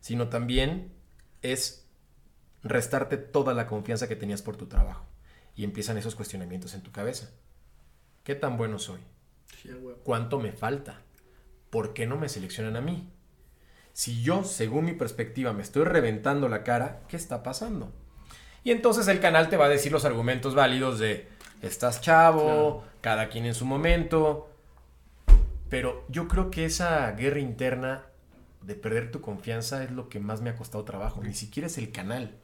sino 0.00 0.28
también 0.28 0.92
es 1.40 1.88
restarte 2.62 3.16
toda 3.16 3.54
la 3.54 3.66
confianza 3.66 4.06
que 4.06 4.16
tenías 4.16 4.42
por 4.42 4.58
tu 4.58 4.66
trabajo. 4.66 5.06
Y 5.56 5.64
empiezan 5.64 5.96
esos 5.96 6.14
cuestionamientos 6.14 6.74
en 6.74 6.82
tu 6.82 6.92
cabeza. 6.92 7.30
¿Qué 8.22 8.34
tan 8.34 8.58
bueno 8.58 8.78
soy? 8.78 9.00
¿Cuánto 10.04 10.38
me 10.38 10.52
falta? 10.52 11.00
¿Por 11.70 11.94
qué 11.94 12.06
no 12.06 12.18
me 12.18 12.28
seleccionan 12.28 12.76
a 12.76 12.82
mí? 12.82 13.10
Si 13.98 14.22
yo, 14.22 14.44
según 14.44 14.84
mi 14.84 14.92
perspectiva, 14.92 15.52
me 15.52 15.64
estoy 15.64 15.82
reventando 15.82 16.48
la 16.48 16.62
cara, 16.62 17.00
¿qué 17.08 17.16
está 17.16 17.42
pasando? 17.42 17.92
Y 18.62 18.70
entonces 18.70 19.08
el 19.08 19.18
canal 19.18 19.48
te 19.48 19.56
va 19.56 19.64
a 19.64 19.68
decir 19.68 19.90
los 19.90 20.04
argumentos 20.04 20.54
válidos 20.54 21.00
de, 21.00 21.26
estás 21.62 22.00
chavo, 22.00 22.84
cada 23.00 23.28
quien 23.28 23.44
en 23.44 23.54
su 23.54 23.66
momento. 23.66 24.50
Pero 25.68 26.04
yo 26.08 26.28
creo 26.28 26.48
que 26.48 26.64
esa 26.64 27.10
guerra 27.10 27.40
interna 27.40 28.04
de 28.62 28.76
perder 28.76 29.10
tu 29.10 29.20
confianza 29.20 29.82
es 29.82 29.90
lo 29.90 30.08
que 30.08 30.20
más 30.20 30.42
me 30.42 30.50
ha 30.50 30.54
costado 30.54 30.84
trabajo. 30.84 31.20
Ni 31.24 31.34
siquiera 31.34 31.66
es 31.66 31.76
el 31.76 31.90
canal. 31.90 32.36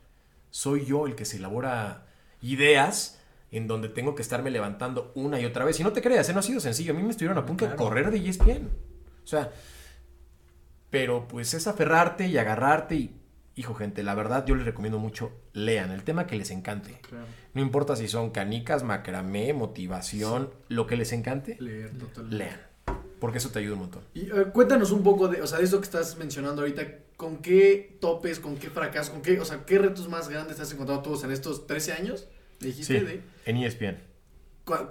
Soy 0.51 0.85
yo 0.85 1.07
el 1.07 1.15
que 1.15 1.25
se 1.25 1.37
elabora 1.37 2.09
ideas 2.43 3.21
en 3.53 3.69
donde 3.69 3.89
tengo 3.89 4.17
que 4.17 4.23
estarme 4.23 4.51
levantando 4.51 5.13
una 5.15 5.39
y 5.39 5.45
otra 5.45 5.65
vez. 5.65 5.79
Y 5.79 5.85
no 5.85 5.93
te 5.93 6.03
creas, 6.03 6.29
¿eh? 6.29 6.33
no 6.33 6.41
ha 6.41 6.43
sido 6.43 6.59
sencillo. 6.59 6.95
A 6.95 6.97
mí 6.97 7.05
me 7.05 7.11
estuvieron 7.11 7.39
a 7.39 7.47
punto 7.47 7.65
de 7.65 7.77
correr 7.77 8.11
de 8.11 8.29
ESPN. 8.29 8.71
O 9.23 9.27
sea, 9.29 9.53
pero 10.95 11.27
pues 11.27 11.55
es 11.55 11.67
aferrarte 11.67 12.29
y 12.29 12.39
agarrarte 12.39 12.95
y, 12.95 13.11
hijo 13.57 13.75
gente, 13.75 14.05
la 14.05 14.15
verdad 14.15 14.47
yo 14.47 14.55
les 14.55 14.65
recomiendo 14.65 15.01
mucho, 15.01 15.33
lean 15.53 15.91
el 15.91 16.05
tema 16.05 16.29
que 16.29 16.37
les 16.37 16.53
encante. 16.53 17.01
Claro. 17.09 17.25
No 17.53 17.63
importa 17.63 17.97
si 17.97 18.07
son 18.07 18.31
canicas, 18.31 18.85
macramé, 18.85 19.53
motivación, 19.55 20.51
lo 20.69 20.87
que 20.87 20.97
les 20.97 21.13
encante, 21.13 21.57
Leer 21.59 21.91
lean. 22.31 22.61
Porque 23.19 23.39
eso 23.39 23.51
te 23.51 23.59
ayuda 23.59 23.75
un 23.75 23.81
montón. 23.81 24.05
Y 24.15 24.27
eh, 24.27 24.47
cuéntanos 24.53 24.93
un 24.93 25.03
poco 25.03 25.27
de, 25.27 25.43
o 25.43 25.49
sea, 25.49 25.59
de 25.59 25.65
eso 25.65 25.81
que 25.81 25.85
estás 25.85 26.17
mencionando 26.17 26.63
ahorita, 26.63 26.87
¿con 27.17 27.39
qué 27.39 27.99
topes, 28.01 28.39
con 28.39 28.57
qué 28.57 28.71
fracasos, 28.71 29.11
con 29.11 29.21
qué, 29.21 29.41
o 29.41 29.45
sea, 29.45 29.65
qué 29.67 29.79
retos 29.79 30.09
más 30.09 30.29
grandes 30.29 30.59
te 30.59 30.63
has 30.63 30.73
encontrado 30.73 31.03
todos 31.03 31.25
en 31.25 31.33
estos 31.33 31.67
13 31.67 31.93
años? 31.95 32.29
Dijiste 32.61 33.01
Sí, 33.01 33.05
de 33.05 33.21
en 33.47 33.57
ESPN. 33.57 34.14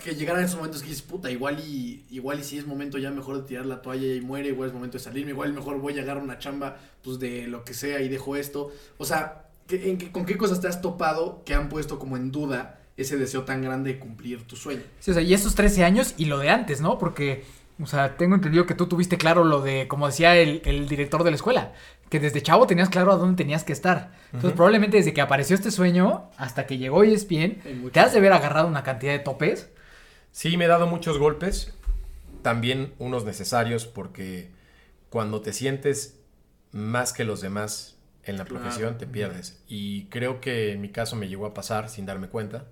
Que 0.04 0.14
llegaran 0.16 0.44
esos 0.44 0.58
momentos 0.58 0.82
que 0.84 0.90
dices, 0.90 1.02
puta, 1.02 1.32
igual 1.32 1.60
y 1.60 2.06
igual 2.12 2.40
y 2.40 2.44
si 2.44 2.58
es 2.60 2.68
momento 2.68 2.98
ya 3.00 3.10
mejor 3.10 3.38
de 3.42 3.48
tirar 3.48 3.66
la 3.66 3.82
toalla 3.82 4.14
y 4.14 4.22
muere, 4.22 4.50
igual 4.50 4.70
es 4.70 4.74
momento 4.74 4.98
de 4.98 5.04
salirme, 5.04 5.32
igual 5.32 5.52
mejor 5.54 5.80
voy 5.80 5.98
a 5.98 6.04
agarrar 6.04 6.22
una 6.24 6.38
chamba, 6.38 6.78
pues 7.04 7.18
de 7.20 7.48
lo 7.48 7.64
que 7.64 7.74
sea 7.74 8.00
y 8.02 8.08
dejo 8.10 8.36
esto. 8.36 8.72
O 8.98 9.06
sea, 9.06 9.48
¿qué- 9.68 9.90
en 9.90 9.98
¿con 10.12 10.26
qué 10.26 10.38
cosas 10.38 10.62
te 10.62 10.68
has 10.68 10.82
topado 10.82 11.42
que 11.46 11.56
han 11.56 11.70
puesto 11.70 11.98
como 11.98 12.18
en 12.18 12.32
duda 12.32 12.80
ese 12.98 13.18
deseo 13.18 13.44
tan 13.44 13.64
grande 13.64 13.94
de 13.94 14.00
cumplir 14.00 14.44
tu 14.46 14.56
sueño? 14.56 14.84
Sí, 15.00 15.10
o 15.10 15.14
sea, 15.16 15.24
y 15.24 15.34
estos 15.34 15.56
13 15.56 15.84
años 15.84 16.14
y 16.18 16.26
lo 16.26 16.38
de 16.38 16.50
antes, 16.50 16.80
¿no? 16.80 17.00
Porque, 17.00 17.44
o 17.82 17.88
sea, 17.88 18.16
tengo 18.16 18.36
entendido 18.36 18.68
que 18.68 18.76
tú 18.76 18.86
tuviste 18.86 19.18
claro 19.18 19.44
lo 19.44 19.62
de, 19.62 19.88
como 19.88 20.06
decía 20.06 20.36
el, 20.38 20.62
el 20.66 20.88
director 20.88 21.24
de 21.24 21.32
la 21.32 21.36
escuela, 21.36 21.74
que 22.14 22.20
desde 22.20 22.44
chavo 22.44 22.68
tenías 22.68 22.90
claro 22.90 23.12
a 23.12 23.16
dónde 23.16 23.36
tenías 23.44 23.64
que 23.64 23.74
estar. 23.74 24.12
Entonces, 24.28 24.54
probablemente 24.54 24.98
desde 24.98 25.14
que 25.14 25.22
apareció 25.22 25.56
este 25.56 25.72
sueño 25.72 26.30
hasta 26.38 26.68
que 26.68 26.78
llegó 26.78 27.04
ESPN, 27.04 27.90
te 27.92 28.00
has 28.00 28.12
de 28.14 28.20
haber 28.20 28.34
agarrado 28.34 28.68
una 28.68 28.84
cantidad 28.84 29.14
de 29.14 29.20
topes. 29.20 29.70
Sí, 30.32 30.56
me 30.56 30.66
he 30.66 30.68
dado 30.68 30.86
muchos 30.86 31.18
golpes, 31.18 31.74
también 32.44 32.94
unos 33.00 33.26
necesarios 33.26 33.88
porque 33.88 34.52
cuando 35.10 35.42
te 35.42 35.54
sientes 35.54 36.20
más 36.72 37.14
que 37.14 37.24
los 37.24 37.42
demás 37.42 37.98
en 38.26 38.38
la 38.38 38.46
Claro. 38.46 38.62
profesión 38.62 38.98
te 39.00 39.08
pierdes. 39.08 39.60
Y 39.68 40.06
creo 40.06 40.40
que 40.40 40.72
en 40.72 40.82
mi 40.82 40.90
caso 40.90 41.16
me 41.16 41.28
llegó 41.28 41.46
a 41.48 41.54
pasar 41.56 41.90
sin 41.90 42.06
darme 42.06 42.28
cuenta. 42.30 42.66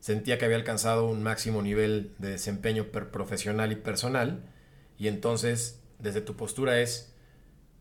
Sentía 0.00 0.38
que 0.38 0.44
había 0.44 0.56
alcanzado 0.56 1.06
un 1.06 1.22
máximo 1.22 1.62
nivel 1.62 2.12
de 2.18 2.30
desempeño 2.30 2.86
per- 2.86 3.10
profesional 3.10 3.70
y 3.72 3.76
personal 3.76 4.42
y 4.98 5.06
entonces 5.08 5.80
desde 5.98 6.20
tu 6.20 6.34
postura 6.36 6.80
es 6.80 7.12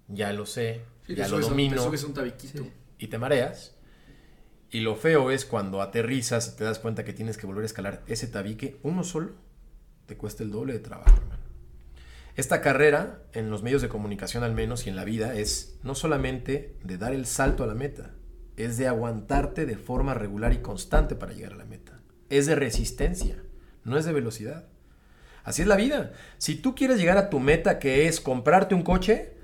ya 0.07 0.33
lo 0.33 0.45
sé, 0.45 0.81
Sí, 1.05 1.15
ya 1.15 1.25
te 1.25 1.29
lo 1.29 1.37
subes 1.37 1.49
domino 1.49 1.75
te 1.75 1.81
subes 1.81 2.03
a 2.03 2.07
un 2.07 2.13
tabiquito. 2.13 2.63
Sí. 2.63 2.71
y 2.99 3.07
te 3.07 3.17
mareas. 3.17 3.75
Y 4.71 4.79
lo 4.79 4.95
feo 4.95 5.31
es 5.31 5.45
cuando 5.45 5.81
aterrizas 5.81 6.51
y 6.53 6.57
te 6.57 6.63
das 6.63 6.79
cuenta 6.79 7.05
que 7.05 7.13
tienes 7.13 7.37
que 7.37 7.45
volver 7.45 7.63
a 7.63 7.67
escalar 7.67 8.03
ese 8.07 8.27
tabique, 8.27 8.79
uno 8.83 9.03
solo, 9.03 9.33
te 10.05 10.17
cuesta 10.17 10.43
el 10.43 10.51
doble 10.51 10.73
de 10.73 10.79
trabajo, 10.79 11.15
hermano. 11.15 11.43
Esta 12.35 12.59
carrera, 12.59 13.23
en 13.31 13.49
los 13.49 13.63
medios 13.63 13.81
de 13.81 13.87
comunicación 13.87 14.43
al 14.43 14.53
menos 14.53 14.85
y 14.85 14.89
en 14.89 14.97
la 14.97 15.05
vida, 15.05 15.35
es 15.35 15.79
no 15.83 15.95
solamente 15.95 16.75
de 16.83 16.97
dar 16.97 17.13
el 17.13 17.25
salto 17.25 17.63
a 17.63 17.67
la 17.67 17.75
meta, 17.75 18.11
es 18.57 18.77
de 18.77 18.87
aguantarte 18.87 19.65
de 19.65 19.77
forma 19.77 20.13
regular 20.13 20.51
y 20.51 20.57
constante 20.57 21.15
para 21.15 21.31
llegar 21.31 21.53
a 21.53 21.57
la 21.57 21.65
meta. 21.65 22.01
Es 22.29 22.45
de 22.45 22.55
resistencia, 22.55 23.41
no 23.85 23.97
es 23.97 24.03
de 24.03 24.11
velocidad. 24.11 24.67
Así 25.45 25.61
es 25.61 25.67
la 25.67 25.75
vida. 25.77 26.11
Si 26.37 26.55
tú 26.55 26.75
quieres 26.75 26.97
llegar 26.97 27.17
a 27.17 27.29
tu 27.29 27.39
meta, 27.39 27.79
que 27.79 28.07
es 28.07 28.19
comprarte 28.19 28.75
un 28.75 28.81
coche, 28.81 29.34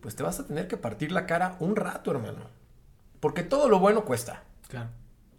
pues 0.00 0.16
te 0.16 0.22
vas 0.22 0.40
a 0.40 0.46
tener 0.46 0.68
que 0.68 0.76
partir 0.76 1.12
la 1.12 1.26
cara 1.26 1.56
un 1.60 1.76
rato, 1.76 2.10
hermano. 2.10 2.40
Porque 3.20 3.42
todo 3.42 3.68
lo 3.68 3.78
bueno 3.78 4.04
cuesta. 4.04 4.42
Claro. 4.68 4.88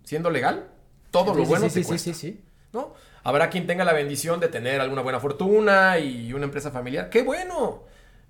Siendo 0.03 0.29
legal, 0.29 0.69
todo 1.09 1.33
Sí, 1.33 1.39
lo 1.39 1.45
sí, 1.45 1.49
bueno 1.49 1.69
sí, 1.69 1.73
te 1.75 1.83
sí, 1.83 1.87
cuesta. 1.89 2.13
sí, 2.13 2.13
sí. 2.13 2.43
¿no? 2.73 2.93
Habrá 3.23 3.49
quien 3.49 3.67
tenga 3.67 3.83
la 3.83 3.93
bendición 3.93 4.39
de 4.39 4.47
tener 4.47 4.81
alguna 4.81 5.01
buena 5.01 5.19
fortuna 5.19 5.99
y 5.99 6.33
una 6.33 6.45
empresa 6.45 6.71
familiar. 6.71 7.09
¡Qué 7.09 7.21
bueno! 7.23 7.83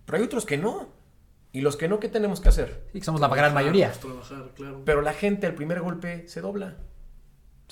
Pero 0.06 0.17
hay 0.17 0.24
otros 0.24 0.46
que 0.46 0.58
no. 0.58 0.89
Y 1.54 1.62
los 1.62 1.76
que 1.76 1.88
no, 1.88 2.00
¿qué 2.00 2.08
tenemos 2.10 2.39
que 2.41 2.50
hacer? 2.50 2.86
Sí, 2.94 3.00
que 3.00 3.06
somos 3.06 3.20
la 3.22 3.28
gran 3.28 3.54
mayoría. 3.54 3.91
Trabajar, 3.91 4.52
claro. 4.56 4.82
Pero 4.86 5.02
la 5.02 5.13
gente 5.13 5.48
al 5.48 5.54
primer 5.54 5.82
golpe 5.82 6.28
se 6.28 6.41
dobla. 6.41 6.78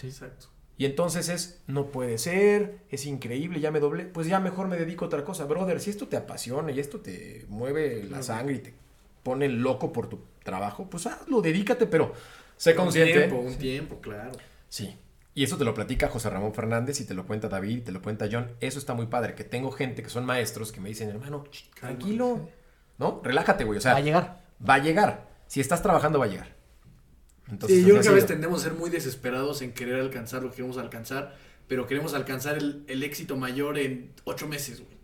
Exacto. 0.04 0.48
Y 0.80 0.86
entonces 0.86 1.28
es, 1.30 1.62
no 1.68 1.88
puede 1.92 2.18
ser, 2.18 2.80
es 2.89 3.06
increíble, 3.06 3.60
ya 3.60 3.70
me 3.70 3.80
doblé. 3.82 4.06
Pues 4.06 4.26
ya 4.28 4.39
mejor 4.39 4.68
me 4.70 4.78
dedico 4.78 5.04
a 5.06 5.08
otra 5.10 5.24
cosa. 5.26 5.44
Brother, 5.46 5.80
si 5.82 5.89
esto 5.92 6.08
te 6.08 6.15
apasiona 6.18 6.72
y 6.72 6.80
esto 6.80 7.02
te 7.02 7.46
mueve 7.50 8.02
la 8.04 8.08
Claro. 8.08 8.24
sangre 8.24 8.56
y 8.56 8.60
te 8.60 8.74
pone 9.22 9.50
loco 9.50 9.92
por 9.92 10.08
tu 10.08 10.22
trabajo, 10.42 10.89
pues 10.89 11.06
hazlo, 11.06 11.42
dedícate, 11.42 11.86
pero 11.86 12.13
sé 12.56 12.72
Un 12.72 12.78
consciente. 12.78 13.13
tiempo, 13.13 13.36
un 13.39 13.56
tiempo, 13.58 14.00
claro. 14.00 14.32
Sí. 14.70 14.98
Y 15.36 15.44
eso 15.44 15.58
te 15.58 15.65
lo 15.65 15.74
platica 15.74 16.08
José 16.08 16.30
Ramón 16.30 16.54
Fernández 16.54 17.00
y 17.02 17.06
te 17.06 17.13
lo 17.13 17.28
cuenta 17.28 17.50
David 17.50 17.78
y 17.78 17.82
te 17.82 17.92
lo 17.92 18.02
cuenta 18.02 18.30
John. 18.32 18.50
Eso 18.62 18.80
está 18.80 18.94
muy 18.94 19.08
padre, 19.08 19.36
que 19.36 19.44
tengo 19.44 19.72
gente 19.72 20.02
que 20.02 20.10
son 20.10 20.26
maestros 20.26 20.72
que 20.72 20.80
me 20.80 20.88
dicen, 20.89 21.10
hermano, 21.10 21.44
tranquilo, 21.80 22.48
¿no? 22.98 23.20
Relájate, 23.24 23.65
güey. 23.65 23.78
O 23.78 23.82
sea, 23.82 23.92
Va 23.94 23.98
a 24.00 24.02
llegar. 24.02 24.42
va 24.68 24.74
a 24.76 24.80
llegar. 24.80 25.28
Si 25.48 25.60
estás 25.60 25.82
trabajando, 25.84 26.20
va 26.20 26.26
a 26.26 26.30
llegar. 26.30 26.56
Entonces, 27.52 27.80
sí, 27.80 27.84
yo 27.84 27.90
creo 27.92 28.02
que 28.02 28.10
a 28.10 28.12
veces 28.12 28.28
tendemos 28.28 28.62
a 28.62 28.64
ser 28.66 28.74
muy 28.74 28.90
desesperados 28.90 29.62
en 29.62 29.74
querer 29.74 30.00
alcanzar 30.00 30.44
lo 30.44 30.50
que 30.50 30.58
queremos 30.58 30.78
alcanzar, 30.78 31.36
pero 31.68 31.88
queremos 31.88 32.14
alcanzar 32.14 32.58
el, 32.58 32.84
el 32.88 33.04
éxito 33.04 33.38
mayor 33.38 33.78
en 33.78 34.12
ocho 34.26 34.48
meses, 34.48 34.82
güey. 34.82 35.00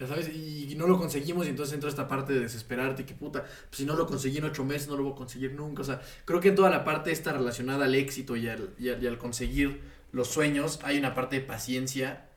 Ya 0.00 0.06
sabes, 0.06 0.30
y, 0.30 0.74
no 0.78 0.86
lo 0.86 0.98
conseguimos 0.98 1.46
y 1.46 1.50
entonces 1.50 1.74
entra 1.74 1.90
esta 1.90 2.08
parte 2.08 2.32
de 2.32 2.40
desesperarte 2.40 3.02
y 3.02 3.04
que 3.04 3.12
puta, 3.12 3.42
pues 3.42 3.76
si 3.76 3.84
no 3.84 3.94
lo 3.94 4.06
conseguí 4.06 4.38
en 4.38 4.44
ocho 4.44 4.64
meses 4.64 4.88
no 4.88 4.96
lo 4.96 5.02
voy 5.02 5.12
a 5.12 5.16
conseguir 5.16 5.52
nunca. 5.52 5.82
O 5.82 5.84
sea, 5.84 6.00
creo 6.24 6.40
que 6.40 6.48
en 6.48 6.54
toda 6.54 6.70
la 6.70 6.84
parte 6.84 7.12
esta 7.12 7.34
relacionada 7.34 7.84
al 7.84 7.94
éxito 7.94 8.34
y 8.34 8.48
al, 8.48 8.70
y 8.78 8.88
al, 8.88 9.02
y 9.02 9.06
al 9.06 9.18
conseguir 9.18 9.82
los 10.10 10.28
sueños 10.28 10.78
hay 10.84 10.98
una 10.98 11.14
parte 11.14 11.36
de 11.36 11.42
paciencia 11.42 12.28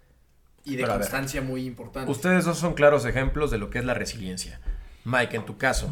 y 0.66 0.72
de 0.72 0.82
Pero 0.82 0.92
a 0.92 0.98
ver, 0.98 1.04
constancia 1.04 1.42
muy 1.42 1.66
importante. 1.66 2.12
Ustedes 2.12 2.44
dos 2.44 2.58
son 2.58 2.74
claros 2.74 3.06
ejemplos 3.06 3.50
de 3.50 3.60
lo 3.60 3.70
que 3.70 3.80
es 3.80 3.86
la 3.86 3.94
resiliencia. 3.94 4.60
Mike, 5.06 5.38
en 5.38 5.46
tu 5.46 5.58
caso, 5.58 5.90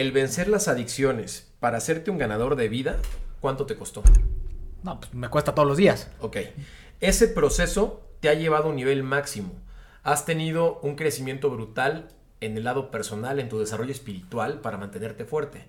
el 0.00 0.12
vencer 0.12 0.46
las 0.48 0.68
adicciones 0.68 1.50
para 1.58 1.78
hacerte 1.78 2.10
un 2.10 2.18
ganador 2.18 2.54
de 2.54 2.68
vida, 2.68 2.98
¿cuánto 3.40 3.66
te 3.66 3.74
costó? 3.76 4.02
No, 4.84 5.00
pues 5.00 5.12
me 5.12 5.28
cuesta 5.28 5.54
todos 5.54 5.66
los 5.66 5.76
días. 5.76 6.08
Ok. 6.20 6.36
Ese 7.00 7.26
proceso 7.26 8.00
te 8.20 8.28
ha 8.28 8.34
llevado 8.34 8.66
a 8.66 8.68
un 8.68 8.76
nivel 8.76 9.02
máximo. 9.02 9.52
Has 10.04 10.24
tenido 10.24 10.78
un 10.82 10.94
crecimiento 10.94 11.50
brutal 11.50 12.08
en 12.40 12.56
el 12.56 12.64
lado 12.64 12.92
personal, 12.92 13.40
en 13.40 13.48
tu 13.48 13.58
desarrollo 13.58 13.90
espiritual 13.90 14.60
para 14.60 14.78
mantenerte 14.78 15.24
fuerte. 15.24 15.64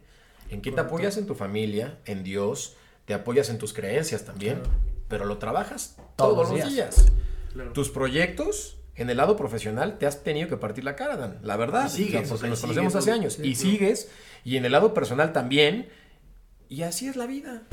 ¿En 0.52 0.62
qué 0.62 0.72
te 0.72 0.82
apoyas? 0.82 1.18
En 1.18 1.26
tu 1.26 1.34
familia, 1.34 1.98
en 2.06 2.24
Dios, 2.24 2.76
te 3.06 3.15
apoyas 3.15 3.50
en 3.50 3.58
tus 3.58 3.74
creencias 3.74 4.26
también, 4.26 4.62
pero 5.08 5.26
lo 5.26 5.39
trabajas 5.39 5.96
Todos 6.15 6.36
todos, 6.36 6.38
los 6.38 6.60
los 6.60 6.72
días. 6.74 6.96
días. 6.96 7.12
Claro. 7.54 7.74
Tus 7.74 7.89
proyectos 7.89 8.79
en 9.04 9.10
el 9.10 9.18
lado 9.18 9.36
profesional 9.38 9.98
te 9.98 10.06
has 10.06 10.24
tenido 10.24 10.48
que 10.48 10.58
partir 10.58 10.84
la 10.84 10.96
cara, 10.96 11.16
Dan. 11.18 11.40
La 11.44 11.58
verdad, 11.58 11.88
Y 11.88 11.90
sigues, 11.90 12.16
o 12.24 12.26
sea, 12.26 12.36
o 12.36 12.38
porque 12.38 12.50
nos 12.50 12.62
conocemos 12.62 12.96
hace 12.96 13.12
años 13.12 13.34
Sí, 13.34 13.42
y 13.44 13.54
claro. 13.56 13.70
sigues 13.72 14.12
y 14.44 14.58
en 14.58 14.66
el 14.66 14.72
lado 14.72 14.94
personal 14.94 15.34
también. 15.34 15.90
Y 16.68 16.84
así 16.84 17.08
es 17.08 17.16
la 17.16 17.26
vida. 17.26 17.64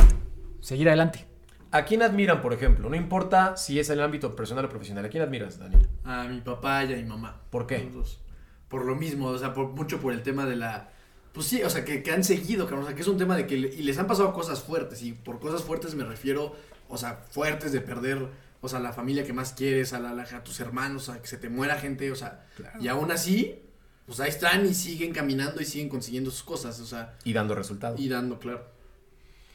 Seguir 0.60 0.88
adelante. 0.88 1.24
¿A 1.70 1.84
quién 1.84 2.02
admiran, 2.02 2.40
por 2.42 2.52
ejemplo? 2.52 2.88
No 2.88 2.96
importa 2.96 3.56
si 3.56 3.78
es 3.78 3.88
en 3.90 3.98
el 3.98 4.04
ámbito 4.04 4.34
personal 4.36 4.64
o 4.64 4.68
profesional. 4.68 5.04
¿A 5.04 5.08
quién 5.08 5.22
admiras, 5.22 5.58
Daniel? 5.58 5.86
A 6.04 6.24
mi 6.24 6.40
papá 6.40 6.84
y 6.84 6.92
a 6.94 6.96
mi 6.96 7.04
mamá. 7.04 7.42
¿Por 7.50 7.66
qué? 7.66 7.80
Los 7.84 7.92
dos. 7.94 8.20
Por 8.68 8.84
lo 8.84 8.94
mismo, 8.96 9.26
o 9.28 9.38
sea, 9.38 9.52
por, 9.52 9.68
mucho 9.68 10.00
por 10.00 10.12
el 10.12 10.22
tema 10.22 10.46
de 10.46 10.56
la... 10.56 10.90
Pues 11.32 11.46
sí, 11.46 11.62
o 11.62 11.68
sea, 11.68 11.84
que, 11.84 12.02
que 12.02 12.10
han 12.12 12.24
seguido, 12.24 12.64
cabrón, 12.64 12.84
o 12.84 12.86
sea, 12.86 12.94
que 12.96 13.02
es 13.02 13.08
un 13.08 13.18
tema 13.18 13.36
de 13.36 13.46
que... 13.46 13.58
le- 13.58 13.68
y 13.74 13.82
les 13.82 13.98
han 13.98 14.06
pasado 14.06 14.32
cosas 14.32 14.62
fuertes, 14.62 15.02
y 15.02 15.12
por 15.12 15.38
cosas 15.38 15.62
fuertes 15.62 15.94
me 15.94 16.02
refiero, 16.04 16.56
o 16.88 16.96
sea, 16.96 17.16
fuertes 17.30 17.72
de 17.72 17.80
perder, 17.80 18.26
o 18.60 18.68
sea, 18.68 18.78
la 18.80 18.92
familia 18.92 19.24
que 19.24 19.32
más 19.32 19.52
quieres, 19.52 19.92
a, 19.92 19.98
la, 20.00 20.10
a 20.22 20.44
tus 20.44 20.60
hermanos, 20.60 21.08
a 21.08 21.20
que 21.20 21.26
se 21.28 21.36
te 21.38 21.48
muera 21.48 21.76
gente, 21.78 22.10
o 22.10 22.16
sea, 22.16 22.46
y 22.80 22.88
aún 22.88 23.10
así, 23.12 23.62
pues 24.06 24.20
ahí 24.20 24.28
están 24.30 24.64
y 24.66 24.74
siguen 24.74 25.12
caminando 25.12 25.60
y 25.60 25.64
siguen 25.64 25.88
consiguiendo 25.88 26.30
sus 26.30 26.42
cosas, 26.42 26.78
o 26.80 26.86
sea, 26.86 27.16
Y 27.24 27.32
dando 27.32 27.54
resultados. 27.54 27.98
y 28.00 28.08
dando, 28.08 28.38
claro. 28.38 28.64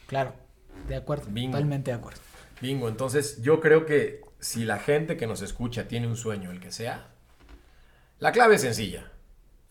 Claro, 0.08 0.34
de 0.88 0.96
acuerdo, 0.96 1.28
Bingo. 1.30 1.52
totalmente 1.54 1.92
de 1.92 1.98
acuerdo. 1.98 2.20
Bingo, 2.62 2.90
entonces 2.90 3.42
yo 3.42 3.60
creo 3.60 3.86
que 3.86 4.22
si 4.40 4.66
la 4.66 4.78
gente 4.80 5.18
que 5.18 5.28
nos 5.28 5.42
escucha 5.42 5.88
tiene 5.88 6.08
un 6.08 6.18
sueño, 6.18 6.52
el 6.52 6.60
que 6.60 6.72
sea, 6.72 7.08
la 8.20 8.32
clave 8.32 8.56
es 8.56 8.62
sencilla. 8.62 9.12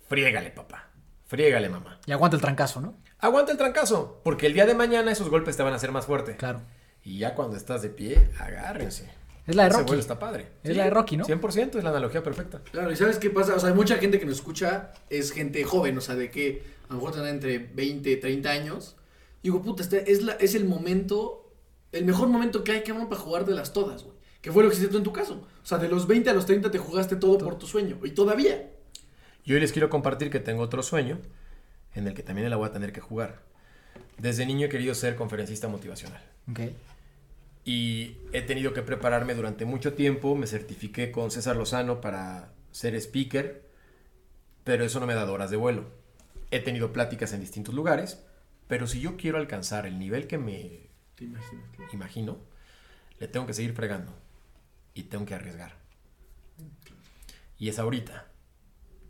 Friégale, 0.09 0.51
papá. 0.51 0.88
Friégale, 1.27 1.69
mamá. 1.69 2.01
Y 2.07 2.12
aguanta 2.12 2.37
el 2.37 2.43
trancazo, 2.43 2.81
¿no? 2.81 2.97
Aguanta 3.21 3.53
el 3.53 3.59
trancazo, 3.59 4.21
porque 4.25 4.47
el 4.47 4.55
día 4.55 4.66
de 4.66 4.75
mañana 4.75 5.12
esos 5.12 5.29
golpes 5.29 5.57
te 5.57 5.62
van 5.62 5.73
a 5.73 5.77
hacer 5.77 5.93
más 5.93 6.07
fuerte. 6.07 6.37
Claro. 6.37 6.62
Y 7.05 7.19
ya 7.19 7.35
cuando 7.35 7.57
estás 7.57 7.83
de 7.83 7.90
pie, 7.90 8.31
agárrense. 8.40 9.09
Es 9.51 9.57
la 9.57 9.65
de 9.65 9.71
Rocky. 9.71 9.95
está 9.95 10.19
padre. 10.19 10.49
Es 10.63 10.77
la 10.77 10.85
de 10.85 10.91
Rocky, 10.91 11.17
¿no? 11.17 11.25
100% 11.25 11.77
es 11.77 11.85
la 11.85 11.91
analogía 11.91 12.23
perfecta. 12.23 12.61
Claro, 12.71 12.91
y 12.91 12.97
¿sabes 12.97 13.19
qué 13.19 13.31
pasa? 13.31 13.55
O 13.55 13.61
sea, 13.61 13.75
mucha 13.75 13.97
gente 13.99 14.19
que 14.19 14.27
nos 14.27 14.37
escucha 14.37 14.93
es 15.11 15.33
gente 15.33 15.63
joven, 15.65 15.99
o 15.99 16.01
sea, 16.01 16.15
de 16.15 16.31
que 16.31 16.63
a 16.89 16.93
lo 16.93 16.97
mejor 16.97 17.13
tendrán 17.13 17.35
entre 17.35 17.59
20, 17.59 18.17
30 18.17 18.51
años. 18.51 18.97
Y 19.43 19.49
digo, 19.49 19.63
puta, 19.63 19.83
este 19.83 20.11
es, 20.11 20.23
la, 20.23 20.33
es 20.35 20.55
el 20.55 20.65
momento, 20.65 21.53
el 21.93 22.05
mejor 22.05 22.29
momento 22.29 22.65
que 22.65 22.73
hay, 22.73 22.83
cabrón, 22.83 23.09
para 23.09 23.21
jugártelas 23.21 23.73
todas, 23.73 24.05
güey. 24.05 24.17
Que 24.41 24.51
fue 24.53 24.63
lo 24.63 24.71
que 24.71 24.77
hiciste 24.77 24.93
tú 24.93 24.99
en 24.99 25.05
tu 25.05 25.13
caso. 25.13 25.47
O 25.63 25.67
sea, 25.67 25.79
de 25.79 25.89
los 25.89 26.07
20 26.07 26.31
a 26.31 26.33
los 26.33 26.47
30 26.47 26.71
te 26.71 26.79
jugaste 26.79 27.17
todo 27.17 27.37
por 27.39 27.59
tu 27.59 27.67
sueño. 27.67 27.99
Y 28.05 28.13
todavía. 28.13 28.71
Y 29.45 29.53
hoy 29.53 29.61
les 29.61 29.73
quiero 29.73 29.91
compartir 29.91 30.31
que 30.31 30.41
tengo 30.41 30.63
otro 30.63 30.83
sueño 30.83 31.19
en 31.95 32.07
el 32.07 32.15
que 32.15 32.23
también 32.23 32.49
la 32.49 32.57
voy 32.57 32.69
a 32.69 32.73
tener 32.73 32.93
que 32.93 33.01
jugar. 33.01 33.43
Desde 34.17 34.47
niño 34.47 34.67
he 34.67 34.69
querido 34.69 34.95
ser 34.95 35.17
conferencista 35.17 35.69
motivacional. 35.69 36.23
Ok. 36.51 36.61
Y 37.64 38.16
he 38.33 38.42
tenido 38.42 38.73
que 38.73 38.83
prepararme 38.83 39.35
durante 39.35 39.64
mucho 39.64 39.94
tiempo. 39.94 40.35
Me 40.35 40.46
certifiqué 40.46 41.12
con 41.12 41.31
César 41.31 41.57
Lozano 41.57 42.01
para 42.01 42.53
ser 42.73 42.94
speaker, 42.94 43.62
pero 44.64 44.85
eso 44.85 45.01
no 45.01 45.07
me 45.07 45.12
ha 45.12 45.16
dado 45.16 45.33
horas 45.33 45.51
de 45.51 45.57
vuelo. 45.57 45.87
He 46.51 46.61
tenido 46.61 46.92
pláticas 46.92 47.33
en 47.33 47.40
distintos 47.40 47.75
lugares, 47.75 48.23
pero 48.66 48.87
si 48.87 49.01
yo 49.01 49.16
quiero 49.16 49.38
alcanzar 49.38 49.87
el 49.87 49.99
nivel 49.99 50.27
que 50.27 50.38
me 50.38 50.88
claro. 51.16 51.44
imagino, 51.92 52.38
le 53.18 53.29
tengo 53.29 53.46
que 53.46 53.55
seguir 53.55 53.75
fregando 53.75 54.12
y 54.94 55.05
tengo 55.05 55.27
que 55.27 55.35
arriesgar. 55.35 55.75
Y 57.59 57.68
es 57.68 57.79
ahorita. 57.79 58.27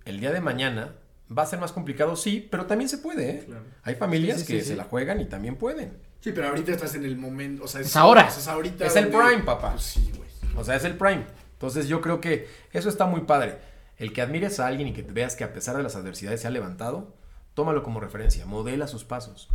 El 0.05 0.19
día 0.21 0.33
de 0.33 0.41
mañana 0.41 0.97
va 1.37 1.43
a 1.43 1.47
ser 1.47 1.61
más 1.61 1.73
complicado, 1.73 2.17
sí, 2.17 2.47
pero 2.51 2.67
también 2.67 2.89
se 2.89 2.99
puede. 2.99 3.31
¿eh? 3.31 3.45
Claro. 3.47 3.65
Hay 3.85 3.95
familias 3.95 4.41
Sí, 4.41 4.47
sí, 4.47 4.53
que 4.53 4.59
sí, 4.61 4.65
se 4.67 4.73
sí. 4.73 4.77
la 4.77 4.85
juegan 4.85 5.21
y 5.21 5.27
también 5.27 5.57
pueden. 5.57 5.99
Sí, 6.21 6.33
pero 6.33 6.49
ahorita 6.49 6.73
estás 6.73 6.95
en 6.95 7.05
el 7.05 7.17
momento, 7.17 7.65
o 7.65 7.69
sea, 7.69 7.81
Es 7.81 7.97
ahora. 7.97 8.29
es 8.29 8.47
ahorita. 8.47 8.85
Es 8.87 8.97
el 8.97 9.11
donde- 9.11 9.27
prime, 9.29 9.43
papá. 9.45 9.71
Pues 9.73 9.83
sí, 9.85 10.13
güey. 10.17 10.29
O 10.57 10.65
sea, 10.65 10.77
es 10.77 10.85
el 10.85 10.97
prime. 10.97 11.25
Entonces 11.53 11.89
yo 11.89 12.01
creo 12.01 12.21
que 12.21 12.49
eso 12.73 12.89
está 12.89 13.07
muy 13.07 13.23
padre. 13.23 13.59
El 13.99 14.13
que 14.13 14.23
admires 14.23 14.61
a 14.61 14.67
alguien 14.67 14.89
y 14.89 14.93
que 14.93 15.03
veas 15.03 15.37
que 15.37 15.45
a 15.45 15.53
pesar 15.53 15.77
de 15.77 15.83
las 15.83 15.97
adversidades 15.97 16.41
se 16.41 16.47
ha 16.47 16.51
levantado, 16.51 17.15
tómalo 17.55 17.83
como 17.83 18.01
referencia, 18.01 18.47
modela 18.47 18.87
sus 18.87 19.05
pasos. 19.05 19.49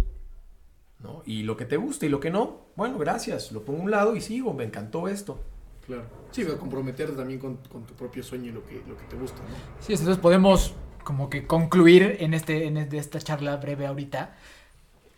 ¿no? 0.99 1.21
Y 1.25 1.43
lo 1.43 1.56
que 1.58 1.65
te 1.65 1.78
guste 1.78 2.08
y 2.08 2.10
lo 2.10 2.19
que 2.19 2.32
no, 2.32 2.62
bueno, 2.75 2.97
gracias, 2.97 3.51
lo 3.51 3.63
pongo 3.63 3.80
a 3.82 3.84
un 3.84 3.91
lado 3.91 4.15
y 4.15 4.21
sigo, 4.21 4.54
me 4.54 4.63
encantó 4.63 5.08
esto. 5.08 5.39
Claro. 5.86 6.06
Sí, 6.32 6.43
pero 6.43 6.58
comprometerte 6.58 7.13
también 7.13 7.39
con, 7.39 7.58
con 7.58 7.84
tu 7.86 7.93
propio 7.93 8.23
sueño 8.23 8.49
y 8.49 8.51
lo 8.54 8.65
que, 8.65 8.82
lo 8.88 8.97
que 8.97 9.04
te 9.06 9.15
gusta, 9.15 9.38
¿no? 9.39 9.56
Sí, 9.86 9.93
entonces 9.93 10.17
podemos 10.17 10.73
como 11.04 11.30
que 11.30 11.45
concluir 11.45 12.17
en, 12.21 12.34
este, 12.34 12.65
en 12.65 12.78
este- 12.78 12.97
esta 12.97 13.19
charla 13.19 13.58
breve 13.58 13.86
ahorita 13.86 14.36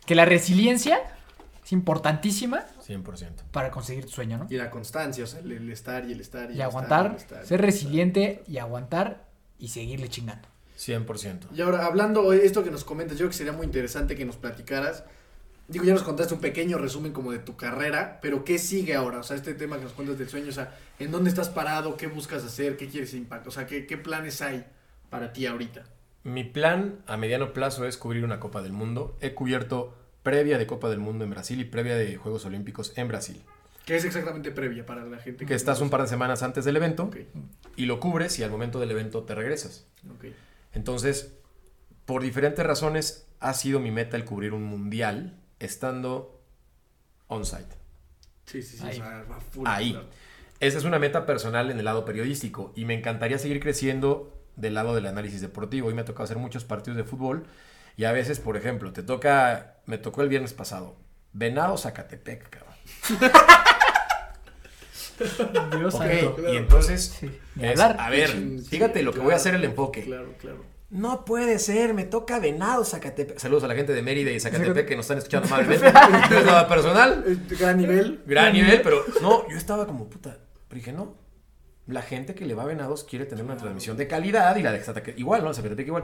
que 0.05 0.15
la 0.15 0.25
resiliencia 0.25 0.99
es 1.67 1.73
importantísima 1.73 2.65
100%. 2.87 3.43
para 3.51 3.71
conseguir 3.71 4.05
tu 4.05 4.11
sueño, 4.11 4.37
¿no? 4.37 4.47
Y 4.49 4.55
la 4.55 4.69
constancia, 4.69 5.25
o 5.25 5.27
sea, 5.27 5.41
el, 5.41 5.51
el 5.51 5.69
estar 5.69 6.05
y 6.05 6.13
el 6.13 6.21
estar 6.21 6.49
y, 6.49 6.53
Y 6.53 6.55
el 6.55 6.61
aguantar, 6.61 7.07
estar 7.07 7.11
y 7.11 7.15
el 7.15 7.21
estar. 7.21 7.45
ser 7.45 7.61
resiliente 7.61 8.43
y 8.47 8.57
aguantar 8.57 9.25
y 9.59 9.67
seguirle 9.67 10.07
chingando. 10.07 10.47
100%. 10.79 11.47
Y 11.53 11.59
ahora, 11.59 11.85
hablando 11.85 12.31
de 12.31 12.45
esto 12.45 12.63
que 12.63 12.71
nos 12.71 12.85
comentas, 12.85 13.17
yo 13.17 13.23
creo 13.23 13.31
que 13.31 13.35
sería 13.35 13.51
muy 13.51 13.65
interesante 13.65 14.15
que 14.15 14.23
nos 14.23 14.37
platicaras. 14.37 15.03
Digo, 15.67 15.83
ya 15.83 15.91
nos 15.93 16.03
contaste 16.03 16.33
un 16.35 16.39
pequeño 16.39 16.77
resumen 16.77 17.11
como 17.11 17.33
de 17.33 17.39
tu 17.39 17.57
carrera, 17.57 18.19
pero 18.21 18.45
¿qué 18.45 18.59
sigue 18.59 18.95
ahora? 18.95 19.19
O 19.19 19.23
sea, 19.23 19.35
este 19.35 19.53
tema 19.53 19.75
que 19.77 19.83
nos 19.83 19.91
cuentas 19.91 20.17
del 20.17 20.29
sueño, 20.29 20.47
o 20.47 20.53
sea, 20.53 20.73
¿en 20.99 21.11
dónde 21.11 21.29
estás 21.29 21.49
parado? 21.49 21.97
¿Qué 21.97 22.07
buscas 22.07 22.45
hacer? 22.45 22.77
¿Qué 22.77 22.87
quieres 22.87 23.13
impactar? 23.13 23.49
O 23.49 23.51
sea, 23.51 23.65
¿qué, 23.67 23.85
qué 23.85 23.97
planes 23.97 24.41
hay 24.41 24.63
para 25.09 25.33
ti 25.33 25.45
ahorita? 25.45 25.83
Mi 26.23 26.45
plan 26.45 26.99
a 27.07 27.17
mediano 27.17 27.51
plazo 27.51 27.85
es 27.85 27.97
cubrir 27.97 28.23
una 28.23 28.39
Copa 28.39 28.61
del 28.61 28.71
Mundo. 28.71 29.17
He 29.19 29.33
cubierto 29.33 29.93
previa 30.23 30.57
de 30.57 30.67
Copa 30.67 30.89
del 30.89 30.99
Mundo 30.99 31.23
en 31.23 31.29
Brasil 31.29 31.59
y 31.59 31.65
previa 31.65 31.95
de 31.95 32.15
Juegos 32.17 32.45
Olímpicos 32.45 32.93
en 32.97 33.07
Brasil. 33.07 33.41
¿Qué 33.85 33.95
es 33.95 34.03
exactamente 34.03 34.51
previa 34.51 34.85
para 34.85 35.05
la 35.05 35.17
gente 35.17 35.45
Que 35.45 35.53
estás 35.55 35.79
un 35.79 35.89
par 35.89 36.01
de 36.01 36.07
semanas 36.07 36.43
antes 36.43 36.65
del 36.65 36.75
evento 36.75 37.09
y 37.77 37.85
lo 37.85 38.01
cubres 38.01 38.37
y 38.37 38.43
al 38.43 38.51
momento 38.51 38.79
del 38.79 38.91
evento 38.91 39.23
te 39.23 39.33
regresas. 39.33 39.85
Entonces, 40.73 41.33
por 42.05 42.21
diferentes 42.21 42.65
razones, 42.65 43.25
ha 43.39 43.53
sido 43.53 43.79
mi 43.79 43.91
meta 43.91 44.17
el 44.17 44.25
cubrir 44.25 44.53
un 44.53 44.63
mundial 44.63 45.39
estando 45.59 46.41
on-site. 47.27 47.75
Sí, 48.45 48.61
sí, 48.61 48.77
sí. 48.77 48.83
Ahí. 48.83 48.91
O 48.91 49.03
sea, 49.03 49.25
va 49.29 49.39
full, 49.39 49.67
Ahí. 49.67 49.91
claro. 49.91 50.07
Esa 50.59 50.77
es 50.79 50.85
una 50.85 50.97
meta 50.99 51.25
personal 51.25 51.69
en 51.69 51.77
el 51.77 51.85
lado 51.85 52.03
periodístico 52.03 52.73
y 52.75 52.85
me 52.85 52.95
encantaría 52.95 53.37
seguir 53.37 53.59
creciendo 53.59 54.33
del 54.55 54.73
lado 54.73 54.95
del 54.95 55.05
análisis 55.05 55.39
deportivo. 55.39 55.87
Hoy 55.87 55.93
me 55.93 56.01
ha 56.01 56.05
tocado 56.05 56.23
hacer 56.23 56.37
muchos 56.37 56.65
partidos 56.65 56.97
de 56.97 57.03
fútbol 57.03 57.45
y 57.97 58.05
a 58.05 58.13
veces, 58.13 58.39
por 58.39 58.55
ejemplo, 58.55 58.93
te 58.93 59.03
toca, 59.03 59.75
me 59.85 59.97
tocó 59.97 60.21
el 60.21 60.29
viernes 60.29 60.53
pasado, 60.53 60.95
Venado 61.33 61.77
Zacatepec, 61.77 62.49
cabrón. 62.49 62.73
Dios 65.77 65.95
Ok, 65.95 66.01
santo. 66.03 66.35
claro, 66.35 66.53
y 66.53 66.57
entonces, 66.57 67.15
Sí, 67.19 67.39
ni 67.55 67.65
es, 67.65 67.79
hablar. 67.79 67.97
a 67.99 68.09
ver, 68.09 68.29
Sí, 68.29 68.59
fíjate 68.69 69.01
lo 69.01 69.11
que 69.11 69.15
claro, 69.15 69.25
voy 69.25 69.33
a 69.33 69.37
hacer 69.37 69.55
el 69.55 69.63
enfoque. 69.63 70.03
Claro, 70.03 70.33
claro. 70.39 70.63
No 70.89 71.25
puede 71.25 71.59
ser, 71.59 71.93
me 71.93 72.05
toca 72.05 72.39
Venado 72.39 72.85
Zacatepec. 72.85 73.39
Saludos 73.39 73.63
a 73.63 73.67
la 73.67 73.75
gente 73.75 73.93
de 73.93 74.01
Mérida 74.01 74.31
y 74.31 74.39
Zacatepec 74.39 74.87
que 74.87 74.95
nos 74.95 75.05
están 75.05 75.17
escuchando 75.17 75.47
amablemente. 75.53 75.91
No 75.91 76.37
es 76.39 76.45
nada 76.45 76.67
personal. 76.67 77.23
Este, 77.27 77.55
Gran 77.55 77.77
nivel. 77.77 78.21
Gran 78.25 78.53
nivel, 78.53 78.81
pero 78.81 79.03
no, 79.21 79.49
yo 79.49 79.57
estaba 79.57 79.85
como 79.87 80.07
puta. 80.07 80.37
Pero 80.69 80.77
dije, 80.79 80.93
no. 80.93 81.15
La 81.87 82.01
gente 82.03 82.35
que 82.35 82.45
le 82.45 82.53
va 82.53 82.63
a 82.63 82.67
Venados 82.67 83.03
quiere 83.03 83.25
tener 83.25 83.43
una 83.43 83.57
transmisión 83.57 83.97
de 83.97 84.07
calidad 84.07 84.55
y 84.55 84.61
la 84.63 84.71
de 84.71 84.79
Zacatepec 84.83 85.17
igual, 85.17 85.43
¿no? 85.43 85.53
Zacatepec 85.53 85.87
igual. 85.87 86.03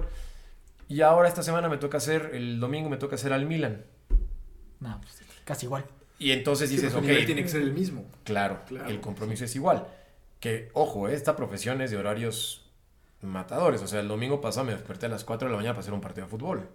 Y 0.93 1.01
ahora 1.01 1.27
esta 1.27 1.41
semana 1.41 1.69
me 1.69 1.77
toca 1.77 1.97
hacer, 1.97 2.31
el 2.33 2.59
domingo 2.59 2.87
me 2.87 2.97
toca 2.97 3.15
hacer 3.15 3.33
al 3.33 3.47
Milan. 3.47 3.83
No, 4.79 4.99
pues, 5.01 5.21
casi 5.43 5.65
igual. 5.65 5.85
Y 6.19 6.31
entonces 6.31 6.69
Sí, 6.69 6.75
dices, 6.75 6.93
ok, 6.93 7.03
el 7.05 7.25
tiene 7.25 7.41
que 7.41 7.49
ser 7.49 7.61
el 7.63 7.73
mismo. 7.73 8.05
claro, 8.23 8.59
Claro. 8.67 8.89
el 8.89 8.99
compromiso 9.01 9.43
es 9.45 9.55
igual. 9.55 9.87
Que, 10.39 10.69
ojo, 10.73 11.07
eh, 11.09 11.15
esta 11.15 11.35
profesión 11.35 11.81
es 11.81 11.89
de 11.89 11.97
horarios 11.97 12.69
matadores. 13.21 13.81
O 13.81 13.87
sea, 13.87 14.01
el 14.01 14.07
domingo 14.07 14.39
pasado 14.39 14.65
me 14.67 14.73
desperté 14.73 15.07
a 15.07 15.09
las 15.09 15.23
4 15.23 15.47
de 15.47 15.51
la 15.51 15.57
mañana 15.57 15.73
para 15.73 15.81
hacer 15.81 15.93
un 15.95 16.01
partido 16.01 16.27
de 16.27 16.29
fútbol. 16.29 16.69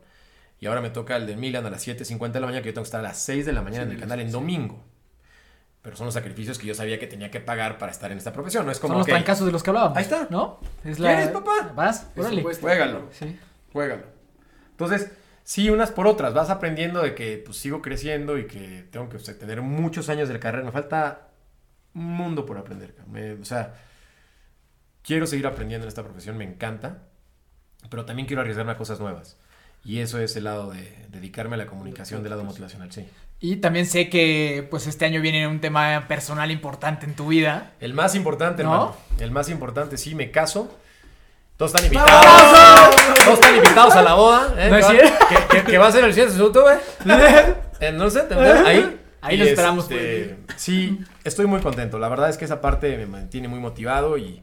Y 0.59 0.66
ahora 0.66 0.81
me 0.81 0.90
toca 0.90 1.14
el 1.16 1.24
de 1.26 1.37
Milan 1.37 1.64
a 1.66 1.70
las 1.70 1.87
7.50 1.87 2.33
de 2.33 2.40
la 2.40 2.46
mañana, 2.46 2.62
que 2.62 2.70
yo 2.70 2.74
tengo 2.74 2.83
que 2.85 2.88
estar 2.88 3.00
a 3.00 3.04
las 3.04 3.18
6 3.18 3.46
de 3.46 3.52
la 3.52 3.62
mañana 3.62 3.85
Sí, 3.85 3.87
en 3.87 3.90
el 3.92 3.96
sí, 3.98 4.00
canal 4.00 4.20
en 4.20 4.33
domingo. 4.33 4.85
Pero 5.83 5.96
son 5.96 6.07
los 6.07 6.14
sacrificios 6.14 6.59
que 6.59 6.66
yo 6.66 6.74
sabía 6.74 6.98
que 6.98 7.07
tenía 7.07 7.31
que 7.31 7.38
pagar 7.38 7.78
para 7.78 7.92
estar 7.92 8.11
en 8.11 8.18
esta 8.18 8.33
profesión. 8.33 8.66
No 8.66 8.72
es 8.72 8.81
como 8.81 8.94
Son 8.94 8.98
los 8.98 9.07
ok, 9.07 9.11
trancazos 9.11 9.46
de 9.46 9.52
los 9.52 9.62
que 9.62 9.70
hablábamos. 9.70 9.96
Ahí 9.96 10.02
está. 10.02 10.26
¿No? 10.28 10.59
Es 10.85 10.96
¿Quieres, 10.96 11.28
papá? 11.28 11.72
¿Vas? 11.76 12.09
Órale. 12.16 12.42
Juégalo. 12.42 13.09
Sí. 13.12 13.38
Juégalo. 13.78 14.02
Entonces, 14.72 15.10
sí, 15.44 15.70
unas 15.70 15.90
por 15.92 16.06
otras. 16.08 16.34
Vas 16.34 16.50
aprendiendo 16.50 17.00
de 17.02 17.14
que 17.14 17.40
pues, 17.44 17.56
sigo 17.58 17.80
creciendo 17.80 18.38
y 18.38 18.46
que 18.46 18.84
tengo 18.90 19.08
que 19.08 19.16
o 19.18 19.20
sea, 19.20 19.38
tener 19.38 19.62
muchos 19.62 20.08
años 20.08 20.28
de 20.28 20.38
carrera. 20.40 20.64
Me 20.64 20.72
falta 20.72 21.28
un 21.94 22.04
mundo 22.06 22.44
por 22.44 22.58
aprender. 22.58 22.94
Me- 23.06 23.34
o 23.34 23.44
sea, 23.44 23.74
quiero 25.02 25.26
seguir 25.26 25.46
aprendiendo 25.46 25.84
en 25.84 25.88
esta 25.88 26.02
profesión, 26.02 26.36
me 26.36 26.44
encanta. 26.44 26.98
Pero 27.88 28.04
también 28.04 28.26
quiero 28.26 28.42
arriesgarme 28.42 28.72
a 28.72 28.76
cosas 28.76 28.98
nuevas. 28.98 29.36
Y 29.84 30.00
eso 30.00 30.18
es 30.18 30.34
el 30.36 30.44
lado 30.44 30.70
de 30.70 31.06
dedicarme 31.10 31.54
a 31.54 31.58
la 31.58 31.66
comunicación 31.66 32.22
del 32.24 32.30
lado 32.30 32.42
motivacional, 32.44 32.90
sí. 32.90 33.06
Y 33.40 33.56
también 33.56 33.86
sé 33.86 34.08
que 34.10 34.66
pues 34.68 34.88
este 34.88 35.04
año 35.04 35.20
viene 35.20 35.46
un 35.46 35.60
tema 35.60 36.06
personal 36.08 36.50
importante 36.50 37.06
en 37.06 37.14
tu 37.14 37.28
vida. 37.28 37.74
El 37.78 37.94
más 37.94 38.16
importante, 38.16 38.64
¿No? 38.64 38.72
hermano. 38.72 38.96
El 39.20 39.30
más 39.30 39.48
importante, 39.48 39.96
sí, 39.96 40.16
me 40.16 40.32
caso. 40.32 40.76
Todos 41.59 41.75
están 41.75 41.85
invitados. 41.92 42.94
Todos 43.25 43.35
están 43.40 43.57
invitados 43.57 43.94
a 43.97 44.03
la 44.03 44.14
boda. 44.14 44.55
¿eh? 44.57 44.71
¿No 44.71 44.77
es 44.77 44.87
que, 45.51 45.62
que- 45.64 45.77
va 45.79 45.88
a 45.88 45.92
ser 45.92 46.05
el 46.05 46.14
7 46.14 46.33
de 46.33 46.42
octubre. 46.42 46.79
Eh, 47.81 47.92
no 47.92 48.11
sé, 48.11 48.23
tendrá- 48.23 48.66
ahí. 48.66 49.01
Ahí 49.21 49.37
lo 49.37 49.44
esperamos, 49.44 49.85
este, 49.88 50.37
sí, 50.57 50.99
estoy 51.23 51.47
muy 51.47 51.61
contento. 51.61 51.97
La 52.01 52.09
verdad 52.09 52.29
es 52.29 52.37
que 52.37 52.44
esa 52.44 52.61
parte 52.61 52.97
me 52.97 53.07
mantiene 53.07 53.47
muy 53.47 53.61
motivado 53.61 54.19
y, 54.19 54.42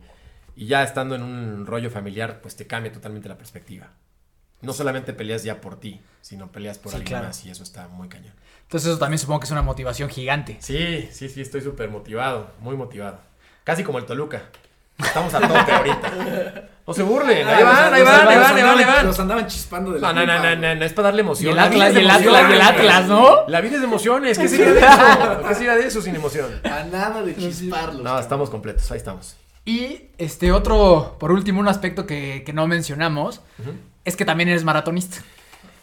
y 0.55 0.67
ya 0.67 0.83
estando 0.83 1.15
en 1.15 1.21
un 1.23 1.65
rollo 1.65 1.89
familiar, 1.89 2.39
pues 2.41 2.55
te 2.55 2.65
cambia 2.65 2.93
totalmente 2.93 3.27
la 3.27 3.37
perspectiva. 3.37 3.87
No 4.61 4.71
solamente 4.71 5.11
peleas 5.13 5.43
ya 5.43 5.59
por 5.59 5.77
ti, 5.81 5.99
sino 6.21 6.49
peleas 6.49 6.77
por 6.77 6.91
Sí, 6.93 6.95
alguien 6.97 7.09
claro. 7.09 7.27
más 7.27 7.45
y 7.45 7.49
eso 7.49 7.63
está 7.63 7.89
muy 7.89 8.07
cañón. 8.07 8.33
Entonces 8.63 8.89
eso 8.89 8.99
también 8.99 9.19
supongo 9.19 9.41
que 9.41 9.45
es 9.47 9.51
una 9.51 9.61
motivación 9.61 10.09
gigante. 10.09 10.55
Sí, 10.61 11.09
sí, 11.11 11.27
sí, 11.27 11.41
estoy 11.41 11.59
súper 11.59 11.89
motivado, 11.89 12.51
muy 12.61 12.77
motivado. 12.77 13.19
Casi 13.65 13.83
como 13.83 13.99
el 13.99 14.05
Toluca. 14.05 14.43
Estamos 14.97 15.33
a 15.33 15.41
tope 15.41 15.71
ahorita. 15.73 16.69
No 16.87 16.93
se 16.93 17.01
burlen, 17.01 17.47
ahí 17.47 17.63
van, 17.63 17.93
ahí 17.93 18.03
van, 18.03 18.27
ahí 18.27 18.37
van, 18.37 18.55
ahí 18.57 18.63
van, 18.63 18.77
ahí 18.77 18.85
van. 18.85 19.05
Los 19.07 19.19
andaban 19.19 19.47
chispando 19.47 19.91
de 19.91 19.99
la 19.99 20.13
No, 20.13 20.25
no, 20.25 20.33
no, 20.37 20.43
no, 20.43 20.55
no, 20.55 20.75
no, 20.75 20.85
es 20.85 20.93
para 20.93 21.07
darle 21.07 21.21
emoción. 21.21 21.53
el 21.53 21.59
Atlas, 21.59 21.95
el 21.95 22.09
Atlas, 22.09 22.51
el. 22.51 22.61
Atlas, 22.61 23.05
¿no? 23.07 23.47
La 23.47 23.59
vida 23.61 23.75
es 23.75 23.81
de 23.81 23.87
emociones. 23.87 24.37
¿Qué 24.37 24.47
sería 24.49 24.71
de 24.71 24.79
eso? 24.79 25.47
¿Qué 25.47 25.55
sería 25.55 25.75
de 25.75 25.87
eso 25.87 26.01
sin 26.03 26.15
emoción? 26.15 26.45
A 26.63 26.83
nada 26.83 27.23
de 27.23 27.35
chisparlos. 27.35 28.03
No, 28.03 28.19
estamos 28.19 28.51
completos, 28.51 28.91
ahí 28.91 28.97
estamos. 28.97 29.35
Y 29.65 30.09
este 30.19 30.51
otro, 30.51 31.15
por 31.19 31.31
último, 31.31 31.59
un 31.59 31.67
aspecto 31.67 32.05
que, 32.05 32.43
que 32.45 32.53
no 32.53 32.67
mencionamos 32.67 33.41
es 34.03 34.15
que 34.15 34.23
también 34.25 34.49
eres 34.49 34.63
maratonista. 34.63 35.17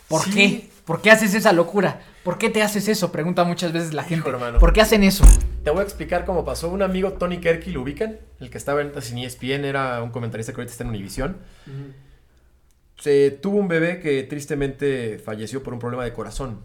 ¿Por 0.07 0.23
Sí. 0.23 0.31
qué? 0.31 0.71
¿Por 0.85 1.01
qué 1.03 1.11
haces 1.11 1.35
esa 1.35 1.53
locura? 1.53 2.01
¿Por 2.25 2.39
qué 2.39 2.51
te 2.51 2.63
haces 2.63 2.87
eso? 2.89 3.11
Pregunta 3.11 3.43
muchas 3.45 3.73
veces 3.73 3.95
la 3.95 4.03
Hijo, 4.03 4.11
gente. 4.11 4.31
hermano. 4.31 4.59
¿Por 4.61 4.73
qué 4.73 4.81
hacen 4.81 5.03
eso? 5.03 5.25
Te 5.65 5.71
voy 5.71 5.81
a 5.81 5.83
explicar 5.83 6.25
cómo 6.25 6.45
pasó. 6.45 6.69
Un 6.69 6.83
amigo, 6.83 7.15
Tony 7.15 7.39
Kerky, 7.39 7.71
¿lo 7.73 7.83
ubican? 7.83 8.19
El 8.41 8.49
que 8.51 8.59
estaba 8.59 8.81
en, 8.81 8.93
en 8.95 9.19
ESPN, 9.19 9.65
era 9.65 10.01
un 10.03 10.11
comentarista 10.11 10.53
que 10.53 10.61
ahorita 10.61 10.71
está 10.73 10.85
en 10.85 10.91
Univision. 10.91 11.37
Se 12.99 13.31
tuvo 13.33 13.57
un 13.59 13.69
bebé 13.69 13.99
que 14.01 14.23
tristemente 14.23 15.19
falleció 15.19 15.63
por 15.63 15.73
un 15.73 15.81
problema 15.81 16.05
de 16.05 16.13
corazón. 16.13 16.61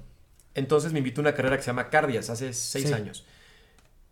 Entonces 0.53 0.91
me 0.93 0.99
invitó 0.99 1.21
a 1.21 1.23
una 1.23 1.33
carrera 1.33 1.57
que 1.57 1.63
se 1.63 1.67
llama 1.67 1.89
Cardias 1.89 2.29
hace 2.29 2.53
seis 2.53 2.87
Sí. 2.87 2.93
años. 2.93 3.25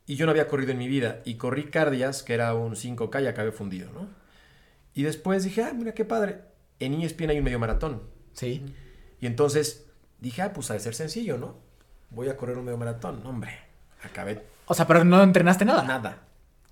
Y 0.07 0.15
yo 0.15 0.25
no 0.25 0.31
había 0.31 0.47
corrido 0.47 0.71
en 0.71 0.77
mi 0.79 0.87
vida. 0.87 1.21
Y 1.25 1.35
corrí 1.35 1.65
Cardias, 1.65 2.23
que 2.23 2.33
era 2.33 2.53
un 2.55 2.75
5K 2.75 3.21
y 3.23 3.27
acabé 3.27 3.51
fundido, 3.51 3.91
¿no? 3.91 4.07
Y 4.93 5.03
después 5.03 5.43
dije, 5.43 5.63
ah, 5.63 5.73
mira 5.75 5.93
qué 5.93 6.05
padre. 6.05 6.37
En 6.79 6.93
E 6.93 7.05
ESPN 7.05 7.29
hay 7.31 7.37
un 7.39 7.43
medio 7.43 7.59
maratón. 7.59 8.01
Sí. 8.33 8.63
Y 9.19 9.25
entonces 9.27 9.85
dije, 10.19 10.41
ah, 10.41 10.53
pues 10.53 10.69
ha 10.71 10.73
de 10.73 10.79
ser 10.79 10.95
sencillo, 10.95 11.37
¿no? 11.37 11.55
Voy 12.09 12.29
a 12.29 12.37
correr 12.37 12.57
un 12.57 12.65
medio 12.65 12.77
maratón. 12.77 13.21
No, 13.23 13.29
hombre, 13.29 13.51
acabé 14.03 14.45
O 14.67 14.73
sea, 14.73 14.87
pero 14.87 15.03
no 15.03 15.21
entrenaste 15.23 15.65
nada. 15.65 15.83
nada. 15.83 16.19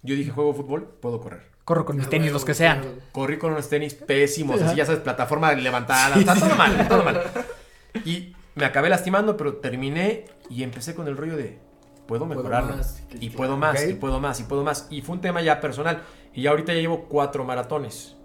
Yo 0.02 0.16
dije, 0.16 0.32
juego 0.32 0.54
fútbol, 0.54 0.86
puedo 1.02 1.20
correr. 1.22 1.52
Corro 1.64 1.86
con 1.86 1.96
mis 1.96 2.10
tenis, 2.10 2.32
los 2.34 2.44
que 2.44 2.54
sean. 2.54 2.84
Corrí 3.14 3.38
con 3.38 3.54
unos 3.54 3.70
tenis 3.70 3.94
pésimos, 3.94 4.62
así 4.62 4.76
ya 4.76 4.86
sabes, 4.86 5.00
plataforma 5.02 5.54
levantada, 5.54 6.16
está 6.18 6.36
todo 6.36 6.56
mal, 6.56 6.88
todo 6.90 7.04
mal. 7.04 7.22
Y 8.04 8.36
me 8.56 8.66
acabé 8.66 8.90
lastimando, 8.90 9.38
pero 9.38 9.56
terminé 9.58 10.26
y 10.50 10.64
empecé 10.64 10.94
con 10.94 11.08
el 11.08 11.16
rollo 11.16 11.38
de, 11.38 11.60
puedo 12.06 12.26
Puedo 12.28 12.42
mejorarlo. 12.42 12.76
y 13.20 13.30
que- 13.30 13.38
puedo 13.38 13.56
más, 13.56 13.82
y 13.88 13.94
puedo 13.94 14.20
más, 14.20 14.40
y 14.42 14.44
puedo 14.44 14.64
más. 14.64 14.88
Y 14.90 15.02
fue 15.04 15.16
un 15.16 15.22
tema 15.22 15.42
ya 15.42 15.62
personal. 15.62 16.02
Y 16.34 16.42
ya 16.44 16.50
ahorita 16.50 16.74
ya 16.74 16.82
llevo 16.82 17.06
cuatro 17.06 17.46
maratones. 17.46 18.18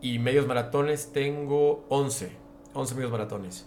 Y 0.00 0.20
medios 0.20 0.46
maratones 0.46 1.12
tengo 1.12 1.86
11. 1.88 2.30
11 2.74 2.94
medios 2.94 3.10
maratones. 3.10 3.66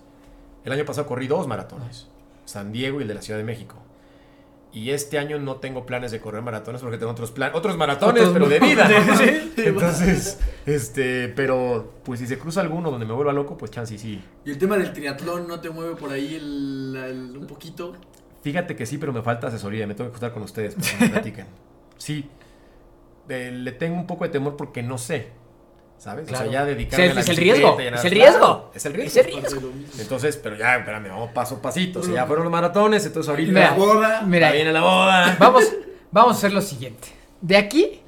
El 0.65 0.71
año 0.71 0.85
pasado 0.85 1.07
corrí 1.07 1.27
dos 1.27 1.47
maratones. 1.47 2.07
San 2.45 2.71
Diego 2.71 2.99
y 2.99 3.03
el 3.03 3.07
de 3.07 3.13
la 3.13 3.21
Ciudad 3.21 3.37
de 3.39 3.43
México. 3.45 3.75
Y 4.71 4.91
este 4.91 5.17
año 5.17 5.39
no 5.39 5.55
tengo 5.55 5.85
planes 5.87 6.11
de 6.11 6.19
correr 6.19 6.43
maratones 6.43 6.81
porque 6.81 6.97
tengo 6.99 7.11
otros 7.11 7.31
planes, 7.31 7.55
otros 7.55 7.75
maratones, 7.75 8.21
Otros- 8.27 8.33
pero 8.33 8.47
de 8.49 8.59
vida. 8.59 8.87
Sí. 9.17 9.51
Entonces, 9.65 10.39
este, 10.67 11.29
pero 11.29 11.95
pues 12.03 12.19
si 12.19 12.27
se 12.27 12.37
cruza 12.37 12.61
alguno 12.61 12.91
donde 12.91 13.05
me 13.07 13.13
vuelva 13.13 13.33
loco, 13.33 13.57
pues 13.57 13.71
chance 13.71 13.95
y 13.95 13.97
sí. 13.97 14.21
Y 14.45 14.51
el 14.51 14.57
tema 14.59 14.77
del 14.77 14.93
triatlón 14.93 15.47
no 15.47 15.59
te 15.59 15.71
mueve 15.71 15.95
por 15.95 16.11
ahí 16.11 16.35
el, 16.35 16.95
el- 17.03 17.37
un 17.37 17.47
poquito. 17.47 17.93
Fíjate 18.43 18.75
que 18.75 18.85
sí, 18.85 18.97
pero 18.99 19.11
me 19.11 19.21
falta 19.23 19.47
asesoría, 19.47 19.87
me 19.87 19.95
tengo 19.95 20.11
que 20.11 20.13
juntar 20.17 20.33
con 20.33 20.43
ustedes 20.43 20.75
para 20.75 20.87
que 20.87 21.03
me 21.05 21.09
platiquen. 21.09 21.45
Sí, 21.97 22.29
eh, 23.27 23.51
le 23.51 23.71
tengo 23.73 23.95
un 23.97 24.07
poco 24.07 24.23
de 24.23 24.29
temor 24.29 24.55
porque 24.55 24.81
no 24.83 24.97
sé, 24.97 25.29
¿sabes? 25.99 26.27
Claro. 26.27 26.45
O 26.47 26.51
sea, 26.51 26.59
ya 26.61 26.65
dedicarme 26.65 27.05
Es- 27.05 27.11
a 27.11 27.15
la 27.15 27.21
es 27.21 27.29
el 27.29 27.37
riesgo, 27.37 27.77
es 27.79 27.85
el 27.85 27.91
Claro, 27.91 28.09
riesgo. 28.09 28.71
es 28.73 28.85
el 28.85 28.93
riesgo. 28.95 29.19
Es 29.19 29.27
el 29.27 29.35
mismo. 29.61 29.69
Entonces, 29.99 30.37
pero 30.41 30.55
ya, 30.55 30.77
espérame, 30.77 31.09
vamos 31.09 31.29
paso 31.33 31.55
a 31.57 31.61
pasito. 31.61 31.99
O 31.99 32.03
sea, 32.03 32.13
ya 32.15 32.25
fueron 32.25 32.45
los 32.45 32.51
maratones, 32.51 33.05
entonces 33.05 33.29
ahorita 33.29 33.51
Mira, 33.51 33.69
La 33.71 33.77
boda. 33.77 34.21
Mira, 34.23 34.51
viene 34.51 34.71
la 34.73 34.81
boda. 34.81 35.35
vamos, 35.39 35.63
vamos 36.11 36.33
a 36.33 36.37
hacer 36.37 36.53
lo 36.53 36.61
siguiente. 36.61 37.09
De 37.41 37.55
aquí 37.57 38.01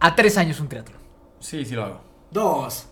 a 0.00 0.14
tres 0.14 0.36
años 0.36 0.60
un 0.60 0.68
triatlón. 0.68 0.98
Sí, 1.40 1.64
sí 1.64 1.74
lo 1.74 1.84
hago. 1.84 2.00
Dos. 2.30 2.86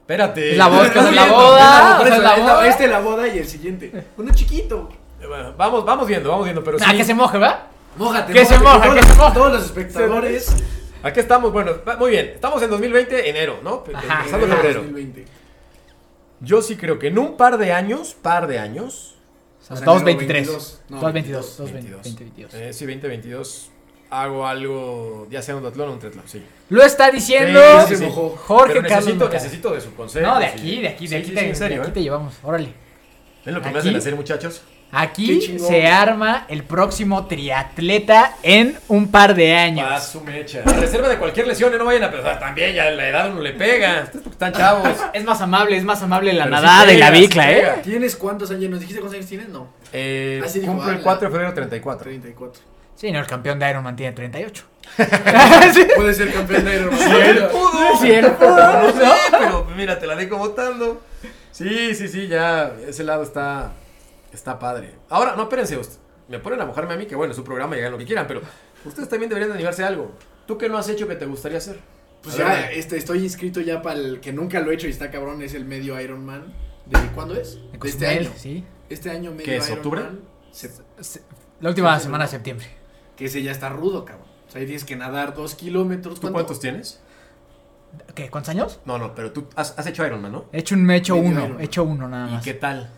Espérate. 0.00 0.52
Es 0.52 0.56
la 0.58 0.68
boda, 0.68 0.88
la 1.12 1.26
boda. 1.26 2.00
O 2.00 2.06
sea, 2.06 2.18
la 2.18 2.32
es 2.36 2.38
la- 2.38 2.54
boda. 2.54 2.68
Este 2.68 2.86
la 2.88 3.00
boda 3.00 3.28
y 3.28 3.38
el 3.38 3.46
siguiente. 3.46 4.06
Uno 4.16 4.32
chiquito. 4.34 4.88
Bueno, 5.26 5.52
vamos, 5.56 5.84
vamos 5.84 6.06
viendo, 6.06 6.30
vamos 6.30 6.44
viendo, 6.44 6.62
pero 6.64 6.78
sí. 6.78 6.84
Ah, 6.86 6.92
que 6.94 7.04
se 7.04 7.12
moje, 7.14 7.38
¿va? 7.38 7.66
Mójate. 7.96 8.32
Que 8.32 8.44
se 8.44 8.58
mójate, 8.58 8.88
moja, 8.88 9.00
que 9.00 9.06
se 9.06 9.14
moja. 9.14 9.32
Todos 9.34 9.52
los 9.52 9.64
espectadores. 9.64 10.54
Aquí 11.02 11.20
estamos, 11.20 11.52
bueno, 11.52 11.72
muy 11.98 12.10
bien. 12.10 12.26
Estamos 12.34 12.62
en 12.62 12.70
2020, 12.70 13.28
enero, 13.30 13.60
¿no? 13.62 13.84
Ajá. 13.94 14.18
Empezando 14.20 14.46
febrero. 14.48 14.80
2020. 14.82 15.24
Yo 16.40 16.62
sí 16.62 16.76
creo 16.76 16.98
que 16.98 17.08
en 17.08 17.18
un 17.18 17.36
par 17.36 17.58
de 17.58 17.72
años, 17.72 18.14
par 18.14 18.46
de 18.46 18.58
años, 18.58 19.16
O 19.70 19.76
sea, 19.76 19.86
2.23. 19.86 20.00
enero 20.02 20.18
22. 20.32 20.80
No, 20.88 21.00
2.22. 21.00 21.12
22. 21.12 21.56
2022. 21.58 22.54
eh, 22.54 22.72
sí, 22.72 22.84
2022, 22.86 23.70
hago 24.10 24.46
algo, 24.46 25.26
ya 25.30 25.42
sea 25.42 25.56
un 25.56 25.62
duatlón 25.62 25.88
o 25.88 25.92
un 25.92 25.98
triatlón, 25.98 26.24
sí. 26.26 26.42
Lo 26.70 26.82
está 26.82 27.10
diciendo 27.10 27.60
Sí, 27.86 27.96
sí, 27.96 28.04
sí. 28.04 28.10
Jorge 28.10 28.74
Pero 28.74 28.88
Carlos. 28.88 28.88
necesito, 28.88 29.24
Mercado. 29.24 29.32
necesito 29.44 29.70
de 29.74 29.80
su 29.80 29.94
consejo. 29.94 30.26
No, 30.26 30.38
de 30.38 30.46
sí. 30.46 30.52
aquí, 30.52 30.80
de 30.80 30.88
aquí, 30.88 31.06
de 31.08 31.16
aquí, 31.16 31.28
sí, 31.28 31.34
te, 31.34 31.40
sí, 31.40 31.46
en 31.46 31.56
serio, 31.56 31.76
de 31.78 31.82
aquí 31.82 31.90
¿eh? 31.90 31.94
te 31.94 32.02
llevamos. 32.02 32.34
Órale. 32.42 32.72
¿Ven 33.44 33.54
lo 33.54 33.60
que 33.60 33.66
me 33.66 33.70
aquí. 33.70 33.78
hacen 33.88 33.96
hacer, 33.96 34.14
muchachos? 34.16 34.62
Aquí 34.90 35.58
se 35.58 35.86
arma 35.86 36.46
el 36.48 36.64
próximo 36.64 37.26
triatleta 37.26 38.36
en 38.42 38.78
un 38.88 39.10
par 39.10 39.34
de 39.34 39.54
años. 39.54 39.86
Paz 39.86 40.12
su 40.12 40.20
mecha. 40.22 40.62
A 40.64 40.72
reserva 40.72 41.08
de 41.08 41.18
cualquier 41.18 41.46
lesión, 41.46 41.76
no 41.76 41.84
vayan 41.84 42.04
a 42.04 42.10
pensar, 42.10 42.38
también 42.38 42.74
ya 42.74 42.90
la 42.90 43.08
edad 43.08 43.30
uno 43.30 43.42
le 43.42 43.52
pega. 43.52 44.02
Ustedes 44.04 44.22
porque 44.22 44.30
están 44.30 44.52
chavos. 44.52 44.88
Es 45.12 45.24
más 45.24 45.40
amable, 45.42 45.76
es 45.76 45.84
más 45.84 46.02
amable 46.02 46.32
la 46.32 46.44
Pero 46.44 46.56
sí 46.56 46.62
nadada 46.62 46.92
y 46.92 46.96
la 46.96 47.10
bicla, 47.10 47.52
¿eh? 47.52 47.72
¿Tienes 47.82 48.16
cuántos 48.16 48.50
años? 48.50 48.70
¿Nos 48.70 48.80
dijiste 48.80 49.00
cuántos 49.00 49.18
años 49.18 49.28
tienes? 49.28 49.48
No. 49.48 49.68
Eh, 49.92 50.40
Ah, 50.42 50.48
dijo, 50.52 50.66
cumplo 50.66 50.90
el 50.90 50.98
ah, 50.98 51.02
4 51.02 51.28
de 51.28 51.32
febrero 51.32 51.54
34. 51.54 52.04
34. 52.04 52.62
Sí, 52.96 53.12
no, 53.12 53.20
el 53.20 53.26
campeón 53.26 53.58
de 53.58 53.70
Ironman 53.70 53.94
tiene 53.94 54.12
38. 54.12 54.64
Puede 55.96 56.14
ser 56.14 56.32
campeón 56.32 56.64
de 56.64 56.76
Ironman. 56.76 57.48
pudo. 57.50 57.96
Sí, 58.00 58.10
él 58.10 58.32
No 58.40 58.92
sé, 58.92 59.06
pero 59.30 59.66
mira, 59.76 59.98
te 59.98 60.06
la 60.06 60.16
dejo 60.16 60.36
votando. 60.38 61.02
Sí, 61.52 61.94
sí, 61.94 62.08
sí, 62.08 62.26
ya. 62.26 62.72
Ese 62.88 63.04
lado 63.04 63.22
está, 63.22 63.72
está 64.32 64.58
padre. 64.58 64.94
Ahora, 65.08 65.34
no, 65.36 65.44
espérense. 65.44 65.78
Me 66.28 66.38
ponen 66.38 66.60
a 66.60 66.66
mojarme 66.66 66.94
a 66.94 66.96
mí, 66.96 67.06
que 67.06 67.14
bueno, 67.16 67.30
es 67.30 67.36
su 67.36 67.44
programa 67.44 67.76
y 67.76 67.80
hagan 67.80 67.92
lo 67.92 67.98
que 67.98 68.04
quieran, 68.04 68.26
pero 68.26 68.42
ustedes 68.84 69.08
también 69.08 69.28
deberían 69.30 69.50
de 69.50 69.54
animarse 69.54 69.82
a 69.84 69.88
algo. 69.88 70.12
¿Tú 70.46 70.58
qué 70.58 70.68
no 70.68 70.76
has 70.78 70.88
hecho 70.88 71.08
que 71.08 71.14
te 71.16 71.24
gustaría 71.26 71.58
hacer? 71.58 71.78
Pues 72.22 72.34
A 72.34 72.38
ya, 72.38 72.48
ver, 72.48 72.72
este, 72.72 72.96
estoy 72.96 73.22
inscrito 73.22 73.60
ya 73.60 73.80
para 73.80 73.98
el 73.98 74.20
que 74.20 74.32
nunca 74.32 74.60
lo 74.60 74.70
he 74.70 74.74
hecho 74.74 74.86
y 74.86 74.90
está 74.90 75.10
cabrón, 75.10 75.40
es 75.42 75.54
el 75.54 75.64
medio 75.64 75.98
Ironman. 76.00 76.52
¿De 76.86 76.98
cuándo 77.14 77.34
es? 77.34 77.56
De 77.72 77.78
De 77.78 77.88
este 77.88 78.06
año. 78.06 78.30
sí. 78.36 78.64
Este 78.90 79.10
año 79.10 79.30
medio 79.30 79.44
¿Qué 79.44 79.56
es, 79.56 79.70
octubre? 79.70 80.00
Ironman, 80.02 80.22
se- 80.50 80.70
Se- 81.00 81.22
La 81.60 81.68
última 81.70 81.98
semana 82.00 82.24
de 82.24 82.30
septiembre. 82.30 82.66
que 83.16 83.26
ese 83.26 83.42
ya 83.42 83.52
está 83.52 83.68
rudo, 83.68 84.04
cabrón. 84.04 84.26
O 84.46 84.50
sea, 84.50 84.60
ahí 84.60 84.66
tienes 84.66 84.84
que 84.84 84.96
nadar 84.96 85.34
dos 85.34 85.54
kilómetros. 85.54 86.14
¿Tú 86.16 86.20
¿cuánto? 86.22 86.34
cuántos 86.34 86.60
tienes? 86.60 87.00
¿Qué? 88.14 88.28
¿Cuántos 88.30 88.50
años? 88.50 88.80
No, 88.84 88.98
no, 88.98 89.14
pero 89.14 89.32
tú 89.32 89.46
has, 89.56 89.78
has 89.78 89.86
hecho 89.86 90.04
Ironman, 90.06 90.32
¿no? 90.32 90.44
He 90.52 90.58
hecho 90.60 90.74
un, 90.74 90.84
me 90.84 90.94
he 90.94 90.96
hecho 90.98 91.16
Medio 91.16 91.28
uno, 91.46 91.60
he 91.60 91.64
hecho 91.64 91.84
uno 91.84 92.08
nada 92.08 92.28
¿Y 92.28 92.32
más. 92.34 92.44
qué 92.44 92.54
tal? 92.54 92.90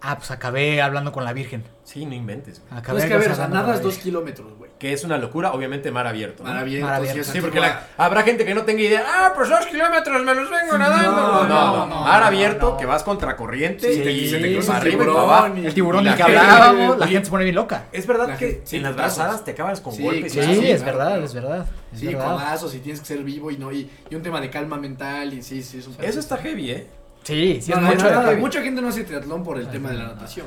Ah, 0.00 0.16
pues 0.16 0.30
acabé 0.30 0.80
hablando 0.80 1.10
con 1.12 1.24
la 1.24 1.32
Virgen. 1.32 1.64
Sí, 1.82 2.06
no 2.06 2.14
inventes. 2.14 2.60
güey. 2.68 2.78
Acabé 2.80 2.98
No, 2.98 3.04
es 3.04 3.08
que 3.08 3.14
a 3.14 3.18
ver, 3.18 3.32
o 3.32 3.34
sea, 3.34 3.44
con 3.46 3.54
nadas 3.54 3.82
dos 3.82 3.98
kilómetros, 3.98 4.52
güey. 4.56 4.70
Que 4.78 4.92
es 4.92 5.02
una 5.02 5.18
locura, 5.18 5.52
obviamente 5.52 5.90
mar 5.90 6.06
abierto. 6.06 6.44
¿no? 6.44 6.50
Mar 6.50 6.58
abierto, 6.60 6.86
Mar 6.86 7.02
sí, 7.02 7.08
abierto. 7.08 7.32
porque 7.40 7.58
la- 7.58 7.82
habrá 7.96 8.22
gente 8.22 8.44
que 8.44 8.54
no 8.54 8.62
tenga 8.62 8.80
idea. 8.82 9.02
Ah, 9.04 9.32
pues 9.34 9.48
dos 9.48 9.66
kilómetros 9.66 10.22
me 10.22 10.34
los 10.34 10.48
vengo 10.48 10.78
nadando. 10.78 11.10
No, 11.10 11.42
no, 11.42 11.48
no, 11.48 11.76
no, 11.78 11.86
no, 11.86 12.00
Mar 12.02 12.22
abierto, 12.22 12.70
no. 12.72 12.76
que 12.76 12.86
vas 12.86 13.02
contra 13.02 13.34
corriente 13.36 13.92
Sí, 13.92 14.02
y 14.08 14.30
se 14.30 14.38
te 14.38 14.52
cruza 14.52 14.76
arriba 14.76 14.94
y 14.94 14.98
tiburón 14.98 15.14
para 15.26 15.38
abajo. 15.38 15.56
y- 15.56 15.66
El 15.66 15.74
tiburón 15.74 16.00
y 16.02 16.04
del 16.10 16.10
la 16.12 16.16
que 16.26 16.32
gente- 16.32 16.38
hablábamos, 16.46 16.98
la 16.98 17.06
gente 17.08 17.24
se 17.24 17.30
pone 17.30 17.44
bien 17.44 17.56
loca. 17.56 17.84
Es 17.90 18.06
verdad 18.06 18.28
La 18.28 18.36
que 18.36 18.46
gente- 18.46 18.62
sí, 18.66 18.76
en 18.76 18.82
las 18.84 18.94
brazadas 18.94 19.44
te 19.44 19.50
acabas 19.50 19.80
con 19.80 19.94
Sí, 19.94 20.02
golpes. 20.04 20.32
Sí, 20.32 20.38
y 20.40 20.70
es 20.70 20.84
verdad, 20.84 21.20
es 21.24 21.34
verdad. 21.34 21.66
Sí, 21.92 22.12
codazos 22.14 22.72
y 22.74 22.78
tienes 22.78 23.00
que 23.00 23.06
ser 23.06 23.24
vivo 23.24 23.50
y 23.50 23.56
no 23.56 23.72
y, 23.72 23.90
y 24.10 24.14
un 24.14 24.22
tema 24.22 24.40
de 24.40 24.50
calma 24.50 24.76
mental 24.76 25.32
y 25.34 25.42
sí, 25.42 25.62
sí, 25.62 25.78
es 25.78 25.86
un 25.88 25.94
pedo. 25.94 26.06
Eso 26.06 26.20
está 26.20 26.36
heavy, 26.36 26.70
¿eh? 26.70 26.86
Sí, 27.28 27.60
sí, 27.62 27.70
No, 27.72 27.76
es 27.78 27.82
la 27.82 27.90
mucho 27.90 28.22
heavy. 28.26 28.40
mucha 28.40 28.62
gente 28.62 28.80
no 28.82 28.88
hace 28.88 29.04
triatlón 29.04 29.44
por 29.44 29.58
el 29.58 29.66
Ay, 29.66 29.72
tema 29.72 29.90
de 29.90 29.96
la 29.96 30.02
no, 30.04 30.08
no. 30.08 30.14
natación. 30.14 30.46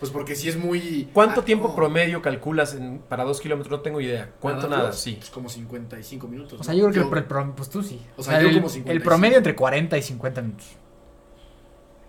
Pues 0.00 0.10
porque 0.10 0.34
sí 0.34 0.48
es 0.48 0.56
muy... 0.56 1.08
¿Cuánto 1.12 1.42
Ah, 1.42 1.44
tiempo 1.44 1.68
no. 1.68 1.74
promedio 1.76 2.20
calculas 2.22 2.74
en- 2.74 2.98
para 3.08 3.22
dos 3.22 3.40
kilómetros? 3.40 3.70
No 3.70 3.80
tengo 3.82 4.00
idea. 4.00 4.30
¿Cuánto 4.40 4.66
nada? 4.68 4.92
Sí. 4.92 5.14
Pues 5.16 5.30
como 5.30 5.48
55 5.48 6.26
minutos. 6.26 6.60
O 6.60 6.64
sea, 6.64 6.74
¿no? 6.74 6.80
yo 6.80 6.90
creo 6.90 7.08
que 7.10 7.18
el, 7.20 7.24
pro- 7.24 7.54
pues 7.54 7.70
tú 7.70 7.82
sí. 7.84 8.00
O 8.16 8.22
sea, 8.22 8.42
yo 8.42 8.48
el, 8.48 8.54
como 8.54 8.66
el 8.66 8.72
55. 8.72 9.04
promedio 9.08 9.36
entre 9.38 9.54
40 9.54 9.96
y 9.98 10.02
50 10.02 10.42
minutos. 10.42 10.66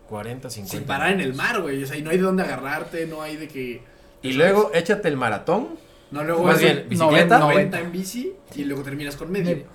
40, 0.09 0.49
50. 0.49 0.77
Sin 0.77 0.87
parar 0.87 1.11
en 1.11 1.21
el 1.21 1.33
mar, 1.33 1.61
güey. 1.61 1.83
O 1.83 1.87
sea, 1.87 1.95
y 1.97 2.01
no 2.01 2.09
hay 2.09 2.17
de 2.17 2.23
dónde 2.23 2.43
agarrarte, 2.43 3.05
no 3.05 3.21
hay 3.21 3.37
de 3.37 3.47
que... 3.47 3.83
Y 4.21 4.33
luego 4.33 4.71
échate 4.73 5.07
el 5.07 5.17
maratón. 5.17 5.69
No, 6.11 6.23
luego 6.23 6.43
Más 6.43 6.59
bien, 6.59 6.77
el 6.79 6.83
bicicleta. 6.87 7.39
90 7.39 7.79
en 7.79 7.91
bici 7.91 8.33
y 8.55 8.63
luego 8.65 8.83
terminas 8.83 9.15
con 9.15 9.31
medio. 9.31 9.65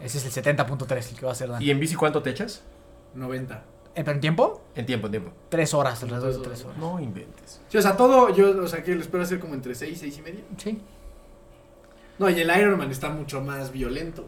Ese 0.00 0.18
es 0.18 0.36
el 0.36 0.44
70.3 0.44 1.10
el 1.10 1.16
que 1.18 1.24
va 1.24 1.30
a 1.30 1.32
hacer 1.32 1.48
Dan. 1.48 1.62
¿Y 1.62 1.70
en 1.70 1.80
bici 1.80 1.94
cuánto 1.96 2.22
te 2.22 2.30
echas? 2.30 2.62
90. 3.16 3.64
¿En 3.94 4.04
pero 4.04 4.14
en 4.14 4.20
tiempo? 4.20 4.62
En 4.74 4.84
tiempo, 4.86 5.06
en 5.06 5.10
tiempo. 5.12 5.32
Tres 5.48 5.72
horas, 5.72 6.02
alrededor 6.02 6.28
de 6.32 6.38
Tres 6.40 6.48
tres 6.48 6.64
horas. 6.66 6.76
No 6.78 7.00
inventes. 7.00 7.60
Sí, 7.68 7.78
o 7.78 7.82
sea, 7.82 7.96
todo, 7.96 8.28
yo, 8.34 8.62
o 8.62 8.68
sea, 8.68 8.82
que 8.82 8.94
lo 8.94 9.00
espero 9.00 9.22
hacer 9.22 9.40
como 9.40 9.54
entre 9.54 9.74
6 9.74 9.92
y 9.92 9.96
6 9.96 10.18
y 10.18 10.22
medio. 10.22 10.40
Sí. 10.58 10.80
No, 12.18 12.28
y 12.28 12.38
el 12.40 12.50
Ironman 12.60 12.90
está 12.90 13.08
mucho 13.10 13.40
más 13.40 13.72
violento. 13.72 14.24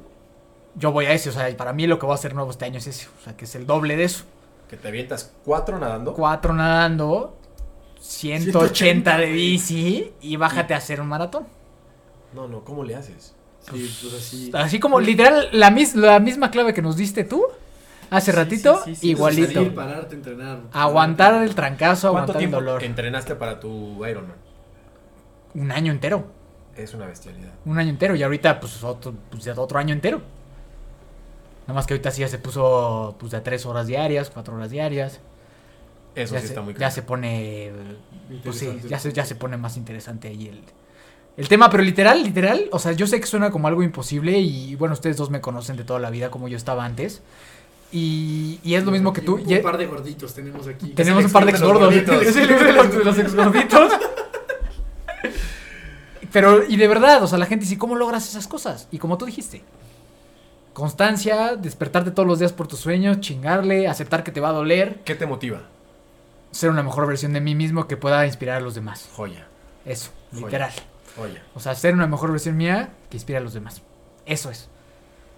Yo 0.75 0.93
voy 0.93 1.07
a 1.07 1.13
ese, 1.13 1.29
o 1.29 1.33
sea, 1.33 1.51
y 1.51 1.55
para 1.55 1.73
mí 1.73 1.87
lo 1.87 1.99
que 1.99 2.07
voy 2.07 2.13
a 2.13 2.15
hacer 2.17 2.35
nuevo 2.35 2.51
este 2.51 2.65
año 2.65 2.79
es 2.79 2.87
ese. 2.87 3.09
O 3.21 3.25
sea, 3.25 3.37
que 3.37 3.45
es 3.45 3.55
el 3.55 3.67
doble 3.67 3.97
de 3.97 4.05
eso. 4.05 4.25
Que 4.71 4.77
te 4.77 4.89
avientas 4.89 5.33
cuatro 5.45 5.79
nadando. 5.79 6.15
Cuatro 6.15 6.53
nadando, 6.55 7.37
180 8.01 9.19
de 9.19 9.33
bici 9.33 10.13
y 10.21 10.37
bájate 10.37 10.75
a 10.75 10.79
hacer 10.79 11.01
un 11.01 11.09
maratón. 11.09 11.47
No, 12.35 12.47
no, 12.49 12.65
¿cómo 12.65 12.85
le 12.85 12.95
haces? 12.95 13.35
Sí, 13.71 13.91
pues 14.03 14.15
así. 14.15 14.51
Así 14.55 14.79
como 14.81 15.01
literal 15.01 15.49
la, 15.53 15.71
mis- 15.71 15.95
la 15.95 16.21
misma 16.21 16.51
clave 16.51 16.73
que 16.75 16.83
nos 16.83 16.97
diste 16.97 17.25
tú 17.25 17.45
hace 18.11 18.33
ratito, 18.33 18.83
sí, 18.85 18.95
sí, 18.95 19.01
sí, 19.01 19.11
igualito. 19.11 19.53
Salir, 19.53 19.75
pararte, 19.75 20.15
entrenar. 20.15 20.61
Aguantar 20.73 21.43
el 21.43 21.55
trancazo, 21.55 22.11
¿Cuánto 22.13 22.33
aguantar 22.33 22.37
el 22.37 22.39
tiempo 22.41 22.57
dolor. 22.57 22.85
entrenaste 22.85 23.35
para 23.35 23.61
tu 23.61 24.05
Ironman? 24.07 24.37
Un 25.55 25.73
año 25.73 25.93
entero. 25.93 26.27
Es 26.77 26.95
una 26.95 27.07
bestialidad. 27.07 27.53
Un 27.65 27.79
año 27.79 27.91
entero 27.91 28.15
y 28.15 28.23
ahorita 28.23 28.61
pues 28.61 28.83
otro, 28.85 29.15
pues, 29.31 29.45
ya 29.45 29.55
otro 29.55 29.79
año 29.79 29.93
entero. 29.93 30.21
Nada 31.63 31.75
más 31.75 31.87
que 31.87 31.95
ahorita 31.95 32.11
sí 32.11 32.21
ya 32.23 32.29
se 32.29 32.39
puso 32.39 33.17
pues 33.19 33.33
de 33.33 33.41
tres 33.41 33.67
horas 33.67 33.87
diarias, 33.87 34.31
cuatro 34.31 34.55
horas 34.55 34.71
diarias. 34.71 35.21
Eso 36.15 36.35
ya 36.35 36.41
sí 36.41 36.47
se, 36.47 36.53
está 36.53 36.63
muy 36.63 36.73
Ya 36.75 36.79
claro. 36.79 36.95
se 36.95 37.03
pone, 37.03 37.73
pues 38.45 38.57
sí, 38.57 38.81
ya 38.89 38.99
se, 38.99 39.13
ya 39.13 39.25
se 39.25 39.35
pone 39.35 39.57
más 39.57 39.77
interesante 39.77 40.29
ahí 40.29 40.49
el, 40.49 40.63
el 41.37 41.49
tema, 41.49 41.69
pero 41.71 41.83
literal, 41.83 42.23
literal, 42.23 42.69
o 42.73 42.79
sea, 42.79 42.93
yo 42.93 43.07
sé 43.07 43.21
que 43.21 43.27
suena 43.27 43.51
como 43.51 43.69
algo 43.69 43.83
imposible 43.83 44.39
y 44.39 44.75
bueno, 44.77 44.95
ustedes 44.95 45.17
dos 45.17 45.31
me 45.31 45.41
conocen 45.41 45.77
de 45.77 45.85
toda 45.85 46.01
la 46.01 46.11
vida 46.11 46.31
como 46.31 46.49
yo 46.49 46.57
estaba 46.57 46.85
antes. 46.85 47.23
Y, 47.91 48.61
y 48.63 48.75
es 48.75 48.85
lo 48.85 48.91
mismo 48.91 49.13
que 49.13 49.23
Y 49.23 49.25
tú. 49.25 49.35
Un, 49.37 49.51
y- 49.51 49.57
un 49.57 49.63
par 49.63 49.79
de 49.79 49.87
gorditos 49.87 50.35
tenemos 50.35 50.67
aquí. 50.69 50.89
tenemos 50.91 51.25
un 51.25 51.33
par 51.33 51.45
de 51.47 51.51
exgordos. 51.53 51.85
gorditos. 51.85 52.23
Es 52.23 52.37
el 52.37 52.47
club 52.47 52.59
de 52.63 52.73
los, 52.73 52.91
de 52.93 53.05
los 53.05 53.19
exgorditos. 53.19 53.93
Pero, 56.33 56.65
y 56.67 56.77
de 56.77 56.89
verdad, 56.89 57.23
o 57.23 57.27
sea, 57.27 57.39
la 57.39 57.47
gente 57.47 57.65
dice, 57.65 57.79
¿cómo 57.79 57.97
logras 57.97 58.29
esas 58.29 58.47
cosas? 58.47 58.87
Y 58.91 58.99
como 58.99 59.17
tú 59.17 59.25
dijiste, 59.25 59.63
constancia, 60.75 61.57
despertarte 61.57 62.11
todos 62.11 62.29
los 62.29 62.39
días 62.39 62.53
por 62.53 62.69
tus 62.69 62.81
sueños, 62.81 63.21
chingarle, 63.21 63.89
aceptar 63.89 64.23
que 64.25 64.31
te 64.33 64.41
va 64.41 64.51
a 64.51 64.53
doler, 64.53 65.01
¿Qué 65.05 65.15
te 65.15 65.27
motiva? 65.27 65.63
ser 66.51 66.71
una 66.71 66.83
mejor 66.83 67.07
versión 67.07 67.33
de 67.33 67.41
mí 67.41 67.55
mismo 67.55 67.87
que 67.89 67.97
pueda 67.97 68.27
inspirar 68.27 68.57
a 68.59 68.61
los 68.61 68.75
demás. 68.75 69.09
Joya. 69.15 69.47
Eso, 69.87 70.11
Joya. 70.33 70.47
literal. 70.47 70.73
Joya. 71.17 71.43
O 71.55 71.61
sea, 71.61 71.75
ser 71.75 71.95
una 71.95 72.07
mejor 72.07 72.31
versión 72.31 72.57
mía 72.57 72.91
que 73.11 73.17
inspire 73.17 73.39
a 73.39 73.41
los 73.43 73.55
demás. 73.55 73.81
Eso 74.27 74.51
es. 74.51 74.69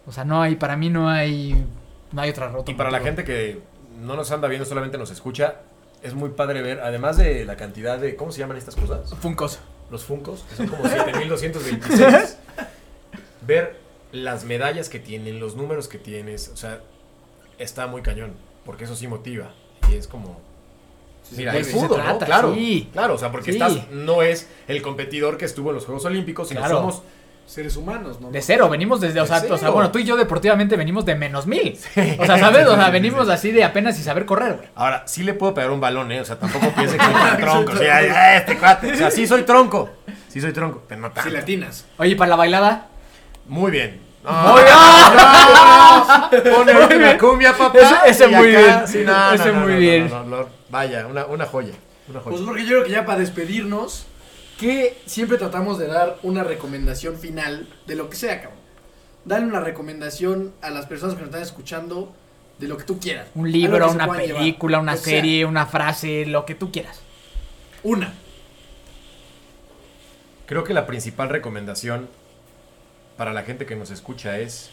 O 0.06 0.12
sea, 0.12 0.24
no 0.24 0.42
hay, 0.42 0.56
para 0.56 0.76
mí 0.76 0.88
no 0.90 1.08
hay, 1.08 1.64
no 2.12 2.22
hay 2.22 2.30
otra 2.30 2.48
rota. 2.48 2.70
Y 2.70 2.74
para 2.74 2.90
la 2.90 3.00
gente 3.00 3.24
que 3.24 3.60
no 4.00 4.16
nos 4.16 4.30
anda 4.30 4.48
viendo, 4.48 4.64
solamente 4.66 4.98
nos 4.98 5.10
escucha, 5.10 5.56
es 6.02 6.14
muy 6.14 6.30
padre 6.30 6.62
ver, 6.62 6.80
además 6.80 7.16
de 7.16 7.44
la 7.44 7.56
cantidad 7.56 7.98
de, 7.98 8.16
¿cómo 8.16 8.32
se 8.32 8.38
llaman 8.40 8.56
estas 8.56 8.76
cosas? 8.76 9.14
Funcos. 9.20 9.58
Los 9.90 10.04
Funcos, 10.04 10.44
que 10.48 10.56
son 10.56 10.68
como 10.68 10.88
7226. 10.88 12.38
ver 13.46 13.76
las 14.12 14.44
medallas 14.44 14.88
que 14.88 14.98
tienen, 14.98 15.40
los 15.40 15.56
números 15.56 15.88
que 15.88 15.98
tienes, 15.98 16.48
o 16.48 16.56
sea, 16.56 16.80
está 17.58 17.86
muy 17.86 18.02
cañón, 18.02 18.32
porque 18.64 18.84
eso 18.84 18.94
sí 18.96 19.06
motiva. 19.08 19.52
Y 19.90 19.94
es 19.96 20.06
como... 20.06 20.40
Mira, 21.32 21.52
se 21.52 21.64
fútbol, 21.64 21.98
¿no? 21.98 22.04
trata, 22.04 22.26
Claro, 22.26 22.54
sí. 22.54 22.88
claro, 22.92 23.14
o 23.14 23.18
sea, 23.18 23.30
porque 23.30 23.52
Sí. 23.52 23.58
estás, 23.58 23.88
no 23.90 24.22
es 24.22 24.48
el 24.66 24.82
competidor 24.82 25.36
que 25.36 25.44
estuvo 25.44 25.70
en 25.70 25.76
los 25.76 25.84
Juegos 25.84 26.04
Olímpicos, 26.04 26.48
sino 26.48 26.60
Claro. 26.60 26.76
somos 26.78 27.02
Seres 27.50 27.76
humanos, 27.76 28.20
¿no? 28.20 28.30
De 28.30 28.40
cero, 28.42 28.68
venimos 28.68 29.00
desde, 29.00 29.18
o 29.20 29.24
¿De 29.24 29.28
sea, 29.28 29.42
o 29.54 29.58
sea, 29.58 29.70
bueno, 29.70 29.90
tú 29.90 29.98
y 29.98 30.04
yo 30.04 30.16
deportivamente 30.16 30.76
venimos 30.76 31.04
de 31.04 31.16
menos 31.16 31.48
mil. 31.48 31.76
O 32.20 32.24
sea, 32.24 32.38
¿sabes? 32.38 32.64
O 32.68 32.76
sea, 32.76 32.90
venimos 32.90 33.28
así 33.28 33.50
de 33.50 33.64
apenas 33.64 33.98
y 33.98 34.04
saber 34.04 34.24
correr, 34.24 34.54
güey. 34.54 34.68
Ahora, 34.76 35.02
sí 35.06 35.24
le 35.24 35.34
puedo 35.34 35.52
pegar 35.52 35.72
un 35.72 35.80
balón, 35.80 36.12
¿eh? 36.12 36.20
O 36.20 36.24
sea, 36.24 36.38
tampoco 36.38 36.68
piense 36.76 36.96
que 36.96 37.02
soy 37.04 37.40
tronco. 37.40 37.72
O 37.72 37.76
sea, 37.76 38.36
este 38.36 38.56
cuate. 38.56 38.92
O 38.92 38.96
sea, 38.96 39.10
sí 39.10 39.26
soy 39.26 39.42
tronco. 39.42 39.90
Sí 40.28 40.40
soy 40.40 40.52
tronco, 40.52 40.84
pero 40.88 41.00
no 41.00 41.10
tanto. 41.10 41.28
Si 41.28 41.34
latinas. 41.34 41.86
Oye, 41.98 42.10
¿y 42.10 42.14
para 42.14 42.28
la 42.30 42.36
bailada? 42.36 42.86
Muy 43.48 43.72
bien. 43.72 44.00
No, 44.22 44.30
Muy 44.52 44.62
bien. 44.62 44.74
no, 44.74 46.56
Pone 46.56 46.76
última 46.78 47.18
cumbia, 47.18 47.52
papá. 47.56 47.78
Ese- 48.06 48.24
ese 48.24 48.28
muy 48.28 48.54
acá, 48.54 48.66
bien. 48.76 48.86
sí, 48.86 49.02
no, 49.04 49.32
Ese 49.32 49.46
no, 49.46 49.52
no, 49.54 49.60
muy 49.60 49.72
no, 49.72 49.78
bien. 49.78 50.08
no, 50.10 50.24
no, 50.24 50.36
no. 50.42 50.46
Vaya, 50.68 51.06
una, 51.06 51.26
una 51.26 51.46
joya. 51.46 51.72
Una 52.08 52.20
joya. 52.20 52.36
Pues 52.36 52.46
porque 52.46 52.62
yo 52.62 52.68
creo 52.68 52.84
que 52.84 52.90
ya 52.90 53.04
para 53.04 53.18
despedirnos, 53.18 54.06
que 54.60 54.98
siempre 55.06 55.38
tratamos 55.38 55.78
de 55.78 55.86
dar 55.86 56.18
una 56.22 56.44
recomendación 56.44 57.16
final 57.16 57.66
de 57.86 57.94
lo 57.94 58.10
que 58.10 58.16
sea, 58.16 58.42
cabrón. 58.42 58.60
Dale 59.24 59.46
una 59.46 59.60
recomendación 59.60 60.52
a 60.60 60.68
las 60.68 60.84
personas 60.84 61.14
que 61.14 61.22
nos 61.22 61.30
están 61.30 61.42
escuchando 61.42 62.14
de 62.58 62.68
lo 62.68 62.76
que 62.76 62.84
tú 62.84 63.00
quieras. 63.00 63.28
Un 63.34 63.50
libro, 63.50 63.90
una 63.90 64.06
llevar. 64.06 64.38
película, 64.38 64.78
una 64.78 64.96
sea. 64.98 65.14
serie, 65.14 65.46
una 65.46 65.64
frase, 65.64 66.26
lo 66.26 66.44
que 66.44 66.54
tú 66.54 66.70
quieras. 66.70 67.00
Una. 67.82 68.12
Creo 70.44 70.62
que 70.64 70.74
la 70.74 70.86
principal 70.86 71.30
recomendación 71.30 72.10
para 73.16 73.32
la 73.32 73.44
gente 73.44 73.64
que 73.64 73.76
nos 73.76 73.90
escucha 73.90 74.40
es 74.40 74.68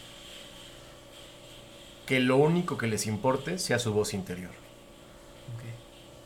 que 2.04 2.20
lo 2.20 2.36
único 2.36 2.76
que 2.76 2.88
les 2.88 3.06
importe 3.06 3.58
sea 3.58 3.78
su 3.78 3.94
voz 3.94 4.12
interior. 4.12 4.50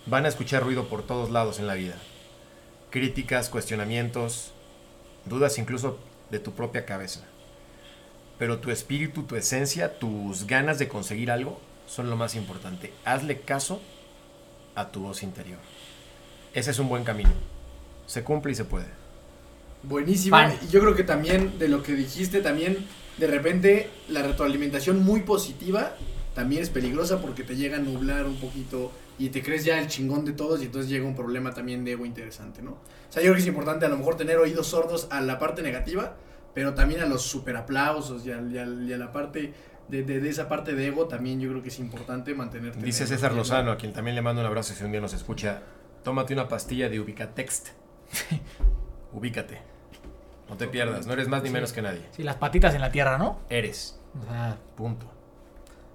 Van 0.07 0.25
a 0.25 0.29
escuchar 0.29 0.65
ruido 0.65 0.89
por 0.89 1.05
todos 1.07 1.31
lados 1.31 1.61
en 1.61 1.69
la 1.69 1.75
vida. 1.75 1.95
Críticas, 2.93 3.49
cuestionamientos, 3.49 4.53
dudas 5.25 5.57
incluso 5.57 5.99
de 6.31 6.39
tu 6.39 6.53
propia 6.53 6.85
cabeza. 6.85 7.25
Pero 8.39 8.59
tu 8.59 8.71
espíritu, 8.71 9.23
tu 9.23 9.35
esencia, 9.35 9.99
tus 9.99 10.47
ganas 10.47 10.79
de 10.79 10.89
conseguir 10.89 11.31
algo 11.31 11.59
son 11.87 12.11
lo 12.11 12.17
más 12.17 12.35
importante. 12.35 12.93
Hazle 13.07 13.41
caso 13.41 13.81
a 14.75 14.91
tu 14.91 15.01
voz 15.01 15.23
interior. 15.23 15.59
Ese 16.53 16.71
es 16.71 16.79
un 16.79 16.91
buen 16.91 17.03
camino. 17.03 17.33
Se 18.07 18.23
cumple 18.23 18.53
y 18.53 18.55
se 18.55 18.67
puede. 18.67 18.89
Buenísima. 19.83 20.51
Fan. 20.51 20.59
Y 20.63 20.71
yo 20.71 20.81
creo 20.81 20.95
que 20.95 21.05
también 21.05 21.59
de 21.59 21.69
lo 21.69 21.83
que 21.83 21.95
dijiste, 21.95 22.43
también 22.43 22.87
de 23.17 23.27
repente 23.27 23.89
la 24.09 24.23
retroalimentación 24.23 25.03
muy 25.03 25.23
positiva 25.23 25.97
también 26.35 26.63
es 26.63 26.69
peligrosa 26.69 27.23
porque 27.23 27.43
te 27.43 27.57
llega 27.57 27.79
a 27.79 27.81
nublar 27.81 28.27
un 28.27 28.37
poquito 28.37 28.93
y 29.27 29.31
te 29.31 29.43
crees 29.43 29.65
ya 29.65 29.79
el 29.79 29.87
chingón 29.89 30.25
de 30.25 30.33
todos 30.33 30.61
y 30.63 30.67
entonces 30.67 30.91
llega 30.91 31.07
un 31.07 31.15
problema 31.15 31.53
también 31.53 31.85
de 31.85 31.93
ego 31.93 32.05
interesante, 32.07 32.63
¿no? 32.63 32.73
O 32.73 32.79
sea, 33.09 33.23
yo 33.23 33.27
creo 33.27 33.35
que 33.35 33.41
es 33.43 33.47
importante 33.47 33.87
a 33.87 33.89
lo 33.89 33.97
mejor 33.97 34.17
tener 34.17 34.37
oídos 34.39 34.67
sordos 34.69 35.07
a 35.11 35.21
la 35.21 35.39
parte 35.39 35.63
negativa, 35.63 36.15
pero 36.55 36.75
también 36.75 37.01
a 37.01 37.07
los 37.07 37.23
super 37.23 37.57
aplausos 37.57 38.27
y 38.27 38.33
a, 38.33 38.41
y 38.41 38.59
a- 38.59 38.67
y 38.67 38.93
a 38.93 38.99
la 38.99 39.13
parte 39.13 39.53
de, 39.89 40.03
de- 40.03 40.21
de 40.21 40.29
esa 40.29 40.49
parte 40.49 40.75
de 40.75 40.87
ego 40.87 41.07
también 41.09 41.41
yo 41.41 41.51
creo 41.51 41.63
que 41.63 41.69
es 41.69 41.79
importante 41.79 42.35
mantenerte. 42.35 42.85
Dice 42.85 43.07
César 43.07 43.33
Lozano, 43.33 43.71
a 43.73 43.77
quien 43.77 43.93
también 43.93 44.15
le 44.15 44.23
mando 44.23 44.41
un 44.41 44.47
abrazo 44.47 44.75
si 44.75 44.83
un 44.85 44.93
día 44.93 45.01
nos 45.01 45.13
escucha. 45.15 45.61
Tómate 46.05 46.33
una 46.35 46.49
pastilla 46.49 46.89
de 46.89 46.99
Ubicatext. 47.01 47.69
Ubícate. 49.13 49.59
No 50.49 50.57
te 50.57 50.67
pierdas, 50.69 51.07
no 51.07 51.13
eres 51.15 51.29
más 51.29 51.43
ni 51.43 51.51
menos 51.51 51.73
que 51.73 51.81
nadie. 51.83 52.03
Sí, 52.17 52.23
las 52.23 52.37
patitas 52.37 52.75
en 52.75 52.81
la 52.81 52.91
tierra, 52.91 53.17
¿no? 53.19 53.41
Eres. 53.49 53.99
O 54.21 54.25
sea, 54.31 54.59
Punto. 54.77 55.07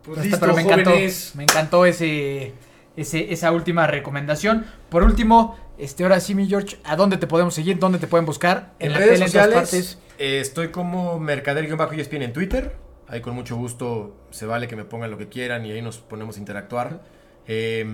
Pues 0.03 0.19
listo, 0.23 0.39
pero 0.39 0.55
me 0.55 0.61
encantó, 0.61 0.91
jóvenes. 0.91 1.33
me 1.35 1.43
encantó 1.43 1.85
ese, 1.85 2.53
ese, 2.97 3.31
esa 3.31 3.51
última 3.51 3.87
recomendación. 3.87 4.65
Por 4.89 5.03
último, 5.03 5.57
este, 5.77 6.03
ahora 6.03 6.19
sí, 6.19 6.35
mi 6.35 6.47
George, 6.47 6.77
¿a 6.83 6.95
dónde 6.95 7.17
te 7.17 7.27
podemos 7.27 7.53
seguir? 7.53 7.79
¿Dónde 7.79 7.99
te 7.99 8.07
pueden 8.07 8.25
buscar? 8.25 8.73
En, 8.79 8.91
la 8.91 8.97
redes 8.97 9.13
tele, 9.13 9.25
en 9.25 9.31
sociales 9.31 9.55
partes. 9.55 9.99
eh, 10.17 10.39
estoy 10.41 10.69
como 10.69 11.19
mercader-espin 11.19 12.23
en 12.23 12.33
Twitter. 12.33 12.75
Ahí 13.07 13.21
con 13.21 13.35
mucho 13.35 13.55
gusto 13.55 14.17
se 14.31 14.45
vale 14.45 14.67
que 14.67 14.75
me 14.75 14.83
pongan 14.83 15.09
lo 15.09 15.17
que 15.17 15.29
quieran 15.29 15.65
y 15.65 15.71
ahí 15.71 15.81
nos 15.81 15.99
ponemos 15.99 16.35
a 16.35 16.39
interactuar. 16.39 17.01
Eh, 17.47 17.85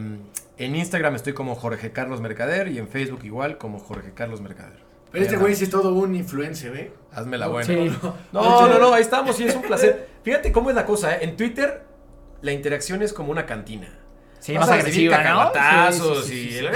en 0.57 0.75
Instagram 0.75 1.13
estoy 1.15 1.33
como 1.33 1.53
Jorge 1.53 1.91
Carlos 1.91 2.21
Mercader 2.21 2.69
y 2.69 2.79
en 2.79 2.87
Facebook 2.87 3.19
igual 3.23 3.59
como 3.59 3.77
Jorge 3.77 4.13
Carlos 4.13 4.41
Mercader. 4.41 4.81
Pero 5.11 5.25
este 5.25 5.37
güey 5.37 5.53
sí 5.53 5.65
es 5.65 5.69
todo 5.69 5.93
un 5.93 6.15
influencer, 6.15 6.75
¿eh? 6.75 6.91
Hazme 7.11 7.37
la 7.37 7.45
buena. 7.45 7.67
Sí. 7.67 7.95
No, 8.31 8.67
no, 8.67 8.79
no, 8.79 8.93
ahí 8.93 9.03
estamos 9.03 9.39
y 9.39 9.43
es 9.43 9.55
un 9.55 9.61
placer. 9.61 10.09
Fíjate 10.23 10.51
cómo 10.51 10.71
es 10.71 10.75
la 10.75 10.87
cosa, 10.87 11.15
¿eh? 11.15 11.19
En 11.21 11.37
Twitter 11.37 11.83
la 12.41 12.51
interacción 12.51 13.01
es 13.01 13.13
como 13.13 13.31
una 13.31 13.45
cantina. 13.45 13.87
Sí, 14.43 14.53
más 14.57 14.69
a 14.69 14.77
recibir 14.77 15.13
agresiva, 15.13 15.89
¿no? 15.91 16.23
Sí, 16.23 16.49
sí, 16.51 16.59
y. 16.59 16.67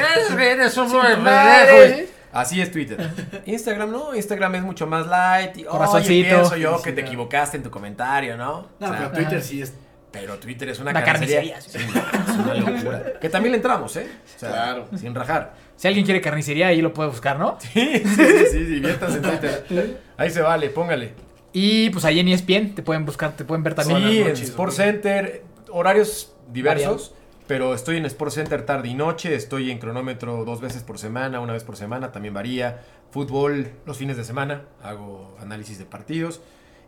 Así 2.31 2.61
es 2.61 2.71
Twitter. 2.71 3.09
Instagram 3.45 3.91
no, 3.91 4.15
Instagram 4.15 4.55
es 4.55 4.63
mucho 4.63 4.85
más 4.87 5.07
light. 5.07 5.57
Y, 5.57 5.61
Oye, 5.61 5.69
Corazoncito. 5.69 6.29
pienso 6.35 6.57
yo 6.57 6.81
que 6.81 6.91
te 6.91 7.01
equivocaste 7.01 7.57
en 7.57 7.63
tu 7.63 7.69
comentario, 7.71 8.37
¿no? 8.37 8.67
No, 8.79 8.87
O 8.87 8.89
sea, 8.89 8.97
pero 8.99 9.11
Twitter 9.11 9.41
sí 9.43 9.61
es. 9.61 9.73
pero 10.11 10.37
Twitter 10.37 10.69
es 10.69 10.79
una, 10.79 10.91
Una 10.91 11.03
carnicería. 11.03 11.55
carnicería, 11.55 11.91
Sí, 11.91 12.31
es 12.31 12.37
una 12.37 12.53
locura. 12.53 13.03
que 13.19 13.29
también 13.29 13.51
le 13.51 13.57
entramos, 13.57 13.95
¿eh? 13.97 14.07
O 14.35 14.39
sea, 14.39 14.49
Claro. 14.49 14.87
Sin 14.97 15.15
rajar. 15.15 15.53
Si 15.75 15.87
alguien 15.87 16.05
quiere 16.05 16.21
carnicería, 16.21 16.67
ahí 16.67 16.81
lo 16.81 16.93
puede 16.93 17.09
buscar, 17.09 17.39
¿no? 17.39 17.57
Sí, 17.73 17.73
sí, 17.73 18.15
sí, 18.15 18.45
sí, 18.51 18.59
diviértanse 18.65 19.17
en 19.17 19.23
Twitter. 19.23 19.97
Ahí 20.17 20.29
se 20.29 20.41
vale, 20.41 20.69
póngale. 20.69 21.13
Y 21.53 21.89
pues 21.89 22.05
ahí 22.05 22.19
en 22.19 22.27
ESPN 22.27 22.75
te 22.75 22.83
pueden 22.83 23.05
buscar, 23.05 23.31
te 23.35 23.43
pueden 23.45 23.63
ver 23.63 23.73
también. 23.73 23.99
Sí, 24.01 24.21
en 24.21 24.31
amigo. 24.31 24.71
Center, 24.71 25.43
horarios 25.69 26.33
diversos, 26.51 27.13
pero 27.47 27.73
estoy 27.73 27.97
en 27.97 28.05
Sports 28.05 28.35
Center 28.35 28.65
tarde 28.65 28.89
y 28.89 28.93
noche, 28.93 29.33
estoy 29.33 29.71
en 29.71 29.79
cronómetro 29.79 30.43
dos 30.43 30.59
veces 30.59 30.83
por 30.83 30.99
semana, 30.99 31.39
una 31.39 31.53
vez 31.53 31.63
por 31.63 31.77
semana, 31.77 32.11
también 32.11 32.33
varía. 32.33 32.81
Fútbol 33.09 33.71
los 33.85 33.97
fines 33.97 34.17
de 34.17 34.25
semana, 34.25 34.63
hago 34.83 35.35
análisis 35.39 35.77
de 35.77 35.85
partidos. 35.85 36.41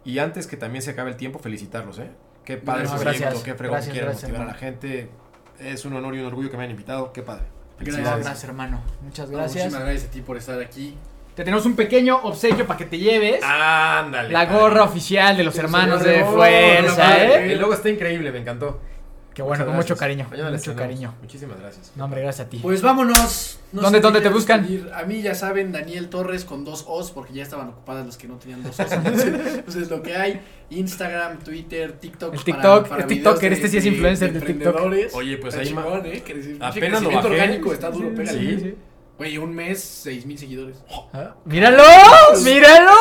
Y 0.03 0.19
antes 0.19 0.47
que 0.47 0.57
también 0.57 0.81
se 0.81 0.91
acabe 0.91 1.11
el 1.11 1.17
tiempo, 1.17 1.39
felicitarlos, 1.39 1.99
¿eh? 1.99 2.11
Qué 2.43 2.57
padre 2.57 2.85
No, 2.85 2.95
proyecto, 2.97 3.21
gracias, 3.21 3.43
qué 3.43 3.53
fregón 3.53 3.75
gracias, 3.75 3.93
quieren 3.93 4.09
gracias, 4.09 4.31
motivar 4.31 4.49
a 4.49 4.51
la 4.51 4.57
gente. 4.57 5.09
Es 5.59 5.85
un 5.85 5.93
honor 5.93 6.15
y 6.15 6.19
un 6.19 6.25
orgullo 6.25 6.49
que 6.49 6.57
me 6.57 6.63
hayan 6.63 6.71
invitado, 6.71 7.13
qué 7.13 7.21
padre. 7.21 7.45
Gracias. 7.79 7.97
Muchas 7.97 8.19
gracias, 8.19 8.43
hermano. 8.43 8.81
Muchas 9.01 9.29
gracias. 9.29 9.55
Muchísimas 9.55 9.83
gracias 9.83 10.09
a 10.09 10.11
ti 10.11 10.21
por 10.21 10.37
estar 10.37 10.59
aquí. 10.61 10.97
Te 11.35 11.45
tenemos 11.45 11.65
un 11.65 11.75
pequeño 11.75 12.17
obsequio 12.17 12.67
para 12.67 12.77
que 12.77 12.85
te 12.85 12.97
lleves. 12.97 13.41
Ándale. 13.43 14.29
la 14.29 14.45
padre. 14.45 14.59
gorra 14.59 14.83
oficial 14.83 15.37
de 15.37 15.43
los 15.43 15.57
hermanos 15.57 16.03
de 16.03 16.25
fuerza, 16.25 17.23
¿eh? 17.23 17.53
El 17.53 17.59
logo 17.59 17.73
está 17.73 17.89
increíble, 17.89 18.31
me 18.31 18.39
encantó. 18.39 18.81
Qué 19.43 19.47
bueno, 19.47 19.65
con 19.65 19.75
mucho 19.75 19.95
cariño. 19.95 20.27
Mañana 20.29 20.51
Mucho 20.51 20.75
cariño. 20.75 21.15
Muchísimas 21.21 21.59
gracias. 21.59 21.91
No, 21.95 22.05
hombre, 22.05 22.21
gracias 22.21 22.47
a 22.47 22.49
ti. 22.49 22.59
Pues 22.61 22.81
vámonos. 22.81 23.59
No 23.71 23.81
¿Dónde- 23.83 23.99
dónde 24.01 24.19
qué 24.19 24.27
te 24.27 24.33
buscan? 24.33 24.65
pedir. 24.65 24.89
A 24.93 25.03
mí 25.03 25.21
ya 25.21 25.33
saben, 25.35 25.71
Daniel 25.71 26.09
Torres 26.09 26.43
con 26.43 26.65
dos 26.65 26.83
O's, 26.87 27.11
porque 27.11 27.33
ya 27.33 27.43
estaban 27.43 27.69
ocupadas 27.69 28.05
las 28.05 28.17
que 28.17 28.27
no 28.27 28.35
tenían 28.35 28.63
dos 28.63 28.79
O's. 28.79 28.91
Entonces, 28.91 29.61
pues 29.63 29.75
es 29.77 29.89
lo 29.89 30.01
que 30.01 30.15
hay. 30.15 30.41
Instagram, 30.71 31.39
Twitter, 31.39 31.93
TikTok. 31.93 32.33
El 32.33 32.43
TikTok, 32.43 32.85
el 32.85 32.91
videos 32.91 33.07
TikToker, 33.07 33.53
este 33.53 33.67
sí 33.69 33.77
es 33.77 33.85
influencer 33.85 34.33
de 34.33 34.39
TikTok. 34.39 34.55
emprendedores. 34.57 35.13
Oye, 35.15 35.37
pues 35.37 35.55
ahí 35.55 35.67
chingón, 35.67 36.05
¿eh? 36.05 36.21
Que 36.21 36.57
apenas 36.59 37.01
lo 37.01 37.11
bajé. 37.11 37.27
orgánico 37.27 37.71
está 37.73 37.89
duro, 37.91 38.09
Sí, 38.09 38.15
pégale. 38.15 38.39
sí, 38.39 38.59
sí. 38.59 38.75
Güey, 39.17 39.37
un 39.37 39.53
mes, 39.53 39.81
6 39.81 40.25
mil 40.25 40.37
seguidores. 40.37 40.77
Ah, 41.13 41.35
¡Míralo! 41.45 41.83
¡Míralo! 42.43 42.91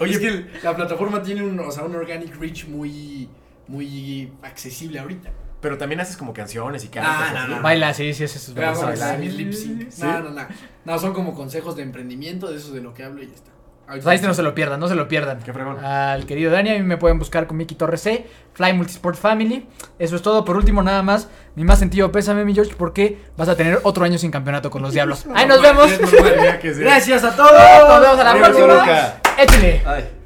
Oye, 0.00 0.12
es 0.12 0.18
que 0.20 0.28
el- 0.28 0.50
la 0.62 0.74
plataforma 0.76 1.22
tiene 1.22 1.42
un, 1.42 1.58
o 1.58 1.70
sea, 1.70 1.84
un 1.84 1.94
organic 1.96 2.36
reach 2.40 2.66
muy, 2.66 3.28
muy 3.68 4.32
accesible 4.42 4.98
ahorita. 4.98 5.30
Pero 5.60 5.76
también 5.76 6.00
haces 6.00 6.16
como 6.16 6.32
canciones 6.32 6.84
y 6.84 6.88
cantas. 6.88 7.32
no, 7.32 7.38
así. 7.40 7.50
no. 7.50 7.62
Baila, 7.62 7.92
sí, 7.92 8.14
sí, 8.14 8.24
ese 8.24 8.38
es 8.38 8.52
Pero 8.54 8.80
bailar. 8.80 9.18
mis 9.18 9.34
lip 9.34 9.52
sync. 9.52 9.90
¿Sí? 9.90 10.02
No, 10.02 10.20
no, 10.20 10.30
no. 10.30 10.42
No, 10.84 10.98
son 10.98 11.12
como 11.12 11.34
consejos 11.34 11.74
de 11.76 11.82
emprendimiento, 11.82 12.50
de 12.50 12.58
eso 12.58 12.72
de 12.72 12.80
lo 12.80 12.94
que 12.94 13.02
hablo 13.04 13.22
y 13.22 13.26
ya 13.26 13.34
está. 13.34 13.50
Pues 13.88 14.06
ahí 14.06 14.20
no 14.20 14.34
se 14.34 14.42
lo 14.42 14.54
pierdan, 14.54 14.78
no 14.80 14.86
se 14.86 14.94
lo 14.94 15.08
pierdan. 15.08 15.40
Qué 15.42 15.52
fregón. 15.52 15.82
Al 15.82 16.26
querido 16.26 16.52
Dani, 16.52 16.70
a 16.70 16.74
mí 16.74 16.82
me 16.82 16.98
pueden 16.98 17.18
buscar 17.18 17.46
con 17.46 17.56
Miki 17.56 17.74
Torres 17.74 18.02
C, 18.02 18.26
Fly 18.52 18.74
Multisport 18.74 19.16
Family. 19.16 19.66
Eso 19.98 20.14
es 20.14 20.20
todo. 20.20 20.44
Por 20.44 20.56
último, 20.56 20.82
nada 20.82 21.02
más, 21.02 21.28
mi 21.54 21.64
más 21.64 21.78
sentido 21.78 22.12
pésame, 22.12 22.44
mi 22.44 22.54
George, 22.54 22.74
porque 22.76 23.18
vas 23.38 23.48
a 23.48 23.56
tener 23.56 23.80
otro 23.84 24.04
año 24.04 24.18
sin 24.18 24.30
campeonato 24.30 24.70
con 24.70 24.82
los 24.82 24.92
Diablos. 24.92 25.24
Ahí 25.34 25.46
nos 25.46 25.62
vemos. 25.62 25.90
Es. 25.90 26.78
Gracias 26.78 27.24
a 27.24 27.34
todos. 27.34 27.50
Nos 27.50 28.00
vemos 28.00 28.18
a 28.20 28.24
la 28.24 28.30
Adiós, 28.32 28.48
próxima. 28.50 29.14
Échale. 29.38 30.17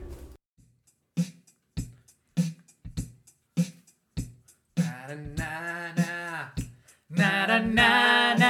na 7.83 8.35
na 8.39 8.41